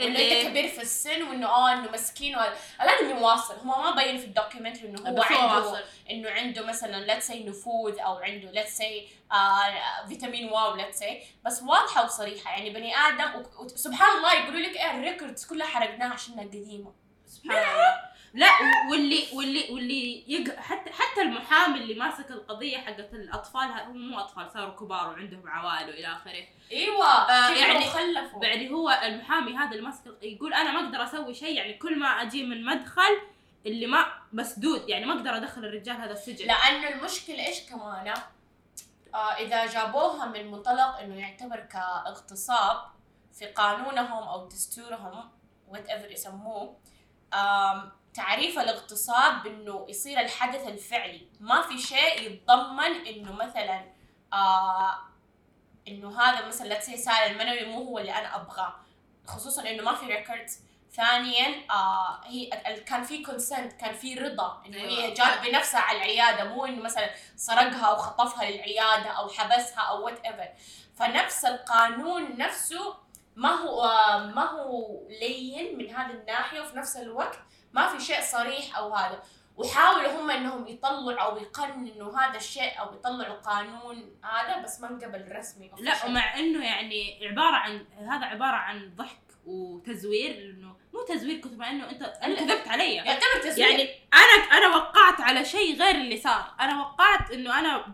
اللي 0.00 0.40
إنت 0.40 0.48
كبير 0.50 0.68
في 0.68 0.82
السن 0.82 1.22
وإنه 1.22 1.46
آه 1.48 1.72
إنه 1.72 1.90
مسكين 1.90 2.36
وهذا 2.36 2.56
الآدمي 2.82 3.22
واصل 3.22 3.54
هم 3.58 3.68
ما 3.68 3.90
بين 4.02 4.18
في 4.18 4.24
ال 4.24 4.29
documentary 4.29 4.88
إنه 4.88 5.00
هو 5.00 5.06
هو 5.06 5.22
عنده 5.22 5.68
واصل. 5.68 5.84
إنه 6.10 6.30
عنده 6.30 6.66
مثلا 6.66 6.96
let's 7.04 7.26
say 7.26 7.44
نفوذ 7.44 7.98
أو 8.00 8.14
عنده 8.16 8.50
let's 8.50 8.76
say 8.76 9.08
آه 9.32 10.06
فيتامين 10.08 10.48
واو 10.52 10.74
let's 10.76 10.98
say 10.98 11.22
بس 11.44 11.62
واضحة 11.62 12.04
وصريحة. 12.04 12.50
يعني 12.50 12.70
بني 12.70 12.96
آدم 12.96 13.34
و- 13.40 13.62
و- 13.64 13.68
سبحان 13.68 14.16
الله 14.16 14.34
يقولوا 14.34 14.60
لك 14.60 14.76
إيه 14.76 14.90
ال 14.90 14.97
records 14.97 15.46
كلها 15.46 15.66
حرقناها 15.66 16.12
عشانها 16.14 16.44
قديمه 16.44 16.92
سبحان 17.26 17.58
الله. 17.58 17.94
لا 18.36 18.48
واللي 18.90 19.24
واللي 19.32 19.70
واللي 19.70 20.24
يق... 20.32 20.56
حتى 20.56 20.90
حتى 20.90 21.22
المحامي 21.22 21.78
اللي 21.78 21.94
ماسك 21.94 22.30
القضية 22.30 22.78
حقت 22.78 23.14
الأطفال 23.14 23.62
هم 23.62 24.10
مو 24.10 24.18
أطفال 24.18 24.50
صاروا 24.50 24.74
كبار 24.74 25.08
وعندهم 25.08 25.48
عوائل 25.48 25.88
وإلى 25.88 26.06
آخره. 26.06 26.46
إيوه 26.72 27.06
آه، 27.06 27.50
يعني 27.50 27.86
وخلفوا 27.86 28.44
يعني 28.44 28.70
هو 28.70 29.00
المحامي 29.04 29.56
هذا 29.56 29.70
اللي 29.70 29.82
ماسك 29.82 30.02
يقول 30.22 30.54
أنا 30.54 30.72
ما 30.72 30.86
أقدر 30.86 31.04
أسوي 31.04 31.34
شيء 31.34 31.56
يعني 31.56 31.74
كل 31.74 31.98
ما 31.98 32.08
أجي 32.08 32.42
من 32.42 32.64
مدخل 32.64 33.20
اللي 33.66 33.86
ما 33.86 34.06
مسدود 34.32 34.88
يعني 34.88 35.06
ما 35.06 35.12
أقدر 35.12 35.36
أدخل 35.36 35.64
الرجال 35.64 35.96
هذا 35.96 36.12
السجن. 36.12 36.46
لأنه 36.46 36.88
المشكلة 36.88 37.46
إيش 37.46 37.60
كمان؟ 37.70 38.14
آه 39.14 39.32
إذا 39.32 39.66
جابوها 39.66 40.26
من 40.26 40.50
منطلق 40.50 40.98
إنه 40.98 41.14
يعتبر 41.14 41.60
كاغتصاب 41.60 42.76
في 43.38 43.46
قانونهم 43.46 44.28
أو 44.28 44.48
دستورهم 44.48 45.30
whatever 45.68 46.10
يسموه 46.10 46.76
تعريف 48.16 48.58
الاغتصاب 48.58 49.42
بأنه 49.42 49.86
يصير 49.88 50.20
الحدث 50.20 50.68
الفعلي. 50.68 51.28
ما 51.40 51.62
في 51.62 51.78
شيء 51.78 52.22
يتضمن 52.22 53.06
إنه 53.06 53.32
مثلا 53.32 53.84
آه 54.32 54.98
إنه 55.88 56.20
هذا 56.20 56.46
مثلا 56.46 56.68
السائل 56.68 57.14
المنوي 57.14 57.64
مو 57.64 57.78
هو 57.78 57.98
اللي 57.98 58.12
أنا 58.12 58.36
أبغاه. 58.36 58.74
خصوصا 59.26 59.70
إنه 59.70 59.82
ما 59.82 59.94
في 59.94 60.06
records 60.06 60.60
ثانيا 60.92 61.70
آه 61.70 62.20
هي 62.24 62.46
كان 62.86 63.02
في 63.02 63.22
consent 63.22 63.72
كان 63.72 63.94
في 63.94 64.14
رضا. 64.14 64.62
إنه 64.66 64.76
أيوة. 64.76 64.90
هي 64.90 65.12
جات 65.12 65.40
بنفسها 65.44 65.80
على 65.80 65.98
العيادة 65.98 66.44
مو 66.44 66.66
إنه 66.66 66.82
مثلا 66.82 67.10
سرقها 67.36 67.86
أو 67.86 67.96
خطفها 67.96 68.50
للعيادة 68.50 69.10
أو 69.10 69.28
حبسها 69.28 69.80
أو 69.80 70.04
whatever 70.04 70.48
فنفس 70.96 71.44
القانون 71.44 72.36
نفسه 72.36 72.94
ما 73.36 73.48
هو 73.48 73.84
آه، 73.84 74.26
ما 74.26 74.50
هو 74.50 75.00
لين 75.08 75.78
من 75.78 75.94
هذه 75.94 76.10
الناحية 76.10 76.60
وفي 76.60 76.76
نفس 76.76 76.96
الوقت 76.96 77.38
ما 77.76 77.86
في 77.88 78.04
شيء 78.04 78.20
صريح 78.20 78.78
أو 78.78 78.94
هذا. 78.94 79.22
وحاولوا 79.56 80.20
هم 80.20 80.30
إنهم 80.30 80.68
يطلعوا 80.68 81.20
أو 81.20 81.36
يقننوا 81.36 82.18
هذا 82.18 82.36
الشيء 82.36 82.80
أو 82.80 82.94
يطلعوا 82.94 83.34
قانون 83.34 84.18
هذا 84.22 84.62
بس 84.62 84.80
ما 84.80 84.90
انقبل 84.90 85.36
رسمي 85.36 85.70
لا. 85.78 86.06
ومع 86.06 86.38
إنه 86.38 86.64
يعني 86.64 87.26
عبارة 87.26 87.56
عن 87.56 87.86
هذا 88.10 88.26
عبارة 88.26 88.56
عن 88.56 88.94
ضحك 88.96 89.18
وتزوير 89.46 90.30
لأنه 90.30 90.76
مو 90.94 91.02
تزوير 91.02 91.40
كثر 91.40 91.56
ما 91.56 91.70
إنه 91.70 91.90
أنت 91.90 92.02
أنت 92.02 92.38
كذبت 92.38 92.68
علي. 92.68 92.94
يعتبر 92.94 93.40
تزوير. 93.42 93.68
يعني 93.68 93.88
أنا 94.14 94.58
أنا 94.58 94.76
وقعت 94.76 95.20
على 95.20 95.44
شيء 95.44 95.78
غير 95.82 95.94
اللي 95.94 96.16
صار. 96.16 96.54
أنا 96.60 96.80
وقعت 96.80 97.30
إنه 97.30 97.58
أنا 97.58 97.86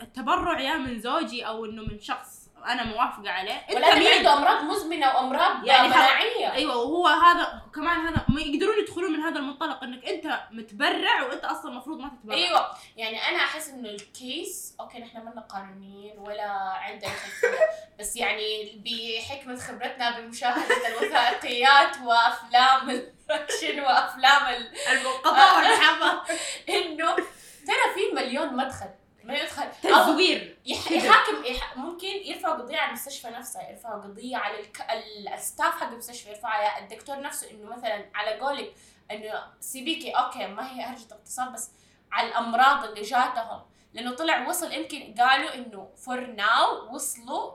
التبرع 0.00 0.60
يا 0.60 0.76
من 0.76 1.00
زوجي 1.00 1.46
أو 1.46 1.64
إنه 1.64 1.82
من 1.82 2.00
شخص. 2.00 2.37
أنا 2.68 2.84
موافقة 2.84 3.30
عليه. 3.30 3.66
ولكن؟ 3.74 4.06
عنده 4.06 4.32
أمراض 4.32 4.64
مزمنة 4.64 5.06
وأمراض 5.06 5.66
يعني 5.66 5.88
مناعيه 5.88 6.52
أيوه 6.52 6.76
وهو 6.76 7.06
هذا 7.06 7.62
كمان 7.74 8.06
هذا 8.06 8.24
ما 8.28 8.40
يقدرون 8.40 8.78
يدخلون 8.78 9.12
من 9.12 9.20
هذا 9.20 9.38
المنطلق 9.38 9.82
إنك 9.84 10.04
أنت 10.04 10.40
متبرع 10.50 11.22
وأنت 11.22 11.44
أصلا 11.44 11.70
المفروض 11.70 11.98
ما 11.98 12.08
تتبرع. 12.08 12.36
أيوه 12.36 12.66
يعني 12.96 13.28
أنا 13.28 13.38
أحس 13.38 13.68
انه 13.68 13.88
ال 13.88 14.05
case 14.05 14.74
okay 14.80 14.98
نحن 14.98 15.18
ما 15.18 15.40
قانونيين 15.40 16.18
ولا 16.18 16.50
عندنا 16.52 17.10
خلفيه 17.10 17.58
بس 17.98 18.16
يعني 18.16 18.82
بحكمة 18.84 19.56
خبرتنا 19.56 20.20
بمشاهدة 20.20 20.88
الوثائقيات 20.88 21.96
وأفلام 22.04 22.90
الأكشن 22.90 23.80
وأفلام 23.80 24.46
ال... 24.46 24.72
القضاء 24.92 25.56
والمحاماه 25.56 26.22
إنه 26.76 27.14
ترى 27.66 27.94
في 27.94 28.14
مليون 28.14 28.56
مدخل. 28.56 28.90
مدخل 29.24 29.62
أو 29.84 30.04
تزوير. 30.04 30.58
يحاكم 30.66 31.44
يح... 31.44 31.76
ممكن 31.76 32.06
يرفع 32.06 32.48
قضية 32.52 32.76
على 32.76 32.88
المستشفى 32.88 33.28
نفسها 33.28 33.70
يرفع 33.70 33.90
قضية 33.94 34.36
على 34.36 34.60
الك... 34.60 34.80
ال- 34.90 35.28
ال 35.28 35.37
staff 35.37 35.80
حق 35.80 35.88
المستشفى 35.92 36.30
يرفع 36.30 36.48
على 36.48 36.84
الدكتور 36.84 37.20
نفسه 37.20 37.50
إنه 37.50 37.76
مثلا 37.76 38.10
على 38.14 38.40
قولك 38.40 38.74
إنه 39.10 39.42
سيبيكي 39.60 40.10
okay 40.10 40.46
ما 40.46 40.70
هي 40.72 40.82
هرجه 40.82 41.12
اغتصاب 41.14 41.52
بس 41.52 41.70
على 42.12 42.28
الأمراض 42.28 42.84
اللي 42.84 43.02
جاتهم. 43.02 43.62
لأنه 43.94 44.14
طلع 44.14 44.48
وصل 44.48 44.72
يمكن 44.72 45.14
قالوا 45.18 45.54
إنه 45.54 45.90
for 45.96 46.26
now 46.26 46.94
وصلوا 46.94 47.52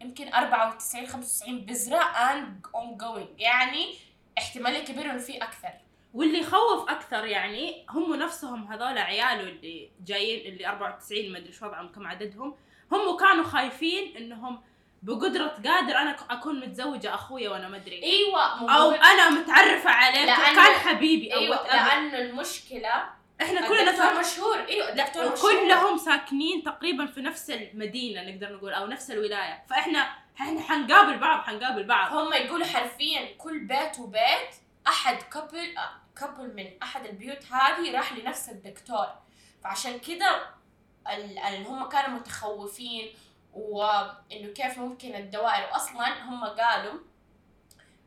يمكن 0.00 0.32
94 0.34 1.06
95 1.06 1.60
بذرة 1.60 2.02
and 2.04 2.66
ongoing 2.74 3.40
يعني 3.40 3.94
احتمالية 4.38 4.84
كبيرة 4.84 5.10
إنه 5.10 5.18
في 5.18 5.36
أكثر. 5.42 5.72
واللي 6.16 6.38
يخوف 6.38 6.90
أكثر 6.90 7.24
يعني 7.24 7.86
هم 7.90 8.14
نفسهم 8.14 8.72
هذول 8.72 8.98
عياله 8.98 9.40
اللي 9.40 9.90
جايين 10.04 10.52
اللي 10.52 10.68
94 10.68 11.32
ما 11.32 11.38
أدري 11.38 11.48
إيش 11.48 11.62
وضعهم 11.62 11.88
كم 11.88 12.06
عددهم. 12.06 12.56
هم 12.92 13.16
كانوا 13.16 13.44
خايفين 13.44 14.16
إنهم 14.16 14.62
بقدرة 15.02 15.46
قادر 15.46 15.96
أنا 15.96 16.16
أكون 16.30 16.60
متزوجة 16.60 17.14
أخويا 17.14 17.50
وأنا 17.50 17.68
ما 17.68 17.76
أدري. 17.76 18.02
أيوه 18.02 18.76
أو. 18.76 18.90
أنا 18.90 19.30
متعرفة 19.30 19.90
عليه 19.90 20.24
كان 20.24 20.74
حبيبي 20.74 21.34
أو 21.34 21.54
whatever. 21.54 21.74
لأنه 21.74 22.18
المشكلة 22.18 23.04
إحنا 23.42 23.68
كلنا 23.68 23.90
الدكتور 23.90 24.06
ساك... 24.06 24.18
مشهور. 24.18 24.58
أيوه 24.68 24.94
لا 24.94 25.02
الدكتور 25.02 25.32
مشهور. 25.32 25.54
وكلهم 25.54 25.96
ساكنين 25.96 26.62
تقريبا 26.62 27.06
في 27.06 27.20
نفس 27.20 27.50
المدينة 27.50 28.22
نقدر 28.22 28.56
نقول 28.56 28.72
أو 28.72 28.86
نفس 28.86 29.10
الولاية. 29.10 29.64
فإحنا 29.70 30.14
إحنا 30.40 30.60
حنقابل 30.60 31.18
بعض 31.18 31.40
حنقابل 31.40 31.84
بعض. 31.84 32.12
هم 32.12 32.32
يقولوا 32.32 32.66
حرفيا 32.66 33.34
كل 33.38 33.58
بيت 33.58 33.98
وبيت 33.98 34.50
أحد 34.88 35.22
couple 35.22 35.74
couple 36.20 36.54
من 36.56 36.82
أحد 36.82 37.06
البيوت 37.06 37.44
هذه 37.52 37.96
راح 37.96 38.12
لنفس 38.12 38.48
الدكتور. 38.48 39.06
فعشان 39.64 39.98
كذا 39.98 40.40
ال- 41.10 41.38
ال- 41.38 41.66
هم 41.66 41.88
كانوا 41.88 42.18
متخوفين 42.18 43.14
وإنه 43.52 44.52
كيف 44.54 44.78
ممكن 44.78 45.14
الدوائر. 45.14 45.68
واصلا 45.72 46.22
هم 46.24 46.44
قالوا 46.44 46.98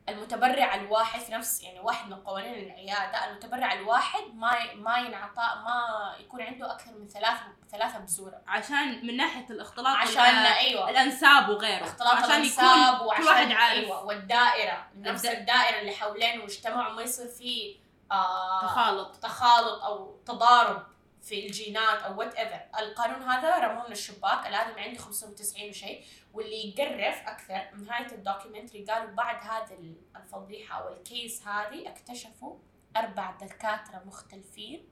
المتبرع 0.09 0.75
الواحد 0.75 1.19
في 1.19 1.31
نفس 1.31 1.63
يعني 1.63 1.79
واحد 1.79 2.09
من 2.09 2.15
قوانين 2.15 2.53
العيادة 2.65 3.29
المتبرع 3.29 3.73
الواحد 3.73 4.23
ما 4.33 4.73
ما 4.73 4.97
ينعطى 4.97 5.61
ما 5.63 6.15
يكون 6.19 6.41
عنده 6.41 6.71
أكثر 6.71 6.91
من 6.91 7.07
ثلاث 7.07 7.37
ثلاثة 7.71 7.99
بذورة. 7.99 8.41
عشان 8.47 9.05
من 9.07 9.17
ناحية 9.17 9.45
الاختلاط 9.49 9.87
عشان 9.97 10.21
أيوه. 10.35 10.89
الأنساب 10.89 11.49
وغيره. 11.49 11.83
اختلاط 11.83 12.13
عشان 12.15 12.31
الانساب 12.31 12.95
يكون 12.95 13.07
وعشان 13.07 13.23
كل 13.23 13.29
واحد 13.29 13.51
عارف. 13.51 13.83
أيوه 13.83 14.05
والدائرة 14.05 14.87
نفس 14.95 15.25
الد- 15.25 15.37
الدائرة 15.39 15.79
اللي 15.79 15.91
حوالينه 15.91 16.43
واجتمعوا 16.43 16.93
ما 16.93 17.01
يصير 17.01 17.27
في 17.27 17.75
آه 18.11 18.61
تخالط. 18.65 19.15
تخالط 19.15 19.83
أو 19.83 20.19
تضارب 20.25 20.83
في 21.21 21.45
الجينات 21.45 22.03
أو 22.03 22.19
whatever 22.19 22.61
القانون 22.79 23.21
هذا 23.29 23.57
رموه 23.57 23.85
من 23.85 23.91
الشباك. 23.91 24.47
الادمي 24.47 24.81
عنده 24.81 24.99
590 24.99 25.69
وشيء. 25.69 26.03
واللي 26.33 26.69
يقرف 26.69 27.27
أكثر 27.27 27.75
نهايه 27.85 28.11
ال 28.11 28.17
documentary 28.17 28.85
قالوا 28.85 29.11
بعد 29.11 29.35
هذه 29.43 29.95
الفضيحة 30.15 30.81
أو 30.83 30.93
ال 30.93 31.04
case 31.04 31.47
هذه 31.47 31.89
اكتشفوا 31.89 32.57
أربع 32.97 33.31
دكاترة 33.31 34.03
مختلفين 34.05 34.89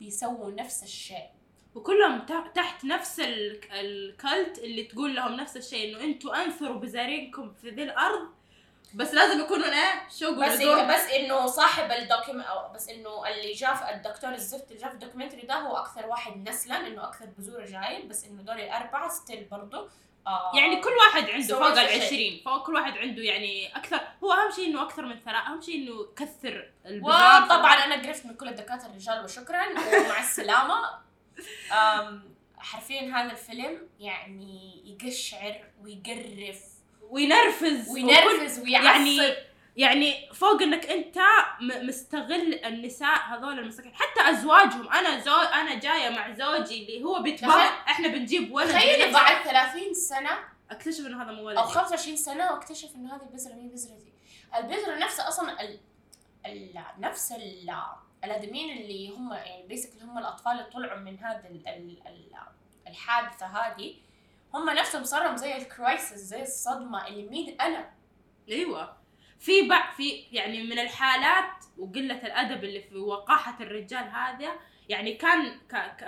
بيسووا 0.00 0.50
نفس 0.50 0.82
الشيء. 0.82 1.26
وكلهم 1.74 2.26
تحت 2.54 2.84
نفس 2.84 3.20
ال- 3.20 3.72
ال 3.72 3.89
cult 3.89 4.58
اللي 4.58 4.82
تقول 4.84 5.16
لهم 5.16 5.32
نفس 5.32 5.56
الشيء 5.56 5.96
إنه 5.96 6.04
أنتم 6.04 6.30
أنثروا 6.34 6.80
بزارينكم 6.80 7.52
في 7.52 7.70
ذي 7.70 7.82
الأرض 7.82 8.28
بس 8.94 9.14
لازم 9.14 9.40
يكونوا 9.40 9.66
إيه 9.66 10.08
شو 10.18 10.34
بس 10.34 10.60
يقولوا 10.60 10.94
بس 10.94 11.10
إنه 11.10 11.46
صاحب 11.46 11.90
ال 11.92 12.00
docum 12.00 12.40
أو 12.40 12.72
بس 12.72 12.88
إنه 12.88 13.28
اللي 13.28 13.52
جاف 13.52 13.82
الدكتور 13.82 14.32
الزفت 14.34 14.70
اللي 14.70 14.82
جاف 14.82 14.92
ال 14.92 14.96
documentary 14.96 15.42
ده 15.42 15.54
هو 15.54 15.76
أكثر 15.76 16.06
واحد 16.06 16.48
نسلا 16.48 16.86
إنه 16.86 17.04
أكثر 17.04 17.26
بذوره 17.38 17.64
جايب 17.64 18.08
بس 18.08 18.24
إنه 18.24 18.42
دول 18.42 18.60
الاربعه 18.60 19.08
still 19.08 19.44
برضه. 19.44 19.88
آه 20.26 20.52
يعني 20.54 20.80
كل 20.80 20.90
واحد 20.90 21.30
عنده 21.30 21.58
فوق 21.58 21.66
ال 21.66 21.78
الشيء. 21.78 22.42
20 22.42 22.44
فوق 22.44 22.66
كل 22.66 22.74
واحد 22.74 22.98
عنده 22.98 23.22
يعني 23.22 23.76
أكثر 23.76 24.00
هو 24.24 24.32
أهم 24.32 24.50
شيء 24.50 24.66
إنه 24.66 24.82
أكثر 24.82 25.02
من 25.02 25.20
ثلاث 25.20 25.46
أهم 25.46 25.60
شيء 25.60 25.76
إنه 25.76 26.06
كثر 26.16 26.70
البزران 26.86 27.42
وطبعا 27.42 27.74
أنا 27.74 28.06
قرفت 28.06 28.26
من 28.26 28.34
كل 28.34 28.48
الدكاترة 28.48 28.86
الرجال 28.86 29.24
وشكرا 29.24 29.64
ومع 29.68 30.20
السلامة. 30.20 30.76
حرفيا 32.58 33.00
هذا 33.00 33.32
الفيلم 33.32 33.88
يعني 34.00 34.82
يقشعر 34.86 35.64
ويقرف. 35.82 36.75
وينرفز 37.10 37.88
وينرفز 37.90 38.58
ويعصب. 38.58 38.84
يعني 38.86 39.34
يعني 39.76 40.32
فوق 40.34 40.62
انك 40.62 40.86
انت 40.86 41.18
مستغل 41.82 42.54
النساء 42.64 43.18
هذول 43.28 43.58
المساكين. 43.58 43.92
حتى 43.94 44.30
أزواجهم. 44.30 44.88
أنا 44.92 45.18
زو 45.20 45.32
أنا 45.36 45.74
جاية 45.74 46.08
مع 46.08 46.30
زوجي 46.32 46.82
اللي 46.82 47.04
هو 47.04 47.22
بيتبرع 47.22 47.50
تخيل- 47.66 47.78
إحنا 47.88 48.08
بنجيب 48.08 48.52
ولد. 48.52 48.68
تخيلي 48.68 49.06
من- 49.06 49.12
بعد 49.12 49.44
30 49.44 49.94
سنة 49.94 50.30
أكتشف 50.70 51.06
إنه 51.06 51.22
هذا 51.22 51.32
مو 51.32 51.40
أو 51.40 51.46
ولدي 51.46 51.60
25 51.62 52.16
سنة 52.16 52.52
وأكتشف 52.52 52.88
إنه 52.96 53.14
هذه 53.16 53.22
البذرة 53.22 53.54
مي 53.54 53.68
بذرتي. 53.68 54.12
البذرة 54.56 54.94
نفسها 54.98 55.28
أصلا 55.28 55.60
ال... 55.62 55.78
ال... 56.46 56.82
نفس 56.98 57.32
ال... 57.32 57.70
الادميين 58.24 58.76
اللي 58.78 59.08
هم 59.08 59.32
يعني 59.32 59.66
basically 59.66 60.02
هم 60.04 60.18
الأطفال 60.18 60.52
اللي 60.52 60.64
طلعوا 60.70 60.98
من 60.98 61.18
هذا 61.18 61.44
ال... 61.50 61.68
ال... 61.68 61.96
ال... 62.06 62.32
الحادثة 62.88 63.46
هذه. 63.46 63.94
هم 64.56 64.70
نفسهم 64.70 65.04
صاروا 65.04 65.36
زي 65.36 65.56
ال 65.56 65.64
crisis 65.64 66.14
زي 66.14 66.42
الصدمة 66.42 67.06
اللي 67.06 67.22
مين 67.22 67.60
أنا؟ 67.60 67.90
أيوه. 68.48 68.96
في 69.40 69.68
بع 69.68 69.92
في 69.96 70.10
يعني 70.32 70.62
من 70.62 70.78
الحالات 70.78 71.64
وقلة 71.78 72.26
الأدب 72.26 72.64
اللي 72.64 72.80
في 72.80 72.96
وقاحة 72.96 73.56
الرجال 73.60 74.04
هذا 74.04 74.52
يعني 74.88 75.14
كان 75.14 75.58
ك... 75.70 75.74
ك... 75.74 76.04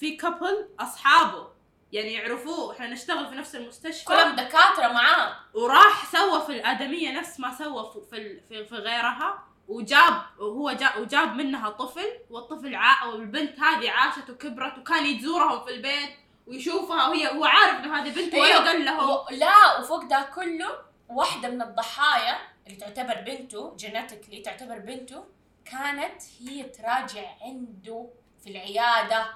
في 0.00 0.16
couple 0.16 0.68
أصحابه 0.80 1.48
يعني 1.92 2.12
يعرفوه. 2.12 2.72
إحنا 2.72 2.86
نشتغل 2.86 3.26
في 3.28 3.34
نفس 3.34 3.56
المستشفى. 3.56 4.04
كلهم 4.04 4.36
دكاترة 4.36 4.92
معاه. 4.92 5.36
وراح 5.54 6.12
سوى 6.12 6.40
في 6.46 6.52
الآدمية 6.52 7.18
نفس 7.18 7.40
ما 7.40 7.54
سوى 7.54 7.92
في 7.92 8.00
في, 8.10 8.40
في, 8.48 8.64
في 8.64 8.74
غيرها. 8.74 9.44
وجاب 9.68 10.22
وهو 10.38 10.72
جاب 10.72 11.00
وجاب 11.00 11.34
منها 11.34 11.70
طفل 11.70 12.08
والطفل 12.30 12.74
عا 12.74 13.06
والبنت 13.06 13.60
هذه 13.60 13.90
عاشت 13.90 14.30
وكبرت 14.30 14.78
وكان 14.78 15.06
يزورهم 15.06 15.64
في 15.64 15.70
البيت. 15.70 16.10
ويشوفها 16.50 17.08
وهي 17.08 17.28
هو 17.28 17.44
عارف 17.44 17.78
إنه 17.78 17.98
هذه 17.98 18.14
بنته 18.14 18.38
ولا 18.38 18.46
أيوه. 18.46 18.64
قال 18.66 18.84
لهم 18.84 19.10
و... 19.10 19.26
لا 19.30 19.78
وفوق 19.78 20.04
ده 20.04 20.28
كله 20.34 20.78
واحدة 21.08 21.48
من 21.48 21.62
الضحايا 21.62 22.38
اللي 22.66 22.76
تعتبر 22.76 23.20
بنته 23.20 23.76
genetically 23.76 24.40
تعتبر 24.40 24.78
بنته 24.78 25.24
كانت 25.64 26.22
هي 26.40 26.62
تراجع 26.62 27.22
عنده 27.42 28.08
في 28.44 28.50
العيادة. 28.50 29.26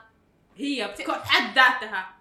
هي 0.56 0.88
بكل 0.98 1.14
حد 1.14 1.54
ذاتها. 1.54 2.14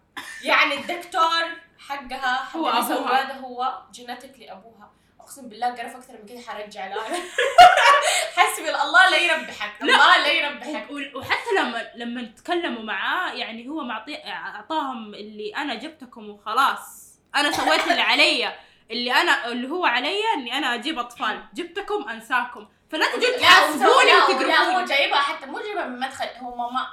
يعني 0.43 0.73
الدكتور 0.73 1.43
حقها 1.79 2.35
حق 2.35 2.57
هو 2.57 2.71
ده 3.11 3.33
هو 3.33 3.81
genetically 3.91 4.51
أبوها. 4.51 4.91
أقسم 5.24 5.49
بالله 5.49 5.67
قرف 5.67 5.95
أكثر 5.95 6.13
من 6.13 6.26
كده 6.30 6.39
حرجع 6.47 6.86
أنا. 6.86 6.95
حسبي 8.38 8.69
الله 8.69 9.09
لا 9.09 9.17
يربحك 9.17 9.82
الله 9.82 10.17
لا 10.17 10.28
يربحك 10.32 10.88
وحتى 11.15 11.49
لما 11.59 11.91
لما 11.95 12.24
تكلموا 12.38 12.84
معاه 12.84 13.34
يعني 13.34 13.67
هو 13.69 13.84
معطي 13.84 14.15
أعطاهم 14.28 15.13
اللي 15.13 15.55
أنا 15.57 15.76
جبتكم 15.76 16.30
وخلاص. 16.30 17.13
أنا 17.36 17.51
سويت 17.51 17.88
اللي 17.88 18.01
علي 18.01 18.53
اللي 18.91 19.13
أنا 19.13 19.47
اللي 19.47 19.67
هو 19.69 19.86
علي 19.86 20.19
إني 20.34 20.57
أنا 20.57 20.74
أجيب 20.76 20.99
أطفال. 20.99 21.43
جبتكم 21.53 22.09
أنساكم. 22.09 22.67
فلا 22.91 23.05
تجوا 23.15 23.38
تحاسبوني 23.38 23.86
ولا- 23.89 24.03
لا 24.03 24.19
هو 24.24 24.30
وتقرفوني. 24.36 24.86
جايبها 24.86 25.19
حتى 25.19 25.45
مو 25.45 25.59
جايبها 25.59 25.86
من 25.86 25.99
مدخل 25.99 26.26
هو 26.41 26.69
ما 26.69 26.88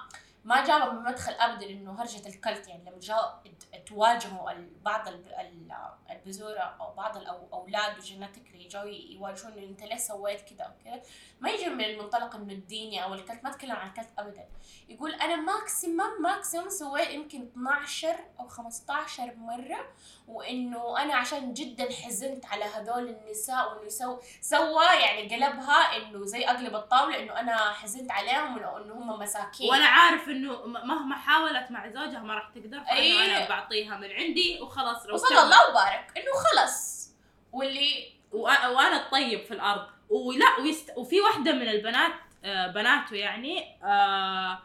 ما 0.45 0.64
جابها 0.64 0.93
من 0.93 1.03
مدخل 1.03 1.32
ابدا 1.32 1.66
انه 1.70 2.01
هرجة 2.03 2.28
ال 2.28 2.36
cult 2.36 2.68
يعني 2.68 2.82
لما 2.91 3.01
جاء 3.01 3.43
تواجهوا 3.86 4.51
بعض 4.82 5.09
ال- 5.09 5.34
ال- 5.34 5.72
البذوره 6.11 6.61
أو 6.80 6.95
بعض 6.95 7.16
الاولاد 7.16 7.99
و 7.99 8.04
genetically 8.04 8.68
جاوا 8.68 8.84
يواجهون 8.88 9.53
أنت 9.59 9.82
ليه 9.82 9.97
سويت 9.97 10.41
كذا 10.41 10.64
أو 10.64 10.70
كذا 10.84 11.03
ما 11.41 11.51
يجي 11.51 11.68
من 11.68 11.84
المنطلق 11.84 12.34
إنه 12.34 12.53
الديني 12.53 13.05
أو 13.05 13.14
ال 13.14 13.20
cult 13.20 13.45
ما 13.45 13.51
تكلم 13.51 13.72
عن 13.76 13.88
ال 13.88 13.93
cult 13.93 14.09
ابدا. 14.18 14.49
يقول 14.88 15.14
أنا 15.14 15.36
maximum 15.36 16.22
maximum 16.22 16.68
سويت 16.68 17.11
يمكن 17.11 17.43
12 17.43 18.16
أو 18.41 18.49
15 18.49 19.34
مرة 19.36 19.86
وإنه 20.28 21.03
أنا 21.03 21.14
عشان 21.14 21.53
جدا 21.53 21.93
حزنت 21.93 22.47
على 22.47 22.64
هذول 22.64 23.09
النساء 23.09 23.68
وإنه 23.72 23.86
يسوي 23.86 24.18
سوى 24.41 24.84
يعني 24.84 25.22
قلبها 25.34 25.97
إنه 25.97 26.24
زي 26.24 26.45
أقلب 26.45 26.74
الطاولة 26.74 27.22
إنه 27.22 27.41
أنا 27.41 27.72
حزنت 27.72 28.11
عليهم 28.11 28.57
وإنه 28.57 28.95
هم 28.95 29.18
مساكين. 29.18 29.70
وأنا 29.70 29.86
عارف 29.86 30.28
إنه 30.31 30.66
مهما 30.66 31.16
حاولت 31.16 31.70
مع 31.70 31.89
زوجها 31.89 32.18
ما 32.18 32.35
راح 32.35 32.49
تقدر 32.55 32.81
فإنه 32.81 32.99
أيه. 32.99 33.24
أنا 33.24 33.49
بعطيها 33.49 33.97
من 33.97 34.11
عندي 34.11 34.61
وخلاص 34.61 35.07
وصلى 35.12 35.43
الله 35.43 35.70
وبارك 35.70 36.12
إنه 36.16 36.33
خلص 36.33 37.11
واللي 37.53 38.12
وأنا 38.33 38.97
الطيب 38.97 39.45
في 39.45 39.55
الأرض 39.55 39.87
ولا 40.11 40.61
ويست... 40.61 40.93
وفي 40.97 41.20
واحدة 41.20 41.53
من 41.53 41.68
البنات 41.68 42.12
آه، 42.45 42.66
بناته 42.66 43.16
يعني 43.16 43.76
آه، 43.85 44.59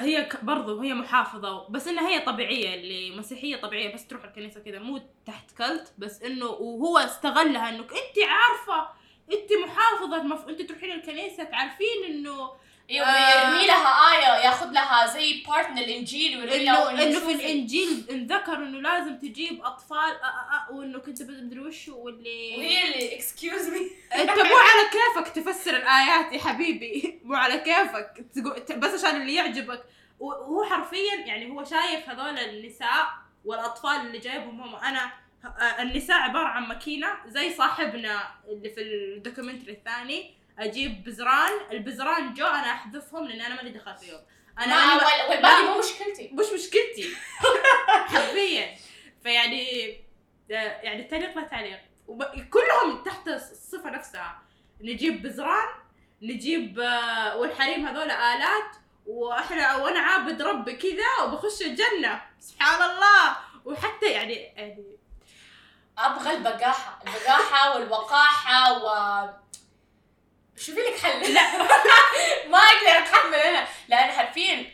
هي 0.00 0.28
برضو 0.42 0.80
هي 0.80 0.94
محافظة 0.94 1.68
بس 1.68 1.88
إنها 1.88 2.08
هي 2.08 2.20
طبيعية 2.20 2.74
اللي 2.74 3.16
مسيحية 3.16 3.56
طبيعية 3.56 3.94
بس 3.94 4.06
تروح 4.06 4.24
الكنيسة 4.24 4.60
كذا 4.60 4.78
مو 4.78 5.00
تحت 5.26 5.50
cult 5.58 5.92
بس 5.98 6.22
إنه 6.22 6.46
وهو 6.46 6.98
استغلها 6.98 7.68
إنك 7.68 7.92
انت 7.92 8.28
عارفة 8.28 8.88
انت 9.32 9.50
محافظة 9.66 10.16
المف... 10.16 10.48
انت 10.48 10.62
تروحين 10.62 10.92
الكنيسة 10.92 11.44
تعرفين 11.44 12.04
إنه 12.08 12.52
أيوه 12.92 13.06
آه. 13.06 13.40
يرمي 13.50 13.66
لها 13.66 13.88
آية 14.12 14.44
ياخذ 14.44 14.70
لها 14.70 15.06
زي 15.06 15.42
part 15.48 15.68
من 15.70 15.78
الإنجيل 15.78 16.38
ويرمي 16.38 16.70
إنه 16.70 17.04
في 17.04 17.14
شوفي. 17.20 17.32
الإنجيل 17.34 18.04
انذكر 18.10 18.54
إنه 18.54 18.80
لازم 18.80 19.16
تجيب 19.18 19.64
أطفال 19.64 19.98
أ 19.98 20.26
أ 20.26 20.68
أ 20.68 20.72
وإنه 20.72 20.98
كنت 20.98 21.22
بدري 21.22 21.60
وش 21.60 21.88
واللي 21.88 22.56
وهي 22.58 22.84
اللي 22.92 23.14
excuse 23.16 23.68
me 23.68 23.78
أنت 24.20 24.30
مو 24.30 24.56
على 24.56 24.88
كيفك 24.92 25.34
تفسر 25.34 25.76
الآيات 25.76 26.32
يا 26.32 26.38
حبيبي 26.38 27.20
مو 27.24 27.34
على 27.34 27.58
كيفك 27.58 28.24
بس 28.76 29.04
عشان 29.04 29.20
اللي 29.20 29.34
يعجبك 29.34 29.84
وهو 30.20 30.64
حرفيا 30.64 31.14
يعني 31.26 31.50
هو 31.50 31.64
شايف 31.64 32.08
هذول 32.08 32.38
النساء 32.38 33.08
والأطفال 33.44 33.96
اللي 34.06 34.18
جايبهم 34.18 34.60
هم 34.60 34.74
أنا 34.76 35.10
ه- 35.44 35.82
النساء 35.82 36.16
عبارة 36.20 36.46
عن 36.48 36.62
ماكينة 36.68 37.08
زي 37.26 37.54
صاحبنا 37.54 38.20
اللي 38.48 38.70
في 38.70 38.80
ال 38.82 38.89
documentary 38.89 39.72
الثاني 39.72 40.34
أجيب 40.58 41.04
بزران 41.04 41.52
البزران 41.72 42.34
جو 42.34 42.46
أنا 42.46 42.72
احذفهم 42.72 43.24
لأن 43.28 43.40
أنا 43.40 43.54
مالي 43.54 43.70
دخل 43.70 43.96
فيهم. 43.96 44.20
أنا 44.58 44.66
ما 44.66 44.82
أنا 44.82 44.94
وال- 44.94 45.30
والباقي 45.30 45.62
مو 45.62 45.78
مشكلتي. 45.78 46.30
مش 46.32 46.46
مشكلتي. 46.54 47.14
حرفيا. 48.12 48.74
فيعني 49.22 49.96
يعني 50.48 51.02
التعليق 51.02 51.38
لا 51.38 51.42
تعليق. 51.46 51.80
كلهم 52.50 53.02
تحت 53.04 53.28
الصفة 53.28 53.90
نفسها. 53.90 54.42
نجيب 54.80 55.22
بزران 55.22 55.68
نجيب 56.22 56.80
آه، 56.80 57.36
والحريم 57.36 57.86
هذول 57.86 58.10
آلات. 58.10 58.76
وإحنا 59.06 59.76
وأنا 59.76 60.00
عابد 60.00 60.42
ربي 60.42 60.76
كذا 60.76 61.24
وبخش 61.24 61.62
الجنة. 61.62 62.22
سبحان 62.40 62.90
الله. 62.90 63.36
وحتى 63.64 64.06
يعني 64.06 64.34
يعني 64.34 64.84
أبغى 65.98 66.30
البقاحة. 66.36 66.98
البقاحة 67.06 67.74
والوقاحة 67.74 68.72
و 68.82 68.88
شوفي 70.62 70.80
لك 70.80 70.98
حل. 70.98 71.34
لا. 71.34 71.42
ما 72.52 72.58
أقدر 72.58 72.98
أتحمل 72.98 73.34
أنا. 73.34 73.68
لأن 73.88 74.10
حرفيا 74.10 74.66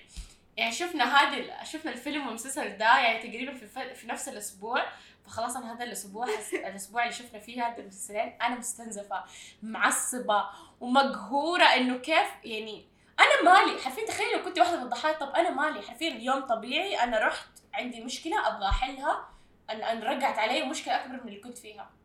يعني 0.57 0.73
شفنا 0.73 1.05
هذه 1.05 1.65
شفنا 1.65 1.91
الفيلم 1.91 2.27
والمسلسل 2.27 2.77
ده 2.77 2.99
يعني 2.99 3.19
تقريبا 3.29 3.55
في. 3.55 3.95
في 3.95 4.07
نفس 4.07 4.29
الأسبوع. 4.29 4.87
فخلاص 5.27 5.57
أنا 5.57 5.73
هذا 5.75 5.85
الأسبوع 5.85 6.27
حس... 6.27 6.55
الأسبوع 6.69 7.03
اللي 7.03 7.15
شفنا 7.15 7.41
فيه 7.41 7.67
هذه 7.67 7.81
المسلسلين 7.81 8.39
أنا 8.43 8.59
مستنزفة 8.59 9.25
معصبة 9.63 10.45
ومقهورة 10.81 11.65
إنه 11.65 11.99
كيف 11.99 12.29
يعني 12.45 12.87
أنا 13.21 13.43
مالي. 13.53 13.83
حرفيا 13.83 14.07
تخيل 14.07 14.37
لو 14.37 14.45
كنت 14.45 14.59
واحدة 14.59 14.77
من 14.77 14.83
الضحايا 14.83 15.13
طب 15.15 15.31
أنا 15.31 15.51
مالي. 15.51 15.83
حرفيا 15.83 16.11
يوم 16.11 16.41
طبيعي 16.41 17.03
أنا 17.03 17.27
رحت 17.27 17.49
عندي 17.75 18.01
مشكلة 18.01 18.49
أبغى 18.49 18.69
أحلها 18.69 19.29
ان 19.71 20.03
رجعت 20.03 20.39
علي 20.39 20.63
مشكلة 20.63 20.97
أكبر 20.97 21.13
من 21.13 21.29
اللي 21.29 21.41
كنت 21.41 21.59
فيها. 21.59 21.98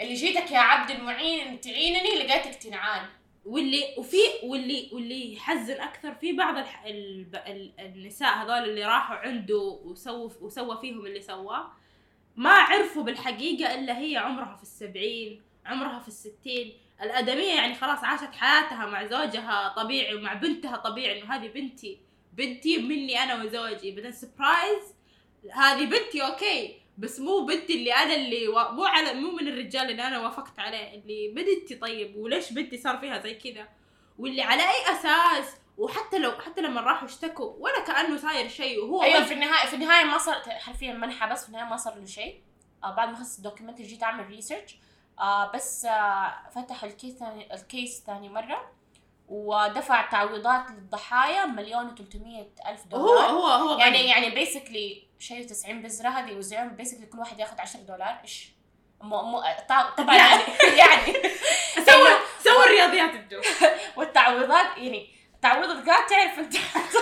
اللي 0.00 0.14
جيتك 0.14 0.50
يا 0.50 0.58
عبد 0.58 0.90
المعين 0.90 1.60
تعينني 1.60 2.18
لقيتك 2.18 2.54
تنعان. 2.54 3.06
واللي 3.44 3.94
وفي 3.98 4.16
واللي 4.42 4.90
واللي 4.92 5.34
يحزن 5.34 5.80
أكثر 5.80 6.14
في 6.14 6.32
بعض 6.32 6.56
الح... 6.56 6.84
ال... 6.84 7.26
ال... 7.36 7.72
النساء 7.78 8.34
هذول 8.34 8.68
اللي 8.68 8.84
راحوا 8.84 9.16
عنده 9.16 9.58
وسووا 9.84 10.30
وسوى 10.40 10.78
فيهم 10.80 11.06
اللي 11.06 11.20
سواه 11.20 11.70
ما 12.36 12.50
عرفوا 12.50 13.02
بالحقيقة 13.02 13.74
إلا 13.74 13.98
هي 13.98 14.16
عمرها 14.16 14.56
في 14.56 14.62
السبعين 14.62 15.42
عمرها 15.66 15.98
في 15.98 16.08
الستين. 16.08 16.72
الأدمية 17.02 17.54
يعني 17.54 17.74
خلاص 17.74 18.04
عاشت 18.04 18.34
حياتها 18.34 18.86
مع 18.86 19.04
زوجها 19.06 19.74
طبيعي 19.76 20.14
ومع 20.14 20.34
بنتها 20.34 20.76
طبيعي 20.76 21.22
إنه 21.22 21.34
هذه 21.34 21.48
بنتي. 21.48 21.98
بنتي 22.32 22.78
مني 22.78 23.22
أنا 23.22 23.44
وزوجي. 23.44 23.90
بعدين 23.90 24.12
سبرايز 24.12 24.94
هذه 25.52 25.84
بنتي 25.84 26.22
okay. 26.22 26.77
بس 26.98 27.20
مو 27.20 27.44
بنتي 27.46 27.74
اللي 27.74 27.92
أنا 27.94 28.14
اللي 28.14 28.48
و... 28.48 28.72
مو 28.72 28.84
على 28.84 29.14
مو 29.14 29.30
من 29.30 29.48
الرجال 29.48 29.90
اللي 29.90 30.02
أنا 30.06 30.18
وافقت 30.20 30.58
عليه 30.58 30.94
اللي 30.94 31.28
بنتي 31.36 31.74
طيب 31.74 32.16
وليش 32.16 32.52
بنتي 32.52 32.78
صار 32.78 32.98
فيها 32.98 33.18
زي 33.18 33.34
كذا. 33.34 33.68
واللي 34.18 34.42
على 34.42 34.62
أي 34.62 34.92
أساس 34.92 35.56
وحتى 35.78 36.18
لو 36.18 36.30
حتى 36.32 36.60
لما 36.60 36.80
راحوا 36.80 37.08
اشتكوا 37.08 37.52
ولا 37.58 37.80
كأنه 37.86 38.16
صاير 38.16 38.48
شيء 38.48 38.84
وهو 38.84 39.02
أيوه 39.02 39.20
بس- 39.20 39.26
في 39.28 39.34
النهاية 39.34 39.66
في 39.66 39.74
النهاية 39.74 40.04
ما 40.04 40.18
صار 40.18 40.34
حرفيا 40.48 40.92
ما 40.92 41.06
انحبس 41.06 41.42
في 41.42 41.48
النهاية 41.48 41.64
ما 41.68 41.76
صار 41.76 41.94
له 41.98 42.04
شيء. 42.06 42.40
آه 42.84 42.94
بعد 42.94 43.08
ما 43.08 43.16
خلص 43.16 43.36
ال 43.36 43.40
documentary 43.40 43.86
جيت 43.86 44.02
أعمل 44.02 44.26
research 44.26 44.76
آه 45.20 45.52
بس 45.54 45.84
آه 45.84 46.34
فتحوا 46.54 46.88
ال 46.88 46.93
case 46.93 47.14
ثاني 47.18 47.54
ال 47.54 47.64
case 47.64 48.02
ثاني 48.06 48.28
مرة 48.28 48.70
ودفع 49.28 50.10
تعويضات 50.10 50.70
للضحايا 50.70 51.46
مليون 51.46 51.88
و300 51.96 52.68
ألف 52.68 52.80
هو 52.80 52.88
دولار. 53.06 53.30
هو 53.30 53.46
هو 53.46 53.78
يعني 53.78 53.98
غني. 53.98 54.08
يعني 54.08 54.30
بيسكلي 54.30 55.07
شيء 55.18 55.46
90 55.46 55.82
بذرة 55.82 56.08
هذه 56.08 56.30
يوزعون 56.30 56.68
بيسكلي 56.68 57.06
كل 57.06 57.18
واحد 57.18 57.40
ياخذ 57.40 57.60
10 57.60 57.80
دولار 57.80 58.18
إيش؟ 58.22 58.48
مو 59.02 59.22
مو 59.22 59.42
طبعا 59.68 59.90
طبعا 59.90 60.16
يعني. 60.16 60.42
يعني 60.78 61.12
سووا 61.86 62.18
سووا 62.44 62.64
الرياضيات 62.64 63.14
الجو. 63.14 63.40
والتعويضات 63.96 64.66
يعني 64.78 65.08
تعويض 65.42 65.88
قاعد 65.88 66.06
تعرف 66.06 66.38
أنت 66.38 66.54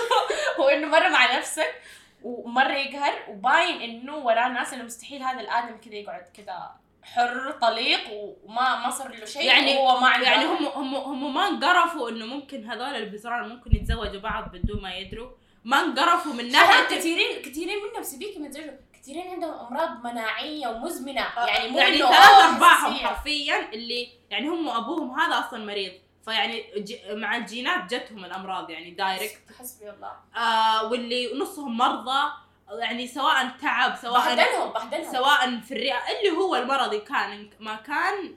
هو 0.59 0.69
إنه 0.69 0.87
مرة 0.87 1.09
مع 1.09 1.37
نفسك 1.37 1.81
ومرة 2.23 2.73
يقهر 2.73 3.13
وباين 3.27 3.81
إنه 3.81 4.15
وراه 4.15 4.47
ناس 4.49 4.73
إنه 4.73 4.83
مستحيل 4.83 5.23
هذا 5.23 5.39
الآدم 5.39 5.77
كذا 5.77 5.95
يقعد 5.95 6.23
كذا 6.33 6.71
حر 7.03 7.51
طليق 7.51 7.99
وما 8.11 8.75
ما 8.75 8.89
صار 8.89 9.11
له 9.15 9.25
شيء 9.25 9.41
يعني- 9.45 9.77
وهو 9.77 9.99
ما 9.99 10.17
يعني 10.17 10.45
هم 10.45 10.65
هم 10.65 10.95
هم 10.95 11.33
ما 11.33 11.47
انقرفوا 11.47 12.09
إنه 12.09 12.25
ممكن 12.25 12.69
هذول 12.69 12.95
البزران 12.95 13.49
ممكن 13.49 13.75
يتزوجوا 13.75 14.21
بعض 14.21 14.51
بدون 14.51 14.81
ما 14.81 14.95
يدروا. 14.95 15.29
ما 15.67 15.79
انقرفوا 15.81 16.33
من 16.33 16.51
ناحية 16.51 16.97
كثيرين 16.97 17.41
كثيرين 17.41 17.77
منهم 17.83 18.03
سيبك 18.03 18.39
من 18.39 18.51
زوجهم 18.51 18.77
كثيرين 18.93 19.27
عندهم 19.27 19.53
أمراض 19.53 20.05
مناعية 20.05 20.67
ومزمنة. 20.67 21.25
يعني 21.37 21.69
مو 21.69 21.77
يعني 21.79 21.97
ثلاث 21.97 22.11
آه 22.11 22.53
أرباعهم. 22.53 22.93
حرفيا 22.93 23.73
اللي 23.73 24.09
يعني 24.29 24.47
هم 24.47 24.69
أبوهم 24.69 25.19
هذا 25.19 25.39
أصلا 25.39 25.65
مريض. 25.65 25.91
فيعني. 26.25 26.63
مع 27.09 27.37
الجينات 27.37 27.93
جتهم 27.93 28.25
الأمراض 28.25 28.69
يعني 28.69 28.91
direct 28.91 29.41
حسبي 29.59 29.89
الله. 29.89 30.11
آه 30.35 30.91
واللي 30.91 31.39
نصهم 31.39 31.77
مرضى. 31.77 32.31
يعني 32.71 33.07
سواء 33.07 33.49
تعب 33.61 33.95
سواء 33.95 34.35
بهدلهم 34.35 34.73
بهدلهم. 34.73 35.11
سواء 35.11 35.59
في 35.59 35.73
الرئة 35.73 35.97
اللي 36.19 36.37
هو 36.37 36.55
المرضي 36.55 36.99
كان 36.99 37.49
ما 37.59 37.75
كان. 37.75 38.35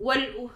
وال 0.00 0.50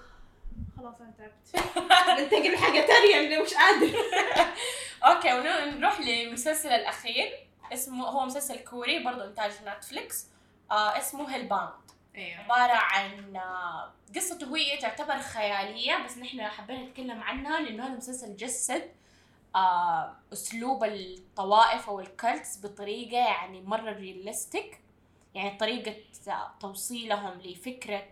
خلاص 0.79 0.95
أنا 1.01 1.12
تعبت. 1.19 1.66
ننتقل 2.21 2.53
لحاجة 2.53 2.87
ثانية 2.87 3.21
اللي 3.21 3.39
مش 3.39 3.55
قادر. 3.55 3.91
okay 5.05 5.33
ونروح 5.34 6.01
للمسلسل 6.01 6.68
الأخير. 6.68 7.49
اسمه 7.72 8.07
هو 8.07 8.24
مسلسل 8.26 8.59
كوري 8.59 9.05
برضه 9.05 9.24
إنتاج 9.24 9.53
نتفليكس. 9.66 10.26
آه 10.70 10.99
اسمه 10.99 11.34
Hellbound. 11.35 11.72
أيوه. 12.16 12.40
عبارة 12.40 12.72
عن 12.72 13.36
آه، 13.36 13.92
قصته 14.16 14.57
هي 14.57 14.76
تعتبر 14.76 15.18
خيالية 15.18 16.05
بس 16.05 16.18
نحن 16.18 16.40
حبينا 16.42 16.82
نتكلم 16.84 17.20
عنها 17.22 17.61
لأنه 17.61 17.86
هذا 17.86 17.96
مسلسل 17.96 18.36
جسد. 18.36 18.90
آه 19.57 20.16
أسلوب 20.32 20.84
الطوائف 20.84 21.88
أو 21.88 22.01
ال 22.01 22.12
cults 22.12 22.66
بطريقة 22.66 23.16
يعني 23.18 23.61
مرة 23.61 23.92
realistic 23.93 24.81
يعني 25.34 25.59
طريقة 25.59 25.94
توصيلهم 26.61 27.40
لفكرة 27.40 28.07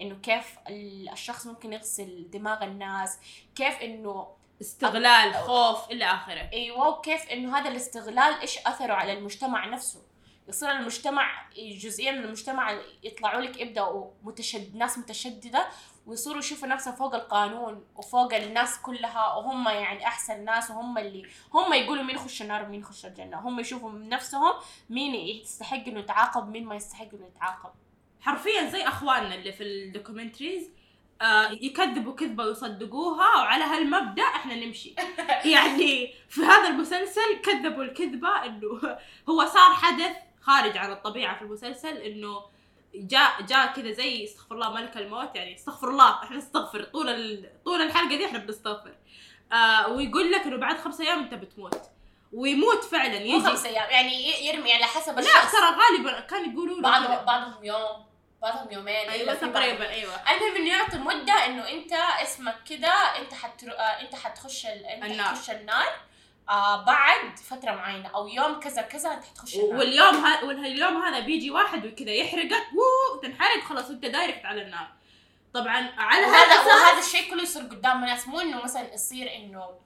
إنه 0.00 0.14
كيف 0.14 0.58
ال- 0.68 1.08
الشخص 1.12 1.46
ممكن 1.46 1.72
يغسل 1.72 2.30
دماغ 2.30 2.64
الناس 2.64 3.18
كيف 3.54 3.80
إنه 3.82 4.26
استغلال 4.60 5.34
خوف 5.34 5.90
إلى 5.90 6.04
آخره. 6.04 6.50
أيوه 6.52 6.88
وكيف 6.88 7.28
إنه 7.28 7.58
هذا 7.58 7.68
الاستغلال 7.68 8.40
إيش 8.40 8.58
أثره 8.58 8.92
على 8.92 9.12
المجتمع 9.12 9.66
نفسه؟ 9.66 10.02
يصير 10.48 10.70
المجتمع 10.70 11.48
جزئيه 11.56 12.10
من 12.10 12.24
المجتمع 12.24 12.80
يطلعوا 13.02 13.40
لك 13.40 13.60
يبداوا 13.60 14.10
متشد 14.22 14.76
ناس 14.76 14.98
متشددة 14.98 15.66
ويصيروا 16.06 16.38
يشوفوا 16.38 16.68
نفسهم 16.68 16.94
فوق 16.94 17.14
القانون 17.14 17.84
وفوق 17.96 18.34
الناس 18.34 18.78
كلها 18.78 19.34
وهم 19.34 19.68
يعني 19.68 20.06
أحسن 20.06 20.44
ناس 20.44 20.70
وهم 20.70 20.98
اللي 20.98 21.28
هم 21.54 21.72
يقولوا 21.72 22.04
مين 22.04 22.16
يخش 22.16 22.42
النار 22.42 22.62
ومين 22.62 22.80
يخش 22.80 23.06
الجنة. 23.06 23.40
هم 23.40 23.60
يشوفوا 23.60 23.90
من 23.90 24.08
نفسهم 24.08 24.52
مين 24.90 25.14
يستحق 25.14 25.86
إنه 25.86 26.00
يتعاقب 26.00 26.48
مين 26.48 26.64
ما 26.64 26.74
يستحق 26.74 27.08
إنه 27.14 27.26
يتعاقب. 27.26 27.70
حرفيا 28.20 28.70
زي 28.70 28.88
أخواننا 28.88 29.34
اللي 29.34 29.52
في 29.52 29.62
الدوكيومنتريز 29.62 30.70
يكذبوا 31.50 32.14
كذبة 32.14 32.44
ويصدقوها 32.44 33.36
وعلى 33.36 33.64
هالمبدأ 33.64 34.22
إحنا 34.22 34.54
نمشي 34.54 34.94
يعني 35.44 36.14
في 36.28 36.40
هذا 36.40 36.68
المسلسل 36.68 37.40
كذبوا 37.44 37.82
الكذبة 37.82 38.44
إنه 38.46 38.98
هو 39.28 39.46
صار 39.46 39.72
حدث 39.72 40.16
خارج 40.40 40.76
عن 40.78 40.92
الطبيعة 40.92 41.36
في 41.38 41.42
المسلسل 41.42 41.96
إنه 41.96 42.42
جاء 42.94 43.42
جاء 43.42 43.72
كذا 43.72 43.90
زي 43.92 44.24
استغفر 44.24 44.54
الله 44.54 44.72
ملك 44.74 44.96
الموت 44.96 45.36
يعني 45.36 45.54
استغفر 45.54 45.88
الله 45.88 46.10
إحنا 46.22 46.36
نستغفر 46.36 46.84
طول. 46.84 47.46
طول 47.64 47.82
الحلقة 47.82 48.16
دي 48.16 48.26
إحنا 48.26 48.38
بنستغفر 48.38 48.94
آه 49.52 49.88
ويقول 49.88 50.32
لك 50.32 50.40
إنه 50.40 50.56
بعد 50.56 50.78
خمسة 50.78 51.04
أيام 51.04 51.18
أنت 51.18 51.34
بتموت 51.34 51.80
ويموت 52.32 52.84
فعلا 52.84 53.18
مو 53.18 53.24
يجي 53.24 53.40
خمس 53.46 53.66
أيام 53.66 53.90
يعني 53.90 54.46
يرمي 54.46 54.72
على 54.72 54.84
حسب 54.84 55.14
لا 55.14 55.20
الشخص 55.20 55.52
ترى 55.52 55.76
غالبا 55.80 56.20
كان 56.20 56.52
يقولوا 56.52 56.80
بعضهم. 56.80 57.24
بعضهم 57.24 57.64
يوم 57.64 58.11
بعضهم 58.42 58.72
يومين 58.72 59.08
أيوه 59.08 59.34
تقريبا 59.34 59.88
أيوه. 59.88 60.14
المهم 60.30 60.56
انه 60.56 60.68
يعطي 60.76 60.98
مدة 60.98 61.32
إنه 61.46 61.68
أنت 61.68 61.92
اسمك 61.92 62.64
كده 62.64 62.88
أنت 62.92 63.34
حتر... 63.34 63.70
آه 63.78 64.00
أنت 64.00 64.14
حتخش 64.14 64.66
ال... 64.66 64.84
أنت 64.86 65.04
النار. 65.04 65.26
حتخش 65.34 65.50
النار. 65.50 65.88
آه 66.48 66.84
بعد 66.84 67.38
فترة 67.38 67.70
معينة 67.72 68.08
أو 68.08 68.28
يوم 68.28 68.60
كذا 68.60 68.82
كذا 68.82 69.12
أنت 69.14 69.24
حتخش 69.24 69.54
النار. 69.54 69.78
واليوم 69.78 70.14
ها 70.24 70.44
واليوم 70.44 71.02
هذا 71.02 71.20
بيجي 71.20 71.50
واحد 71.50 71.86
وكذا 71.86 72.10
يحرقك 72.10 72.66
وو 72.72 73.20
تنحرق 73.22 73.64
خلاص 73.64 73.90
أنت 73.90 74.04
دايركت 74.06 74.44
على 74.44 74.62
النار. 74.62 74.88
طبعا 75.54 75.94
على 75.98 76.26
وهذا 76.26 76.36
هذا 76.38 76.62
الأساس- 76.62 76.66
وهذا 76.66 76.98
الشيء 76.98 77.30
كله 77.30 77.42
يصير 77.42 77.62
قدام 77.62 78.02
الناس 78.02 78.28
مو 78.28 78.40
إنه 78.40 78.62
مثلا 78.62 78.94
يصير 78.94 79.34
إنه 79.36 79.80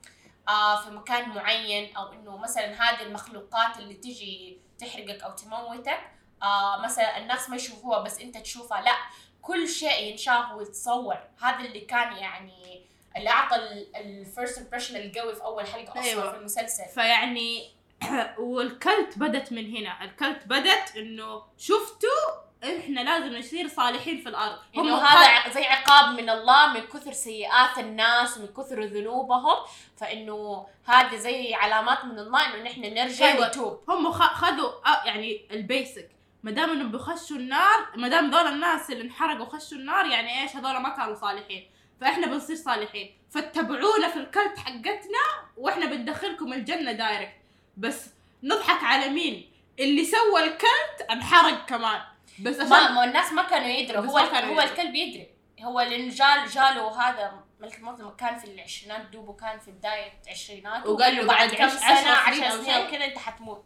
آه 0.48 0.80
في 0.82 0.90
مكان 0.90 1.28
معين 1.28 1.96
أو 1.96 2.12
إنه 2.12 2.36
مثلا 2.36 2.72
هذه 2.82 3.02
المخلوقات 3.02 3.78
اللي 3.78 3.94
تجي 3.94 4.58
تحرقك 4.78 5.22
أو 5.22 5.30
تموتك. 5.30 6.00
آه 6.42 6.80
مثلا 6.84 7.18
الناس 7.18 7.50
ما 7.50 7.56
يشوفوها 7.56 7.98
بس 8.02 8.20
أنت 8.20 8.36
تشوفها. 8.38 8.80
لا 8.82 8.96
كل 9.42 9.68
شيء 9.68 10.02
ينشاف 10.02 10.52
ويتصور 10.52 11.16
هذا 11.42 11.58
اللي 11.64 11.80
كان 11.80 12.12
يعني 12.16 12.82
اللي 13.16 13.30
أعطى 13.30 13.56
ال 13.96 14.06
first 14.06 14.58
impression 14.58 14.96
القوي 14.96 15.34
في 15.34 15.42
أول 15.44 15.66
حلقة 15.66 15.90
أصلا 15.90 16.02
أيوة. 16.02 16.30
في 16.32 16.36
المسلسل. 16.38 16.84
فيعني 16.94 17.70
وال 18.38 18.65
cult 18.65 19.18
بدت 19.18 19.52
من 19.52 19.76
هنا. 19.76 20.04
ال 20.04 20.12
cult 20.12 20.42
بدت 20.46 20.96
إنه 20.96 21.42
شفتوا 21.58 22.46
إحنا 22.64 23.00
لازم 23.00 23.36
نصير 23.36 23.68
صالحين 23.68 24.20
في 24.20 24.28
الأرض. 24.28 24.58
هم 24.76 24.88
هذا 24.94 25.50
زي 25.54 25.64
عقاب 25.64 26.14
من 26.20 26.30
الله 26.30 26.72
من 26.72 26.80
كثر 26.80 27.12
سيئات 27.12 27.78
الناس 27.78 28.36
ومن 28.38 28.46
كثر 28.46 28.82
ذنوبهم. 28.84 29.56
فإنه 29.96 30.66
هذه 30.84 31.16
زي 31.16 31.54
علامات 31.54 32.04
من 32.04 32.18
الله 32.18 32.46
إنه 32.54 32.62
نحن 32.62 32.80
نرجع 32.80 33.26
أيوة. 33.32 33.48
نتوب. 33.48 33.80
هم 33.88 34.12
خ- 34.12 34.32
خذوا 34.34 34.70
يعني 35.06 35.46
ال 35.50 35.60
basic 35.60 36.10
ما 36.46 36.52
دام 36.52 36.70
انهم 36.70 36.90
بيخشوا 36.90 37.36
النار 37.36 37.86
ما 37.96 38.08
دام 38.08 38.30
ذول 38.30 38.46
الناس 38.46 38.90
اللي 38.90 39.04
انحرقوا 39.04 39.46
وخشوا 39.46 39.78
النار 39.78 40.06
يعني 40.06 40.42
إيش؟ 40.42 40.56
هذول 40.56 40.76
ما 40.76 40.88
كانوا 40.88 41.14
صالحين. 41.14 41.70
فإحنا 42.00 42.26
بنصير 42.26 42.56
صالحين. 42.56 43.18
فاتبعونا 43.30 44.08
في 44.08 44.16
ال 44.16 44.25
cult 44.25 44.58
حقتنا 44.58 45.24
وإحنا 45.56 45.86
بندخلكم 45.86 46.52
الجنة 46.52 46.92
direct. 46.92 47.36
بس 47.76 48.10
نضحك 48.42 48.84
على 48.84 49.08
مين؟ 49.08 49.52
اللي 49.78 50.04
سوى 50.04 50.44
ال 50.44 50.57
cult 50.57 51.10
انحرق 51.10 51.66
كمان. 51.66 52.00
بس 52.42 52.58
ما, 52.58 52.76
عشان 52.76 52.94
ما 52.94 53.04
الناس 53.04 53.32
ما 53.32 53.42
كانوا 53.42 53.68
يدروا. 53.68 54.06
هو 54.06 54.14
ما 54.14 54.26
كانوا 54.26 54.54
هو. 54.54 54.60
الكلب 54.60 54.94
يدري. 54.94 55.28
هو 55.60 55.80
لأنه 55.80 56.08
جال 56.08 56.48
جاله 56.50 57.08
هذا 57.08 57.44
ملك 57.60 57.78
الموت 57.78 58.00
لما 58.00 58.10
كان 58.10 58.38
في 58.38 58.44
العشرينات 58.44 59.06
دوبه 59.06 59.32
كان 59.32 59.58
في 59.58 59.70
بداية 59.70 60.12
عشرينات 60.28 60.86
وقال 60.86 61.16
له 61.16 61.26
بعد 61.26 61.54
كم 61.54 61.68
سنة 61.68 62.10
عشر 62.10 62.50
سنين. 62.50 62.86
كذا 62.86 63.04
أنت 63.04 63.18
حتموت. 63.18 63.64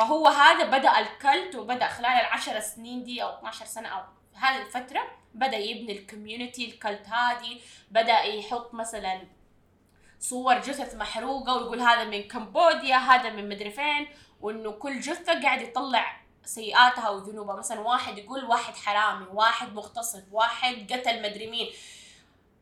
فهو 0.00 0.28
هذا 0.28 0.64
بدأ 0.64 0.98
الكلت 0.98 1.54
وبدأ 1.54 1.88
خلال 1.88 2.10
العشر 2.10 2.60
سنين 2.60 3.04
دي 3.04 3.22
أو 3.22 3.38
12 3.38 3.66
سنة 3.66 3.88
أو 3.88 4.02
هذه 4.34 4.62
الفترة 4.62 5.02
بدأ 5.34 5.56
يبني 5.56 5.98
الكوميونتي 5.98 6.64
الكلت 6.64 7.08
هذه 7.08 7.60
بدأ 7.90 8.20
يحط 8.20 8.74
مثلا 8.74 9.22
صور 10.20 10.58
جثث 10.58 10.94
محروقة 10.94 11.54
ويقول 11.54 11.80
هذا 11.80 12.04
من 12.04 12.22
كمبوديا 12.22 12.96
هذا 12.96 13.30
من 13.30 13.48
مدري 13.48 13.70
فين 13.70 14.08
وإنه 14.40 14.70
كل 14.70 15.00
جثة 15.00 15.42
قاعد 15.42 15.60
يطلع 15.60 16.20
سيئاتها 16.44 17.08
وذنوبها 17.10 17.56
مثلا 17.56 17.80
واحد 17.80 18.18
يقول 18.18 18.44
واحد 18.44 18.76
حرامي 18.76 19.26
واحد 19.32 19.74
مغتصب 19.74 20.32
واحد 20.32 20.92
قتل 20.92 21.22
مدري 21.22 21.50
مين 21.50 21.72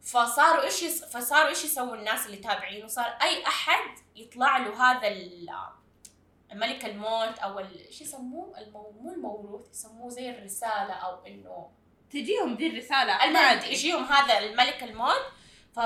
فصاروا 0.02 0.62
إيش. 0.62 0.84
فصاروا 0.84 1.48
إيش 1.48 1.64
يسووا 1.64 1.94
الناس 1.94 2.26
اللي 2.26 2.36
تابعينه 2.36 2.86
صار 2.86 3.18
أي 3.22 3.46
أحد 3.46 3.98
يطلع 4.16 4.56
له 4.56 4.90
هذا. 4.90 5.08
ملك 6.52 6.84
الموت 6.84 7.38
أو. 7.38 7.58
إيش 7.58 8.00
يسموه 8.00 8.58
المو... 8.58 8.90
مو 9.00 9.12
الموروث 9.12 9.70
يسموه 9.70 10.08
زي 10.08 10.30
الرسالة 10.30 10.92
أو 10.92 11.26
إنه 11.26 11.70
تجيهم 12.10 12.54
دي 12.56 12.66
الرسالة 12.66 13.12
أدري. 13.12 13.72
يجيهم 13.72 14.04
هذا 14.04 14.38
الملك 14.38 14.82
الموت 14.82 15.22
ف 15.76 15.80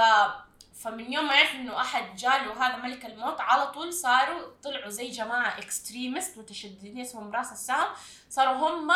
فمن 0.75 1.13
يوم 1.13 1.27
ما 1.27 1.35
يعرف 1.35 1.55
إنه 1.55 1.81
أحد 1.81 2.17
جاله 2.17 2.67
هذا 2.67 2.77
ملك 2.77 3.07
الموت 3.07 3.41
على 3.41 3.67
طول 3.67 3.93
صاروا 3.93 4.49
طلعوا 4.63 4.89
زي 4.89 5.09
جماعة 5.09 5.59
اكستريمست 5.59 6.39
متشددين 6.39 7.01
اسمهم 7.01 7.33
راس 7.33 7.53
السام 7.53 7.87
صاروا 8.31 8.69
هم 8.69 8.89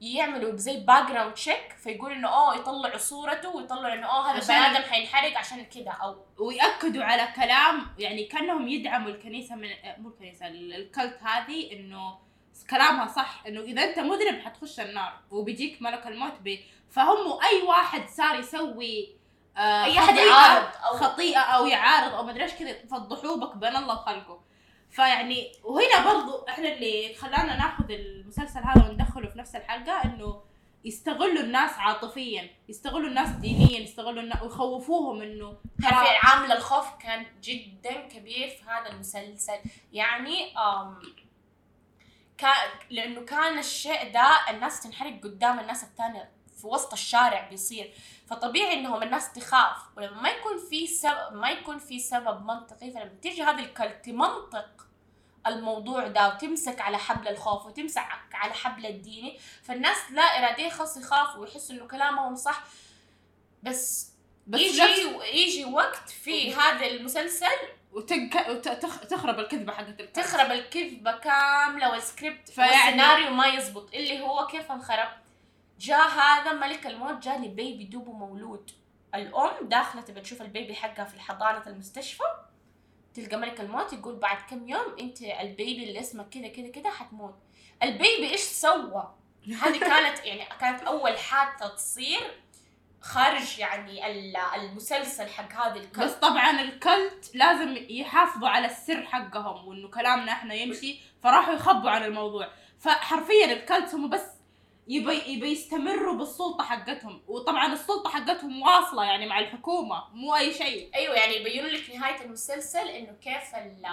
يعملوا 0.00 0.56
زي 0.56 0.80
background 0.80 1.34
check 1.34 1.72
فيقولوا 1.82 2.16
إنه 2.16 2.28
اوه 2.28 2.54
يطلعوا 2.56 2.96
صورته 2.98 3.48
ويطلعوا 3.56 3.94
إنه 3.94 4.06
اوه 4.06 4.30
هذا 4.30 4.38
البني 4.42 4.78
آدم 4.78 4.84
حينحرق 4.90 5.38
عشان 5.38 5.64
كذا 5.64 5.90
أو 5.90 6.24
ويأكدوا 6.38 7.04
على 7.04 7.28
كلام 7.36 7.86
يعني 7.98 8.24
كأنهم 8.24 8.68
يدعموا 8.68 9.10
الكنيسة 9.10 9.54
من 9.54 9.68
مو 9.98 10.08
الكنيسة 10.08 10.46
ال- 10.46 10.74
ال 10.74 10.84
cult 10.84 11.22
هذه 11.22 11.72
إنه 11.72 12.18
كلامها 12.70 13.06
صح 13.06 13.42
إنه 13.46 13.60
إذا 13.60 13.84
أنت 13.84 13.98
مذنب 13.98 14.40
حتخش 14.40 14.80
النار 14.80 15.12
وبيجيك 15.30 15.82
ملك 15.82 16.06
الموت 16.06 16.38
بي 16.40 16.64
فهم 16.90 17.38
أي 17.42 17.62
واحد 17.62 18.08
صار 18.08 18.38
يسوي 18.38 19.16
آه 19.56 19.84
أي 19.84 19.98
أحد 19.98 20.16
يعارض 20.16 20.68
أو 20.84 20.96
خطيئة 20.96 21.38
أو 21.40 21.66
يعارض 21.66 22.14
أو 22.14 22.22
مدري 22.24 22.42
إيش 22.42 22.52
كذا 22.52 22.70
يفضحوه 22.70 23.36
بك 23.36 23.56
بين 23.56 23.76
الله 23.76 23.94
وخلقه. 23.94 24.40
فيعني 24.90 25.52
وهنا 25.64 26.12
برضو 26.12 26.46
إحنا 26.48 26.68
اللي 26.72 27.14
خلانا 27.14 27.56
ناخذ 27.56 27.90
المسلسل 27.90 28.60
هذا 28.60 28.88
وندخله 28.88 29.28
في 29.28 29.38
نفس 29.38 29.56
الحلقة 29.56 30.04
إنه 30.04 30.42
يستغلوا 30.84 31.42
الناس 31.42 31.70
عاطفيا 31.78 32.50
يستغلوا 32.68 33.08
الناس 33.08 33.28
دينيا 33.30 33.80
يستغلوا 33.80 34.22
الناس 34.22 34.42
ويخوفوهم 34.42 35.22
إنه 35.22 35.56
ترى 35.82 35.90
في 35.90 36.26
عامل 36.26 36.52
الخوف 36.52 36.86
كان 37.00 37.26
جدا 37.42 38.00
كبير 38.08 38.48
في 38.48 38.62
هذا 38.70 38.92
المسلسل. 38.92 39.58
يعني 39.92 40.58
أم 40.58 40.98
كان 42.38 42.56
لأنه 42.90 43.20
كان 43.20 43.58
الشيء 43.58 44.12
ده 44.12 44.30
الناس 44.50 44.80
تنحرق 44.80 45.20
قدام 45.24 45.60
الناس 45.60 45.84
الثانية. 45.84 46.30
في 46.60 46.66
وسط 46.66 46.92
الشارع 46.92 47.48
بيصير. 47.48 47.94
فطبيعي 48.26 48.72
إنهم 48.74 49.02
الناس 49.02 49.32
تخاف 49.32 49.76
ولما 49.96 50.22
ما 50.22 50.28
يكون 50.28 50.58
في 50.70 50.86
سبب 50.86 51.32
ما 51.32 51.50
يكون 51.50 51.78
في 51.78 51.98
سبب 51.98 52.44
منطقي 52.44 52.90
فلما 52.90 53.14
تيجي 53.22 53.42
هذه 53.42 53.60
الكلت 53.60 54.04
تمنطق 54.04 54.68
الموضوع 55.46 56.06
ده 56.06 56.28
وتمسك 56.28 56.80
على 56.80 56.98
حبل 56.98 57.28
الخوف 57.28 57.66
وتمسك 57.66 58.02
على 58.32 58.52
حبل 58.54 58.86
الديني 58.86 59.38
فالناس 59.62 59.96
لا 60.10 60.22
اراديا 60.22 60.68
خلاص 60.70 60.96
يخافوا 60.96 61.40
ويحسوا 61.40 61.74
إنه 61.76 61.86
كلامهم 61.86 62.36
صح. 62.36 62.62
بس 63.62 64.12
بس 64.46 64.60
يجي 64.60 65.16
يجي 65.32 65.64
وقت 65.64 66.08
في 66.08 66.54
هذا 66.54 66.86
المسلسل 66.86 67.46
وتنك... 67.92 68.46
وت- 68.48 68.68
تخ... 68.68 69.00
تخرب 69.00 69.38
الكذبة 69.38 69.72
حقت 69.72 70.02
تخرب 70.02 70.50
الكذبة 70.52 71.12
كاملة 71.12 71.90
والسكريبت 71.90 72.48
فيعني- 72.50 72.72
والسيناريو 72.72 73.30
ما 73.30 73.46
يزبط 73.46 73.94
اللي 73.94 74.20
هو 74.20 74.46
كيف 74.46 74.72
انخرب 74.72 75.08
جاء 75.78 76.08
هذا 76.08 76.52
ملك 76.52 76.86
الموت 76.86 77.22
جاء 77.22 77.40
لبيبي 77.40 77.84
دوبه 77.84 78.12
مولود. 78.12 78.70
الأم 79.14 79.68
داخلة 79.68 80.02
تبى 80.02 80.20
تشوف 80.20 80.42
البيبي 80.42 80.74
حقها 80.74 81.04
في 81.04 81.20
حضانة 81.20 81.62
المستشفى. 81.66 82.24
تلقى 83.14 83.36
ملك 83.36 83.60
الموت 83.60 83.92
يقول 83.92 84.16
بعد 84.16 84.38
كم 84.50 84.68
يوم 84.68 84.96
أنت 85.00 85.22
البيبي 85.22 85.84
اللي 85.84 86.00
اسمك 86.00 86.28
كذا 86.28 86.48
كذا 86.48 86.68
كذا 86.68 86.90
حتموت. 86.90 87.34
البيبي 87.82 88.30
إيش 88.30 88.40
سوى؟ 88.40 89.14
هذه 89.62 89.78
كانت 89.78 90.24
يعني 90.24 90.44
كانت 90.60 90.82
أول 90.82 91.18
حادثة 91.18 91.68
تصير 91.68 92.20
خارج 93.00 93.58
يعني 93.58 94.06
ال- 94.06 94.36
المسلسل 94.36 95.28
حق 95.28 95.52
هذا 95.52 95.74
بس 95.74 95.84
الكلب 95.84 96.10
طبعا 96.10 96.60
الكلت 96.60 97.30
لازم 97.34 97.76
يحافظوا 97.90 98.48
على 98.48 98.66
السر 98.66 99.04
حقهم 99.06 99.68
وإنه 99.68 99.88
كلامنا 99.88 100.32
إحنا 100.32 100.54
يمشي 100.54 101.00
فراحوا 101.22 101.54
يخبوا 101.54 101.90
عن 101.90 102.04
الموضوع. 102.04 102.48
فحرفيا 102.78 103.52
الكلت 103.52 103.94
هم 103.94 104.10
بس 104.10 104.22
يبي 104.88 105.32
يبي 105.32 105.52
يستمروا 105.52 106.14
بالسلطة 106.14 106.64
حقتهم. 106.64 107.22
وطبعا 107.28 107.72
السلطة 107.72 108.10
حقتهم 108.10 108.62
واصلة 108.62 109.04
يعني 109.04 109.26
مع 109.26 109.38
الحكومة 109.38 110.04
مو 110.12 110.36
أي 110.36 110.52
شيء. 110.52 110.90
أيوه 110.94 111.14
يعني 111.14 111.36
يبينوا 111.36 111.68
لك 111.68 111.90
نهاية 111.94 112.24
المسلسل 112.24 112.88
إنه 112.88 113.12
كيف 113.12 113.54
ال 113.54 113.86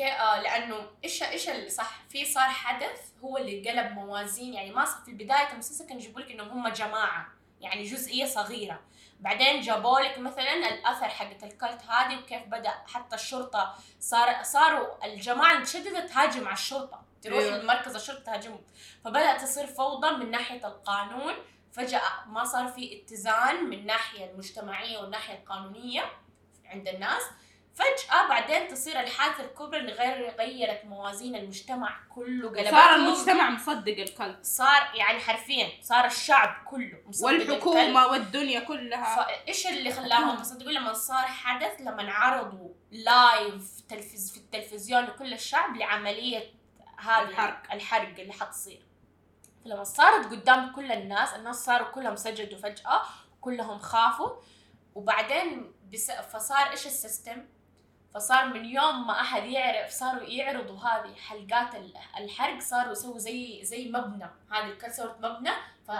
آه 0.00 0.40
لأنه 0.40 0.90
إيش 1.04 1.22
إيش 1.22 1.48
اللي 1.48 1.70
صح؟ 1.70 2.00
في 2.08 2.24
صار 2.24 2.48
حدث 2.48 3.00
هو 3.24 3.36
اللي 3.36 3.70
قلب 3.70 3.92
موازين 3.92 4.54
يعني 4.54 4.70
ما 4.70 4.84
في 4.84 5.12
بداية 5.12 5.52
المسلسل 5.52 5.86
كانوا 5.86 6.02
يجيبوا 6.02 6.20
لك 6.20 6.30
إنهم 6.30 6.48
هم 6.48 6.68
جماعة 6.68 7.28
يعني 7.60 7.82
جزئية 7.82 8.24
صغيرة. 8.24 8.80
بعدين 9.20 9.60
جابوا 9.60 10.00
لك 10.00 10.18
مثلا 10.18 10.54
الأثر 10.54 11.08
حقت 11.08 11.44
الكلت 11.44 11.82
هذه 11.88 12.18
وكيف 12.18 12.42
بدأ 12.46 12.74
حتى 12.86 13.16
الشرطة 13.16 13.74
صار 14.00 14.42
صاروا 14.42 15.06
الجماعة 15.06 15.52
المتشدده 15.52 16.06
تهاجم 16.06 16.44
على 16.44 16.54
الشرطة. 16.54 17.05
تروح 17.26 17.38
أيوة. 17.38 17.54
أيوة. 17.54 17.64
مركز 17.64 17.94
الشرطة 17.94 18.22
تهاجمهم 18.22 18.60
فبدأت 19.04 19.40
تصير 19.40 19.66
فوضى 19.66 20.10
من 20.10 20.30
ناحية 20.30 20.66
القانون. 20.66 21.34
فجأة 21.72 22.24
ما 22.26 22.44
صار 22.44 22.68
في 22.68 23.02
اتزان 23.02 23.64
من 23.64 23.78
الناحيه 23.78 24.30
المجتمعية 24.30 24.98
والناحية 24.98 25.34
القانونية 25.38 26.02
عند 26.64 26.88
الناس. 26.88 27.22
فجأة 27.74 28.28
بعدين 28.28 28.68
تصير 28.68 29.00
الحادثة 29.00 29.44
الكبرى 29.44 29.80
اللي 29.80 29.92
غير 29.92 30.34
غيرت 30.38 30.84
موازين 30.84 31.36
المجتمع 31.36 32.00
كله. 32.14 32.48
قلبته 32.48 32.70
صار 32.70 32.94
المجتمع 32.94 33.50
مصدق 33.50 33.98
الكلت 33.98 34.44
صار 34.44 34.90
يعني 34.94 35.18
حرفيا 35.18 35.68
صار 35.82 36.04
الشعب 36.04 36.64
كله 36.64 37.02
مصدق 37.06 37.28
الكلب. 37.28 37.50
والحكومة 37.50 38.06
والدنيا 38.06 38.60
كلها. 38.60 39.16
فايش 39.16 39.66
اللي 39.66 39.92
خلاهم 39.92 40.40
يصدقوا 40.40 40.72
لما 40.72 40.92
صار 40.92 41.26
حدث 41.26 41.80
لما 41.80 42.12
عرضوا 42.12 42.68
لايف 42.90 43.80
تلفز 43.88 44.32
في 44.32 44.36
التلفزيون 44.36 45.04
لكل 45.04 45.32
الشعب 45.32 45.76
لعملية 45.76 46.56
هذه 46.98 47.28
الحرق. 47.28 47.72
الحرق 47.72 48.20
اللي 48.20 48.32
حتصير. 48.32 48.82
فلما 49.64 49.84
صارت 49.84 50.26
قدام 50.26 50.72
كل 50.72 50.92
الناس 50.92 51.34
الناس 51.34 51.64
صاروا 51.64 51.88
كلهم 51.88 52.16
سجدوا 52.16 52.58
فجأة 52.58 53.02
كلهم 53.40 53.78
خافوا. 53.78 54.30
وبعدين 54.94 55.72
بس 55.92 56.10
فصار 56.10 56.70
إيش 56.70 56.86
السيستم؟ 56.86 57.46
فصار 58.14 58.46
من 58.46 58.64
يوم 58.64 59.06
ما 59.06 59.20
أحد 59.20 59.44
يعرف 59.44 59.90
صاروا 59.90 60.22
يعرضوا 60.22 60.78
هذه 60.78 61.14
حلقات 61.14 61.74
ال- 61.74 61.94
الحرق 62.18 62.60
صاروا 62.60 62.92
يسووا 62.92 63.18
زي 63.18 63.64
زي 63.64 63.88
مبنى. 63.88 64.30
هذه 64.50 64.64
الكل 64.68 64.92
صارت 64.92 65.24
مبنى 65.24 65.50
ف 65.88 65.90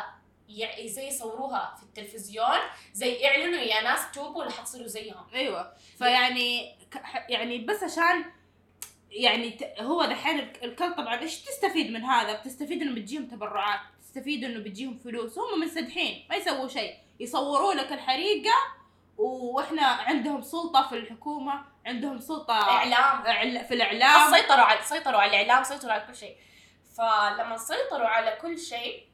زي 0.86 1.08
يصوروها 1.08 1.74
في 1.76 1.82
التلفزيون 1.82 2.58
زي 2.92 3.12
يعلنوا 3.14 3.58
يا 3.60 3.82
ناس 3.82 4.10
توبوا 4.12 4.42
ولا 4.42 4.50
حتصيروا 4.50 4.86
زيهم. 4.86 5.26
أيوه. 5.34 5.74
فيعني 5.98 6.76
يعني 7.28 7.58
بس 7.58 7.82
عشان 7.82 8.24
يعني 9.10 9.58
هو 9.80 10.04
دحين 10.04 10.38
الك- 10.38 10.64
الكل 10.64 10.94
طبعا 10.94 11.20
إيش 11.20 11.40
تستفيد 11.42 11.90
من 11.90 12.04
هذا؟ 12.04 12.32
بتستفيد 12.40 12.82
إنه 12.82 12.94
بتجيهم 12.94 13.26
تبرعات، 13.28 13.80
تستفيد 14.02 14.44
إنه 14.44 14.60
بتجيهم 14.60 14.96
فلوس، 14.98 15.38
هم 15.38 15.60
منسدحين 15.60 16.26
ما 16.30 16.36
يسووا 16.36 16.68
شيء، 16.68 16.94
يصوروا 17.20 17.74
لك 17.74 17.92
الحريقة 17.92 18.52
وإحنا 19.18 19.82
عندهم 19.86 20.42
سلطة 20.42 20.88
في 20.88 20.94
الحكومة، 20.98 21.64
عندهم 21.86 22.20
سلطة 22.20 22.54
إعلام. 22.54 23.22
في 23.64 23.74
الإعلام. 23.74 24.34
سيطروا 24.34 24.64
على 24.64 24.82
سيطروا 24.82 25.20
على 25.20 25.30
الإعلام 25.42 25.64
سيطروا 25.64 25.92
على 25.92 26.06
كل 26.06 26.16
شيء. 26.16 26.36
فلما 26.98 27.56
سيطروا 27.56 28.06
على 28.08 28.38
كل 28.42 28.58
شيء 28.58 29.06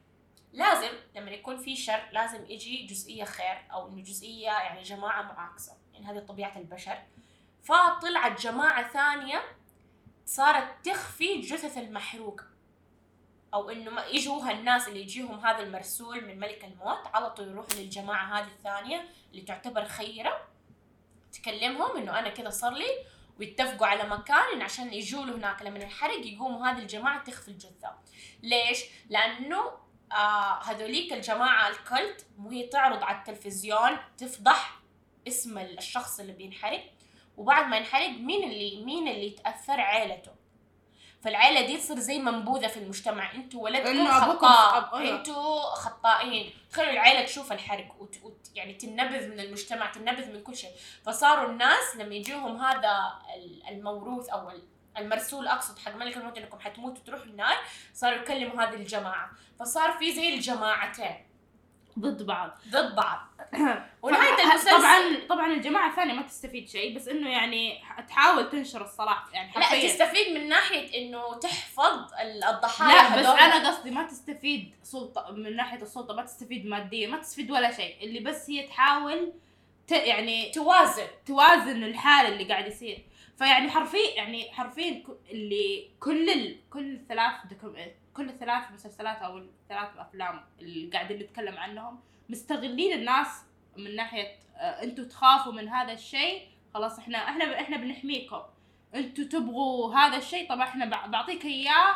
لازم 0.53 0.89
لما 1.17 1.31
يكون 1.31 1.57
في 1.59 1.77
شر 1.77 2.09
لازم 2.13 2.45
يجي 2.51 2.87
جزئية 2.87 3.25
خير 3.25 3.63
أو 3.73 3.89
إنه 3.89 4.03
جزئية 4.03 4.45
يعني 4.51 4.83
جماعة 4.83 5.23
معاكسة. 5.23 5.73
يعني 5.93 6.07
هذه 6.07 6.19
طبيعة 6.19 6.59
البشر. 6.59 6.99
فطلعت 7.65 8.41
جماعة 8.41 8.89
ثانية 8.93 9.43
صارت 10.27 10.87
تخفي 10.87 11.41
جثث 11.41 11.79
المحروقه 11.79 12.45
أو 13.55 13.71
إنه 13.71 13.91
ما 13.91 14.05
يجوها 14.07 14.53
الناس 14.53 14.89
اللي 14.89 15.01
يجيهم 15.01 15.47
هذا 15.47 15.63
المرسول 15.63 16.25
من 16.25 16.41
ملك 16.41 16.65
الموت 16.65 17.07
على 17.15 17.31
طول 17.31 17.49
يروحوا 17.49 17.75
للجماعة 17.75 18.39
هذه 18.39 18.47
الثانية 18.47 19.09
اللي 19.31 19.43
تعتبر 19.43 19.85
خيرة. 19.85 20.47
تكلمهم 21.33 21.97
إنه 21.97 22.19
أنا 22.19 22.29
كذا 22.29 22.51
صار 22.51 22.73
لي 22.73 23.05
ويتفقوا 23.39 23.87
على 23.87 24.09
مكان 24.09 24.63
عشان 24.63 24.93
يجوا 24.93 25.25
له 25.25 25.35
هناك. 25.35 25.63
لما 25.63 25.77
الحرق 25.77 26.27
يقوموا 26.27 26.67
هذه 26.67 26.79
الجماعة 26.79 27.25
تخفي 27.25 27.49
الجثة. 27.49 27.95
ليش؟ 28.43 28.85
لأنه 29.11 29.73
آه 30.13 30.63
هذوليك 30.63 31.13
الجماعة 31.13 31.69
الكلت 31.69 32.27
وهي 32.39 32.67
تعرض 32.67 33.03
على 33.03 33.19
التلفزيون 33.19 33.99
تفضح 34.19 34.81
اسم 35.29 35.59
الشخص 35.59 36.21
اللي 36.21 36.33
بينحرق. 36.33 36.85
وبعد 37.37 37.67
ما 37.67 37.77
ينحرق 37.77 38.09
مين 38.09 38.51
اللي 38.51 38.85
مين 38.85 39.09
اللي 39.09 39.27
يتأثر؟ 39.27 39.81
عيلته. 39.81 40.31
فالعيلة 41.23 41.67
دي 41.67 41.77
تصير 41.77 41.99
زي 41.99 42.19
منبوذة 42.19 42.67
في 42.67 42.77
المجتمع. 42.77 43.35
أنتوا 43.35 43.63
ولدكم 43.65 44.09
خطاء 44.09 44.99
أيوة. 44.99 45.19
أنتوا 45.19 45.61
خطائين. 45.61 46.51
تخيلوا 46.71 46.93
العيلة 46.93 47.25
تشوف 47.25 47.53
الحرق 47.53 47.95
وت... 47.99 48.17
وت... 48.23 48.51
يعني 48.55 48.75
تنبذ 48.75 49.29
من 49.29 49.41
المجتمع 49.41 49.91
تنبذ 49.91 50.33
من 50.33 50.43
كل 50.43 50.57
شيء. 50.57 50.71
فصاروا 51.05 51.51
الناس 51.51 51.97
لما 51.97 52.15
يجيهم 52.15 52.57
هذا 52.57 53.13
ال- 53.37 53.69
الموروث 53.69 54.29
أو 54.29 54.51
ال- 54.51 54.69
المرسول 54.99 55.47
أقصد 55.49 55.79
حق 55.79 55.95
ملك 55.97 56.17
الموت 56.17 56.39
إنكم 56.39 56.61
حتموتوا 56.61 57.05
تروحوا 57.05 57.27
النار 57.27 57.57
صاروا 57.95 58.19
يكلموا 58.19 58.63
هذه 58.65 58.75
الجماعة. 58.75 59.31
فصار 59.61 59.93
في 59.93 60.13
زي 60.13 60.35
الجماعتين. 60.35 61.27
ضد 61.99 62.27
بعض 62.27 62.51
ضد 62.71 62.95
بعض 62.95 63.19
ونهاية 64.03 64.43
المسلسل 64.43 64.79
طبعا 64.79 65.27
طبعا 65.29 65.53
الجماعة 65.53 65.91
الثانية 65.91 66.13
ما 66.13 66.23
تستفيد 66.23 66.69
شيء 66.69 66.97
بس 66.97 67.09
إنه 67.09 67.31
يعني 67.31 67.83
تحاول 68.09 68.51
تنشر 68.51 68.85
الصلاح 68.85 69.25
يعني 69.33 69.53
لا 69.57 69.63
حرفيا 69.63 69.89
تستفيد 69.89 70.35
من 70.35 70.49
ناحية 70.49 70.99
إنه 70.99 71.39
تحفظ 71.39 72.13
ال- 72.21 72.45
الضحايا 72.45 73.11
لا 73.11 73.17
بس 73.21 73.27
هذول. 73.27 73.39
أنا 73.39 73.69
قصدي 73.69 73.91
ما 73.91 74.03
تستفيد 74.03 74.75
سلطة 74.83 75.31
من 75.31 75.57
ناحية 75.57 75.83
السلطة 75.83 76.15
ما 76.15 76.23
تستفيد 76.23 76.67
ماديا 76.67 77.09
ما 77.09 77.17
تستفيد 77.17 77.51
ولا 77.51 77.73
شيء 77.73 77.97
اللي 78.03 78.21
بس 78.21 78.51
هي 78.51 78.63
تحاول 78.67 79.33
ت... 79.87 79.93
يعني 79.93 80.51
توازن 80.51 81.07
توازن 81.27 81.85
الحال 81.85 82.33
اللي 82.33 82.45
قاعد 82.45 82.67
يصير 82.67 83.05
فيعني 83.39 83.71
حرفيا 83.71 84.15
يعني 84.17 84.53
حرفيا 84.53 85.03
اللي 85.31 85.89
كل 86.01 86.31
ال... 86.31 86.57
كل 86.71 86.95
الثلاث. 86.95 87.33
كل 88.15 88.29
الثلاث 88.29 88.65
مسلسلات 88.75 89.17
أو 89.17 89.39
الثلاث 89.39 89.89
أفلام 89.99 90.45
اللي 90.61 90.91
قاعدين 90.93 91.19
نتكلم 91.19 91.57
عنهم 91.59 92.01
مستغلين 92.29 92.93
الناس 92.99 93.27
من 93.77 93.97
ناحية 93.97 94.27
آه، 94.57 94.83
أنتوا 94.83 95.05
تخافوا 95.05 95.53
من 95.53 95.69
هذا 95.69 95.93
الشيء 95.93 96.49
خلاص 96.75 96.99
إحنا 96.99 97.19
إحنا 97.19 97.61
إحنا 97.61 97.77
بنحميكم. 97.77 98.41
أنتوا 98.95 99.25
تبغوا 99.25 99.95
هذا 99.95 100.17
الشيء 100.17 100.49
طبعا 100.49 100.63
إحنا 100.69 100.85
بع- 100.91 101.07
بعطيك 101.09 101.45
إياه 101.45 101.95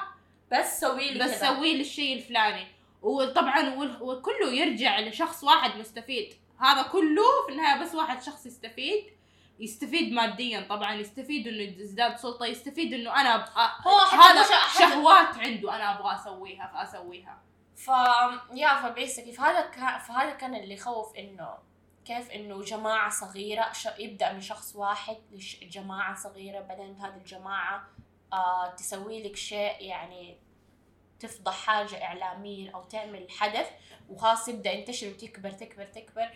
بس 0.53 0.81
سوي 0.81 1.11
لي 1.11 1.25
بس. 1.25 1.41
سوي 1.41 1.75
لي 1.75 1.81
الشيء 1.81 2.17
الفلاني. 2.17 2.67
وطبعا 3.03 3.75
وكله 4.01 4.53
يرجع 4.53 5.01
لشخص 5.01 5.45
واحد 5.45 5.79
مستفيد. 5.81 6.35
هذا 6.61 6.83
كله 6.83 7.23
في 7.47 7.53
النهاية 7.53 7.83
بس 7.83 7.95
واحد 7.95 8.23
شخص 8.23 8.47
يستفيد. 8.47 9.05
يستفيد 9.61 10.13
ماديا 10.13 10.67
طبعا 10.69 10.95
يستفيد 10.95 11.49
إنه 11.49 11.63
يزداد 11.63 12.17
سلطة 12.17 12.47
يستفيد 12.47 12.93
إنه 12.93 13.21
أنا 13.21 13.35
أبغى 13.35 13.71
هو 13.87 13.99
حتى 14.07 14.39
هذا 14.39 14.45
شهوات 14.79 15.39
عنده 15.39 15.77
أنا 15.77 16.01
أبغى 16.01 16.15
أسويها 16.15 16.67
فأسويها. 16.75 17.43
ف 17.77 17.91
يا 18.55 18.83
فبيسكلي 18.83 19.33
فهذا 19.33 19.61
كان 19.61 19.99
فهذا 19.99 20.31
كان 20.31 20.55
اللي 20.55 20.75
يخوف 20.75 21.17
إنه 21.17 21.59
كيف 22.05 22.31
إنه 22.31 22.63
جماعة 22.63 23.11
صغيرة 23.11 23.73
ش... 23.73 23.89
يبدأ 23.99 24.33
من 24.33 24.41
شخص 24.41 24.77
واحد 24.77 25.17
لجماعة 25.63 26.15
صغيرة 26.15 26.61
بعدين 26.61 26.97
هذه 27.01 27.17
الجماعة 27.17 27.89
آه 28.33 28.75
تسوي 28.77 29.23
لك 29.23 29.37
شيء 29.37 29.77
يعني 29.81 30.39
تفضح 31.21 31.55
حاجة 31.67 32.05
إعلاميا 32.05 32.71
أو 32.75 32.83
تعمل 32.83 33.31
حدث 33.31 33.71
وخلاص 34.09 34.49
يبدأ 34.49 34.73
ينتشر 34.73 35.09
وتكبر 35.09 35.51
تكبر 35.51 35.85
تكبر. 35.85 36.31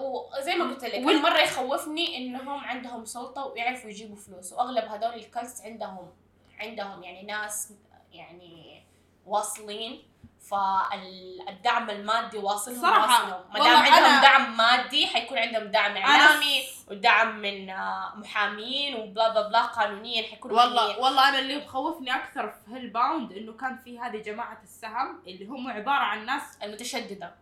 وزي 0.00 0.54
ما 0.54 0.64
قلت 0.64 0.84
لك 0.84 0.94
وال- 0.94 1.04
كل 1.04 1.22
مرة 1.22 1.38
يخوفني 1.38 2.16
إنهم 2.16 2.64
عندهم 2.64 3.04
سلطة 3.04 3.44
ويعرفوا 3.46 3.90
يجيبوا 3.90 4.16
فلوس 4.16 4.52
وأغلب 4.52 4.84
هذول 4.84 5.14
الكلتس 5.14 5.62
عندهم 5.62 6.12
عندهم 6.60 7.02
يعني 7.02 7.22
ناس 7.22 7.72
يعني 8.12 8.82
واصلين 9.26 10.02
فالدعم 10.50 11.90
المادي 11.90 12.38
واصلهم 12.38 12.80
صراحة، 12.82 13.44
ما 13.52 13.58
دام 13.64 13.76
عندهم 13.76 14.20
أنا- 14.20 14.22
دعم 14.22 14.56
مادي 14.56 15.06
حيكون 15.06 15.38
عندهم 15.38 15.64
دعم 15.64 15.96
إعلامي 15.96 16.62
ودعم 16.90 17.36
من 17.40 17.70
آه، 17.70 18.12
محامين 18.16 18.94
وبلا 18.94 19.28
بلا 19.28 19.48
بلا 19.48 19.62
قانونيا 19.62 20.22
حيكونوا 20.22 20.56
والله 20.62 20.84
محامين. 20.86 21.04
والله 21.04 21.28
أنا 21.28 21.38
اللي 21.38 21.56
مخوفني 21.64 22.14
أكثر 22.14 22.48
في 22.48 22.74
هيل 22.74 22.90
باوند 22.90 23.32
إنه 23.32 23.52
كان 23.52 23.76
في 23.76 23.98
هذه 23.98 24.16
جماعة 24.16 24.60
السهم 24.62 25.22
اللي 25.26 25.46
هم 25.46 25.68
عبارة 25.70 26.02
عن 26.04 26.26
ناس 26.26 26.42
المتشددة 26.62 27.34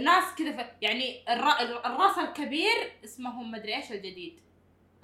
ناس 0.00 0.24
كذا 0.38 0.62
ف- 0.62 0.70
يعني 0.82 1.22
الر- 1.28 1.86
الرأس 1.86 2.18
الكبير 2.18 2.92
اسمهم 3.04 3.50
مدري 3.50 3.76
إيش 3.76 3.92
الجديد. 3.92 4.40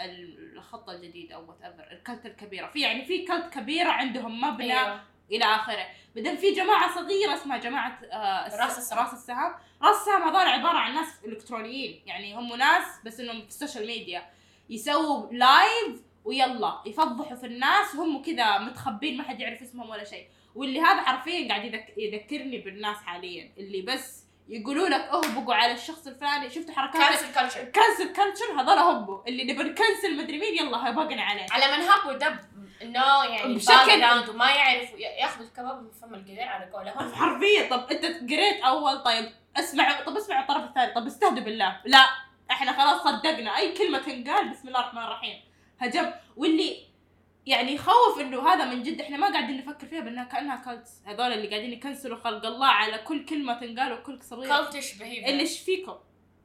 الخطة 0.00 0.92
الجديد 0.92 1.32
أو 1.32 1.48
whatever 1.48 1.62
ال 1.62 1.92
cult 1.92 2.26
الكبيرة. 2.26 2.66
في 2.66 2.80
يعني 2.80 3.04
في 3.04 3.24
cult 3.26 3.54
كبيرة 3.54 3.88
عندهم 3.90 4.40
مبنى 4.40 4.80
أيوة. 4.80 5.00
إلى 5.32 5.44
آخره. 5.44 5.86
بعدين 6.16 6.36
في 6.36 6.52
جماعة 6.52 6.94
صغيرة 6.94 7.34
اسمها 7.34 7.56
جماعة 7.58 8.00
آه 8.12 8.56
راس 8.56 8.78
السهم. 8.78 8.98
راس 8.98 9.12
السهم. 9.12 9.54
راس 9.82 9.96
السهم 10.00 10.22
هذول 10.22 10.36
عبارة 10.48 10.78
عن 10.78 10.94
ناس 10.94 11.08
إلكترونيين. 11.24 12.02
يعني 12.06 12.34
هم 12.36 12.56
ناس 12.56 12.84
بس 13.04 13.20
إنهم 13.20 13.40
في 13.42 13.48
ال 13.48 13.54
social 13.54 13.86
media 13.86 14.30
يسووا 14.70 15.32
live 15.32 16.02
ويلا 16.24 16.82
يفضحوا 16.86 17.36
في 17.36 17.46
الناس. 17.46 17.94
وهم 17.94 18.22
كذا 18.22 18.58
متخبين 18.58 19.16
ما 19.16 19.22
حد 19.24 19.40
يعرف 19.40 19.62
اسمهم 19.62 19.90
ولا 19.90 20.04
شيء. 20.04 20.26
واللي 20.54 20.80
هذا 20.80 21.00
حرفيا 21.02 21.48
قاعد 21.48 21.64
يذك... 21.64 21.94
يذكرني 21.96 22.58
بالناس 22.58 22.96
حاليا. 22.96 23.52
اللي 23.58 23.82
بس 23.82 24.24
يقولوا 24.48 24.88
لك 24.88 25.00
اهبقوا 25.00 25.54
على 25.54 25.72
الشخص 25.72 26.06
الفلاني. 26.06 26.50
شفتوا 26.50 26.74
حركات 26.74 27.02
cancel 27.02 27.34
culture 27.34 27.64
cancel 27.64 28.12
culture 28.12 28.60
هذول 28.60 28.78
هبوا 28.78 29.28
اللي 29.28 29.44
نبي 29.52 29.62
نكنسل 29.62 30.16
مدري 30.16 30.38
مين 30.38 30.56
يلا 30.56 30.90
هبقنا 30.90 31.22
عليه. 31.22 31.46
على 31.50 31.76
من 31.76 31.82
هب 31.82 32.06
ودب 32.08 32.38
انه 32.82 33.24
يعني 33.24 33.54
بشكل- 33.54 34.30
وما 34.30 34.50
يعرف. 34.50 34.90
ياخذ 35.20 35.40
الكباب 35.42 35.82
من 35.82 35.90
فم 35.90 36.14
القدر 36.14 36.42
على 36.42 36.70
قولهم 36.72 37.14
حرفيا. 37.20 37.68
طب 37.70 37.90
أنت 37.90 38.04
قريت 38.04 38.62
أول؟ 38.64 39.02
طيب 39.02 39.32
أسمع 39.56 40.00
طب 40.00 40.16
اسمع 40.16 40.40
الطرف 40.40 40.64
الثاني. 40.64 40.92
طب 40.94 41.06
استهدوا 41.06 41.42
بالله. 41.44 41.80
لا 41.84 42.06
إحنا 42.50 42.72
خلاص 42.72 43.02
صدقنا. 43.02 43.56
أي 43.56 43.72
كلمة 43.72 43.98
تنقال 43.98 44.48
بسم 44.48 44.68
الله 44.68 44.80
الرحمن 44.80 45.02
الرحيم. 45.02 45.40
هجم. 45.80 46.12
واللي 46.36 46.87
يعني 47.48 47.72
يخوف 47.74 48.20
إنه 48.20 48.48
هذا 48.48 48.64
من 48.64 48.82
جد 48.82 49.00
إحنا 49.00 49.16
ما 49.16 49.32
قاعدين 49.32 49.56
نفكر 49.56 49.86
فيها 49.86 50.00
بأنها 50.00 50.24
كأنها 50.24 50.56
كالتس 50.56 50.90
هذول 51.06 51.32
اللي 51.32 51.48
قاعدين 51.48 51.72
يكنسلوا 51.72 52.18
خلق 52.18 52.46
الله 52.46 52.66
على 52.66 52.98
كل 52.98 53.24
كلمة 53.24 53.60
تنقال 53.60 53.92
وكل 53.92 54.22
صغيره 54.22 54.64
كلتش 54.64 54.94
بهيفير 54.94 55.28
اللي 55.28 55.40
إيش 55.40 55.60
فيكم؟ 55.60 55.94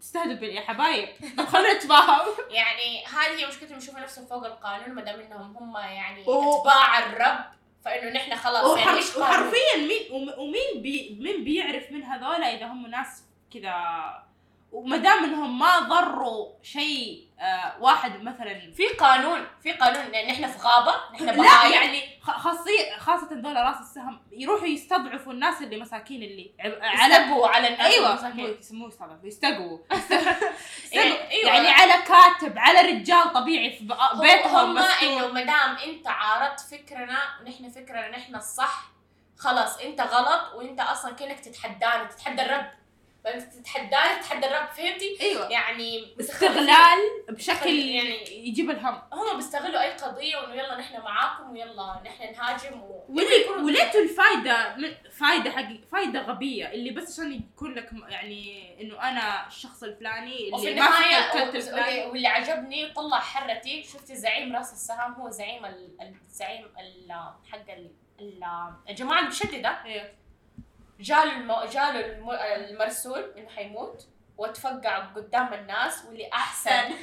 تستهدوا 0.02 0.34
بال- 0.34 0.56
يا 0.56 0.62
حبايب. 0.62 1.10
طب 1.38 1.46
خلينا 1.46 1.74
نتفاهم 1.74 2.28
يعني 2.50 3.06
هذه 3.06 3.40
هي 3.40 3.48
مشكلتهم 3.48 3.78
يشوفوا 3.78 4.00
نفسهم 4.00 4.26
فوق 4.26 4.46
القانون 4.46 4.90
ما 4.96 5.02
دام 5.02 5.20
إنهم 5.20 5.58
هم 5.58 5.78
يعني 5.78 6.22
اتباع 6.28 7.00
الرب 7.00 7.46
فإنه 7.86 8.10
نحن 8.12 8.36
خلاص 8.36 8.78
يعني 8.78 8.98
إيش؟ 8.98 9.16
وحرفيا 9.18 9.78
مين 9.78 10.12
وم- 10.12 10.34
ومين 10.40 10.82
بي 10.82 11.18
مين 11.20 11.44
بيعرف 11.44 11.92
من 11.92 12.04
هذول 12.04 12.44
إذا 12.44 12.66
هم 12.66 12.88
ناس 12.88 13.24
كذا 13.54 13.74
وما 14.74 14.98
دام 14.98 15.24
إنهم 15.24 15.60
ما 15.60 15.80
ضروا 15.80 16.50
شيء 16.64 17.28
آه 17.40 17.76
واحد 17.80 18.24
مثلا. 18.24 18.72
في 18.76 18.88
قانون 18.88 19.48
في 19.64 19.72
قانون 19.72 20.06
لأن 20.12 20.30
إحنا 20.30 20.48
في 20.48 20.60
غابة 20.60 20.94
نحن 21.14 21.26
لا 21.42 21.66
يعني 21.76 22.20
خ- 22.22 22.38
خاصية 22.38 22.98
خاصة 23.00 23.28
ذول 23.32 23.56
راس 23.56 23.80
السهم 23.82 24.22
يروحوا 24.32 24.68
يستضعفوا 24.68 25.34
الناس 25.34 25.62
اللي 25.62 25.78
مساكين 25.82 26.24
اللي 26.24 26.52
عب- 26.60 26.80
على 27.50 27.68
الناس 27.68 27.94
أيوه 27.94 28.14
يسموه 28.60 28.88
يستضعفوا 28.88 29.28
يستقوا 29.28 29.78
يعني 30.92 31.32
أيوه 31.32 31.54
يعني 31.54 31.68
على 31.70 31.94
كاتب 31.94 32.60
على 32.60 32.82
رجال 32.82 33.34
طبيعي 33.34 33.70
في 33.78 33.84
بيتهم 34.22 34.78
هم. 34.78 34.78
إنه 35.04 35.28
ما 35.28 35.44
دام 35.44 35.76
أنت 35.90 36.08
عارضت 36.08 36.60
فكرنا 36.60 37.20
ونحن 37.42 37.70
فكرنا 37.70 38.10
نحن 38.10 38.36
الصح 38.36 38.84
خلاص 39.38 39.78
أنت 39.78 40.02
غلط 40.02 40.54
وأنت 40.56 40.80
أصلا 40.80 41.14
كأنك 41.14 41.40
تتحداني 41.40 42.06
تتحدى 42.08 42.42
الرب. 42.42 42.66
تتحداني 43.24 44.20
تتحدى 44.22 44.48
الرب 44.48 44.68
فهمتي؟ 44.68 45.18
أيوه. 45.22 45.48
يعني 45.50 46.16
استغلال 46.20 47.00
بشكل 47.30 47.70
يعني- 47.70 48.48
يجيب 48.48 48.70
الهم. 48.70 49.02
هم 49.14 49.36
بيستغلوا 49.36 49.82
أي 49.82 49.92
قضية 49.92 50.38
وإنه 50.38 50.54
يلا 50.56 50.78
نحن 50.80 51.02
معاكم 51.02 51.52
ويلا 51.52 52.02
نحن 52.06 52.32
نهاجم 52.34 52.82
و... 52.82 53.06
وليتوا 53.64 54.02
الفايده 54.02 54.76
من 54.76 54.96
فايدة 55.12 55.52
حقي 55.52 55.80
فايدة 55.92 56.22
غبية 56.22 56.72
اللي 56.72 56.90
بس 56.92 57.14
عشان 57.20 57.34
يكون 57.34 57.74
لك 57.74 57.90
يعني 58.10 58.64
إنه 58.82 59.10
أنا 59.10 59.48
الشخص 59.48 59.84
الفلاني 59.84 60.50
وفي 60.54 60.70
اللي 60.70 60.82
ماسك 60.82 60.96
النهايه 61.56 62.06
واللي 62.08 62.28
عجبني 62.28 62.92
طلع 62.94 63.20
حرتي. 63.20 63.84
شفتي 63.84 64.16
زعيم 64.16 64.56
راس 64.56 64.74
السهام؟ 64.74 65.14
هو 65.14 65.30
زعيم 65.30 65.66
ال- 65.66 66.14
الزعيم 66.28 66.66
ال- 66.66 67.12
حق 67.52 67.72
ال- 67.72 67.92
ال- 68.20 68.44
الجماعه 68.90 69.20
المشددة. 69.20 69.86
إيه. 69.86 70.23
جاله 71.04 71.38
المو... 71.38 71.56
جاله 71.66 72.00
الم... 72.06 72.30
المرسول 72.32 73.34
انه 73.38 73.50
حيموت 73.50 74.08
وتفقع 74.38 75.00
قدام 75.00 75.54
الناس 75.54 76.06
واللي 76.06 76.30
أحسن 76.34 76.94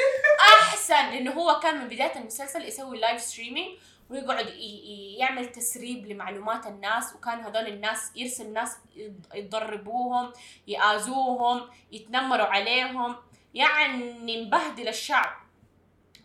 أحسن. 0.61 0.95
لأنه 1.13 1.33
هو 1.33 1.61
كان 1.61 1.79
من 1.79 1.89
بداية 1.89 2.17
المسلسل 2.17 2.65
يسوي 2.65 2.99
live 2.99 3.21
streaming 3.21 3.79
ويقعد 4.11 4.47
ي... 4.49 5.17
يعمل 5.19 5.53
تسريب 5.53 6.07
لمعلومات 6.07 6.67
الناس 6.67 7.15
وكان 7.15 7.41
هذول 7.41 7.67
الناس 7.67 8.13
يرسل 8.17 8.53
ناس 8.53 8.77
يض- 8.97 9.35
يضربوهم 9.35 10.33
يآذوهم 10.67 11.71
يتنمروا 11.93 12.47
عليهم 12.47 13.17
يعني 13.55 14.43
مبهدل 14.45 14.89
الشعب 14.89 15.37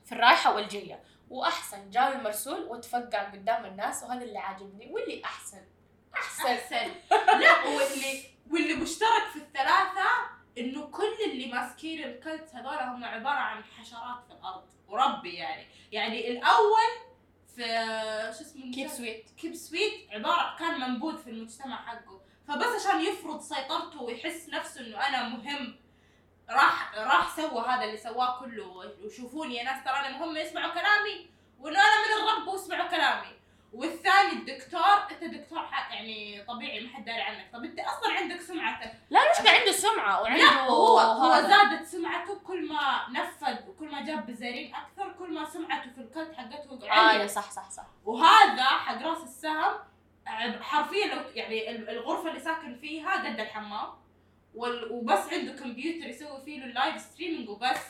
في 0.05 0.11
الرايحة 0.11 0.55
والجاية. 0.55 1.03
وأحسن 1.29 1.89
جاب 1.89 2.13
المرسول 2.19 2.59
وتفقع 2.63 3.23
قدام 3.23 3.65
الناس 3.65 4.03
وهذا 4.03 4.23
اللي 4.23 4.39
عاجبني 4.39 4.91
واللي 4.91 5.23
أحسن. 5.25 5.61
احسن 6.17 6.91
لا 7.41 7.63
واللي 7.65 8.23
واللي 8.51 8.73
مشترك 8.73 9.27
في 9.33 9.39
الثلاثة 9.39 10.35
إنه 10.57 10.87
كل 10.87 11.13
اللي 11.25 11.51
ماسكين 11.51 12.03
الكلت 12.03 12.49
هذول 12.53 12.77
هم 12.77 13.03
عبارة 13.03 13.39
عن 13.39 13.63
حشرات 13.63 14.23
في 14.27 14.33
الأرض. 14.33 14.63
وربي 14.87 15.33
يعني. 15.33 15.67
يعني 15.91 16.31
الأول 16.31 16.89
في 17.55 17.63
شو 18.37 18.41
اسمه 18.41 18.71
كيف 18.71 18.91
سويت 18.91 19.29
كيب 19.37 19.55
سويت 19.55 19.93
عباره 20.11 20.55
كان 20.59 20.79
منبوذ 20.79 21.17
في 21.17 21.29
المجتمع 21.29 21.85
حقه. 21.85 22.21
فبس 22.47 22.85
عشان 22.85 23.01
يفرض 23.01 23.41
سيطرته 23.41 24.01
ويحس 24.01 24.49
نفسه 24.49 24.81
إنه 24.81 25.07
أنا 25.07 25.29
مهم 25.29 25.75
راح 26.49 26.95
راح 26.95 27.35
سوى 27.35 27.65
هذا 27.67 27.83
اللي 27.83 27.97
سواه 27.97 28.39
كله. 28.39 28.93
وشوفوني 29.03 29.55
يا 29.55 29.63
ناس 29.63 29.83
ترى 29.83 29.93
أنا 29.93 30.17
مهم 30.17 30.37
اسمعوا 30.37 30.73
كلامي 30.73 31.29
وإنه 31.59 31.79
أنا 31.79 32.05
من 32.05 32.23
الرب 32.23 32.47
واسمعوا 32.47 32.89
كلامي. 32.89 33.35
والثاني 33.75 34.31
الدكتور 34.31 34.81
أنت 35.11 35.23
دكتور 35.23 35.59
ح- 35.59 35.93
يعني 35.93 36.43
طبيعي 36.47 36.79
ما 36.79 36.95
حد 36.95 37.05
داري 37.05 37.21
عنك 37.21 37.49
طب 37.53 37.63
أنت 37.63 37.79
أصلا 37.79 38.13
عندك 38.13 38.41
سمعتك 38.41 38.91
لا 39.09 39.19
المشكلة 39.25 39.51
عنده 39.59 39.71
سمعة 39.71 40.21
وعنده 40.21 40.43
لا 40.43 40.61
هو 40.63 40.99
هو. 40.99 41.41
زادت 41.41 41.85
سمعته 41.87 42.39
كل 42.39 42.67
ما 42.67 43.05
نفذ 43.11 43.69
وكل 43.69 43.91
ما 43.91 44.01
جاب 44.05 44.25
بزارين 44.25 44.75
أكثر 44.75 45.13
كل 45.19 45.33
ما 45.33 45.45
سمعته 45.49 45.89
في 45.91 45.97
ال 46.01 46.08
cult 46.08 46.35
حقته 46.37 46.89
عالية. 46.91 47.23
آه 47.23 47.27
صح 47.27 47.51
صح 47.51 47.69
صح 47.69 47.85
وهذا 48.05 48.63
حق 48.63 49.01
راس 49.01 49.23
السهم 49.23 49.73
حرفيا 50.61 51.15
لو 51.15 51.21
يعني 51.35 51.71
ال- 51.71 51.89
الغرفة 51.89 52.29
اللي 52.29 52.39
ساكن 52.39 52.77
فيها 52.81 53.15
قد 53.29 53.39
الحمام 53.39 53.87
وبس 54.55 55.33
عنده 55.33 55.51
كمبيوتر 55.53 56.07
يسوي 56.09 56.41
فيه 56.45 56.59
له 56.59 56.65
ال 56.65 56.73
live 56.73 57.01
streaming 57.01 57.49
وبس 57.49 57.81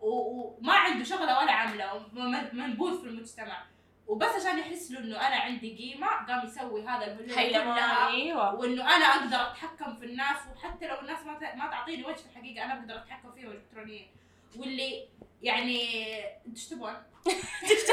وما 0.00 0.72
عنده 0.72 1.04
شغلة 1.04 1.38
ولا 1.38 1.52
عملة 1.52 2.06
منبوذ 2.52 3.00
في 3.02 3.06
المجتمع 3.08 3.62
وبس 4.06 4.28
عشان 4.28 4.58
يحس 4.58 4.90
له 4.90 4.98
إنه 4.98 5.26
أنا 5.26 5.36
عندي 5.36 5.76
قيمة 5.76 6.06
قام 6.06 6.46
يسوي 6.46 6.86
هذا 6.86 7.04
الهلول 7.04 7.30
هيلمان 7.30 7.74
كلها. 7.74 8.08
أيوه. 8.08 8.54
وإنه 8.54 8.96
أنا 8.96 9.04
أقدر 9.04 9.50
أتحكم 9.50 9.96
في 9.96 10.04
الناس 10.04 10.36
وحتى 10.52 10.86
لو 10.86 11.00
الناس 11.00 11.18
ما 11.26 11.54
ما 11.54 11.70
تعطيني 11.70 12.04
وجه 12.04 12.14
في 12.14 12.26
الحقيقة 12.32 12.64
أنا 12.64 12.74
بقدر 12.74 12.96
أتحكم 12.96 13.32
فيهم 13.32 13.50
الكترونيا. 13.50 14.06
واللي 14.56 15.08
يعني؟ 15.42 16.06
تكتبون 16.54 16.94
إيش 17.64 17.84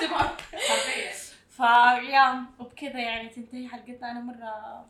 تبغون؟ 0.00 0.36
حرفيا. 0.68 1.12
فيا 1.50 2.44
وبكذا 2.58 3.00
يعني 3.00 3.28
تنتهي 3.28 3.68
حلقتنا. 3.68 4.10
أنا 4.10 4.20
مره 4.20 4.86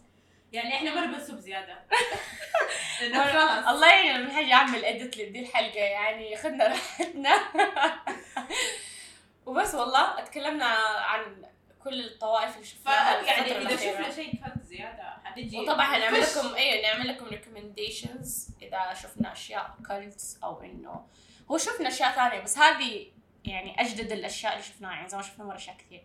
يعني 0.53 0.75
إحنا 0.75 0.95
مرة 0.95 1.07
بنسب 1.07 1.39
زيادة. 1.39 1.79
الله 3.71 3.89
يعين 3.89 4.21
من 4.21 4.31
حاجة 4.31 4.55
أعمل 4.55 4.85
اديت 4.85 5.19
لدي 5.19 5.41
الحلقة. 5.41 5.81
يعني 5.81 6.37
خدنا 6.37 6.67
راحتنا. 6.67 7.41
وبس 9.47 9.74
والله 9.74 10.18
اتكلمنا 10.18 10.64
عن 10.99 11.47
كل 11.84 12.01
الطوائف 12.05 12.55
اللي 12.55 12.66
شفناها 12.66 13.20
يعني 13.22 13.59
إذا. 13.59 13.76
شفنا 13.76 14.11
شيء 14.11 14.32
كان 14.40 14.57
زيادة 14.62 15.14
حنجي 15.24 15.61
وطبعا 15.61 15.80
حنعمل 15.86 16.22
فش. 16.22 16.36
لكم 16.38 16.55
أيوه 16.55 16.82
نعمل 16.82 17.09
لكم 17.09 17.26
ريكومنديشنز 17.26 18.49
إذا 18.62 18.95
شفنا 18.95 19.32
أشياء 19.32 19.74
كلتس 19.88 20.38
أو 20.45 20.62
انه 20.62 21.07
هو 21.51 21.59
شفنا 21.59 21.88
أشياء 21.88 22.12
ثانية 22.12 22.40
بس 22.40 22.59
هذه 22.59 23.07
يعني 23.45 23.80
أجدد 23.80 24.12
الأشياء 24.12 24.53
اللي 24.53 24.64
شفناها 24.64 24.92
يعني 24.92 25.09
زمان 25.09 25.22
شفنا 25.22 25.45
مرة 25.45 25.57
أشياء 25.57 25.76
كثير 25.76 26.05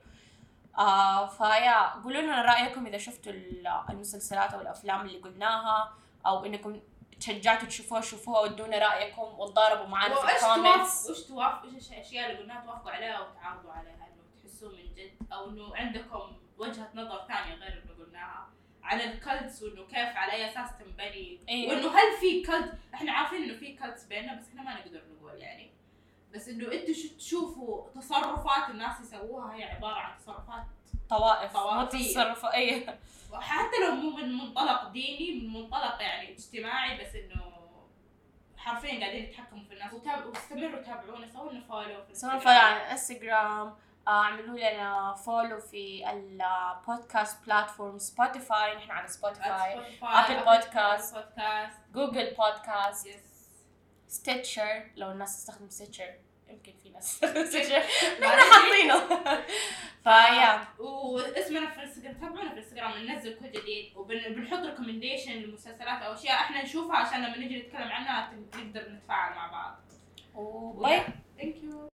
آه 0.77 1.27
ف 1.27 1.39
yeah 1.39 1.87
قولوا 2.03 2.21
لنا 2.21 2.41
رأيكم 2.41 2.85
إذا 2.87 2.97
شفتوا 2.97 3.31
ال- 3.31 3.67
المسلسلات 3.89 4.53
أو 4.53 4.61
الأفلام 4.61 5.01
اللي 5.01 5.17
قلناها 5.19 5.93
أو 6.25 6.45
إنكم 6.45 6.81
تشجعتوا 7.19 7.67
تشوفوها 7.67 8.01
شوفوها 8.01 8.39
ودونا 8.39 8.77
رأيكم 8.77 9.39
وتضاربوا 9.39 9.85
معنا 9.85 10.15
في 10.15 10.35
ال 10.35 10.43
comments. 10.43 11.09
إيش 11.09 11.23
توافق 11.23 11.63
إيش 11.63 11.91
الأشياء 11.91 12.29
اللي 12.29 12.41
قلناها؟ 12.41 12.65
توافقوا 12.65 12.91
عليها 12.91 13.19
وتعارضوا 13.19 13.71
عليها 13.71 13.93
إنه 13.93 14.43
تحسوا 14.43 14.69
من 14.69 14.95
جد 14.95 15.11
أو 15.33 15.49
إنه 15.49 15.75
عندكم 15.75 16.33
وجهة 16.57 16.89
نظر 16.95 17.27
ثانية 17.27 17.55
غير 17.55 17.83
اللي 17.83 18.03
قلناها 18.03 18.47
عن 18.83 19.01
ال 19.01 19.12
cults 19.12 19.63
وإنه 19.63 19.83
كيف 19.85 20.17
على 20.17 20.31
أي 20.31 20.51
أساس 20.51 20.69
تنبني 20.79 21.39
أيوة. 21.49 21.73
وإنه 21.73 21.87
هل 21.87 22.17
في 22.19 22.43
cult؟ 22.43 22.73
إحنا 22.93 23.11
عارفين 23.11 23.43
إنه 23.43 23.59
في 23.59 23.75
cults 23.77 24.05
بيننا 24.05 24.35
بس 24.35 24.47
إحنا 24.49 24.63
ما 24.63 24.73
نقدر 24.73 25.01
نقول 25.11 25.41
يعني. 25.41 25.71
بس 26.33 26.47
إنه 26.47 26.71
إنتوا 26.71 26.93
شو 26.93 27.07
تشوفوا 27.17 27.89
تصرفات 27.95 28.69
الناس 28.69 28.99
يسووها؟ 29.01 29.55
هي 29.55 29.63
عبارة 29.63 29.95
عن 29.95 30.17
تصرفات 30.17 30.63
طوائف 31.09 31.53
طوائفية. 31.53 32.11
تصرف 32.11 32.45
اي 32.45 32.85
حتى 33.33 33.77
لو 33.87 33.95
مو 33.95 34.09
من 34.17 34.37
منطلق 34.37 34.87
ديني 34.87 35.39
من 35.41 35.53
منطلق 35.53 36.01
يعني 36.01 36.33
اجتماعي 36.33 36.97
بس 37.01 37.15
إنه 37.15 37.49
حرفيا 38.57 38.99
قاعدين 38.99 39.23
يتحكموا 39.23 39.63
في 39.63 39.73
الناس 39.73 39.93
واستمروا 40.25 40.81
تابعونا 40.81 41.27
سووا 41.33 41.51
لنا 41.51 41.61
follow 41.67 42.03
في 42.05 42.15
سواء 42.15 42.31
الانستغرام. 42.31 42.39
فعلا 42.39 42.59
على 42.59 42.91
انستغرام 42.91 43.75
آه، 44.07 44.23
اعملوا 44.23 44.57
لنا 44.57 45.13
follow 45.13 45.59
في 45.59 46.09
ال 46.11 46.28
podcast 46.28 47.45
platform 47.45 47.97
Spotify 47.99 48.75
نحن 48.75 48.91
على 48.91 49.07
Spotify 49.07 49.99
Podcast. 50.01 50.49
Podcast 50.49 51.15
Google 51.93 52.35
Podcast 52.35 53.09
Stitcher 54.07 54.91
لو 54.95 55.11
الناس 55.11 55.37
تستخدم 55.37 55.69
Stitcher 55.69 56.13
يمكن 56.49 56.73
في 56.83 56.89
ناس. 56.89 57.23
نحن 58.21 58.39
حاطينه. 58.51 59.23
ف 60.03 60.16
yeah 60.16 60.67
واسمنا 60.79 61.69
في 61.69 61.77
الانستغرام 61.77 62.13
تابعونا 62.13 62.47
في 62.49 62.53
الانستغرام 62.53 63.05
ننزل 63.05 63.39
كل 63.39 63.51
جديد 63.51 63.97
وبنحط 63.97 64.59
recommendation 64.65 65.31
لمسلسلات 65.31 66.01
أو 66.01 66.13
أشياء 66.13 66.35
إحنا 66.35 66.63
نشوفها 66.63 66.95
عشان 66.97 67.19
لما 67.25 67.37
نجي 67.37 67.59
نتكلم 67.59 67.91
عنها 67.91 68.33
نقدر 68.55 68.89
نتفاعل 68.91 69.35
مع 69.35 69.47
بعض. 69.51 69.75
و 70.35 70.52
bye 70.52 71.01
thank 71.37 71.63
you 71.63 71.88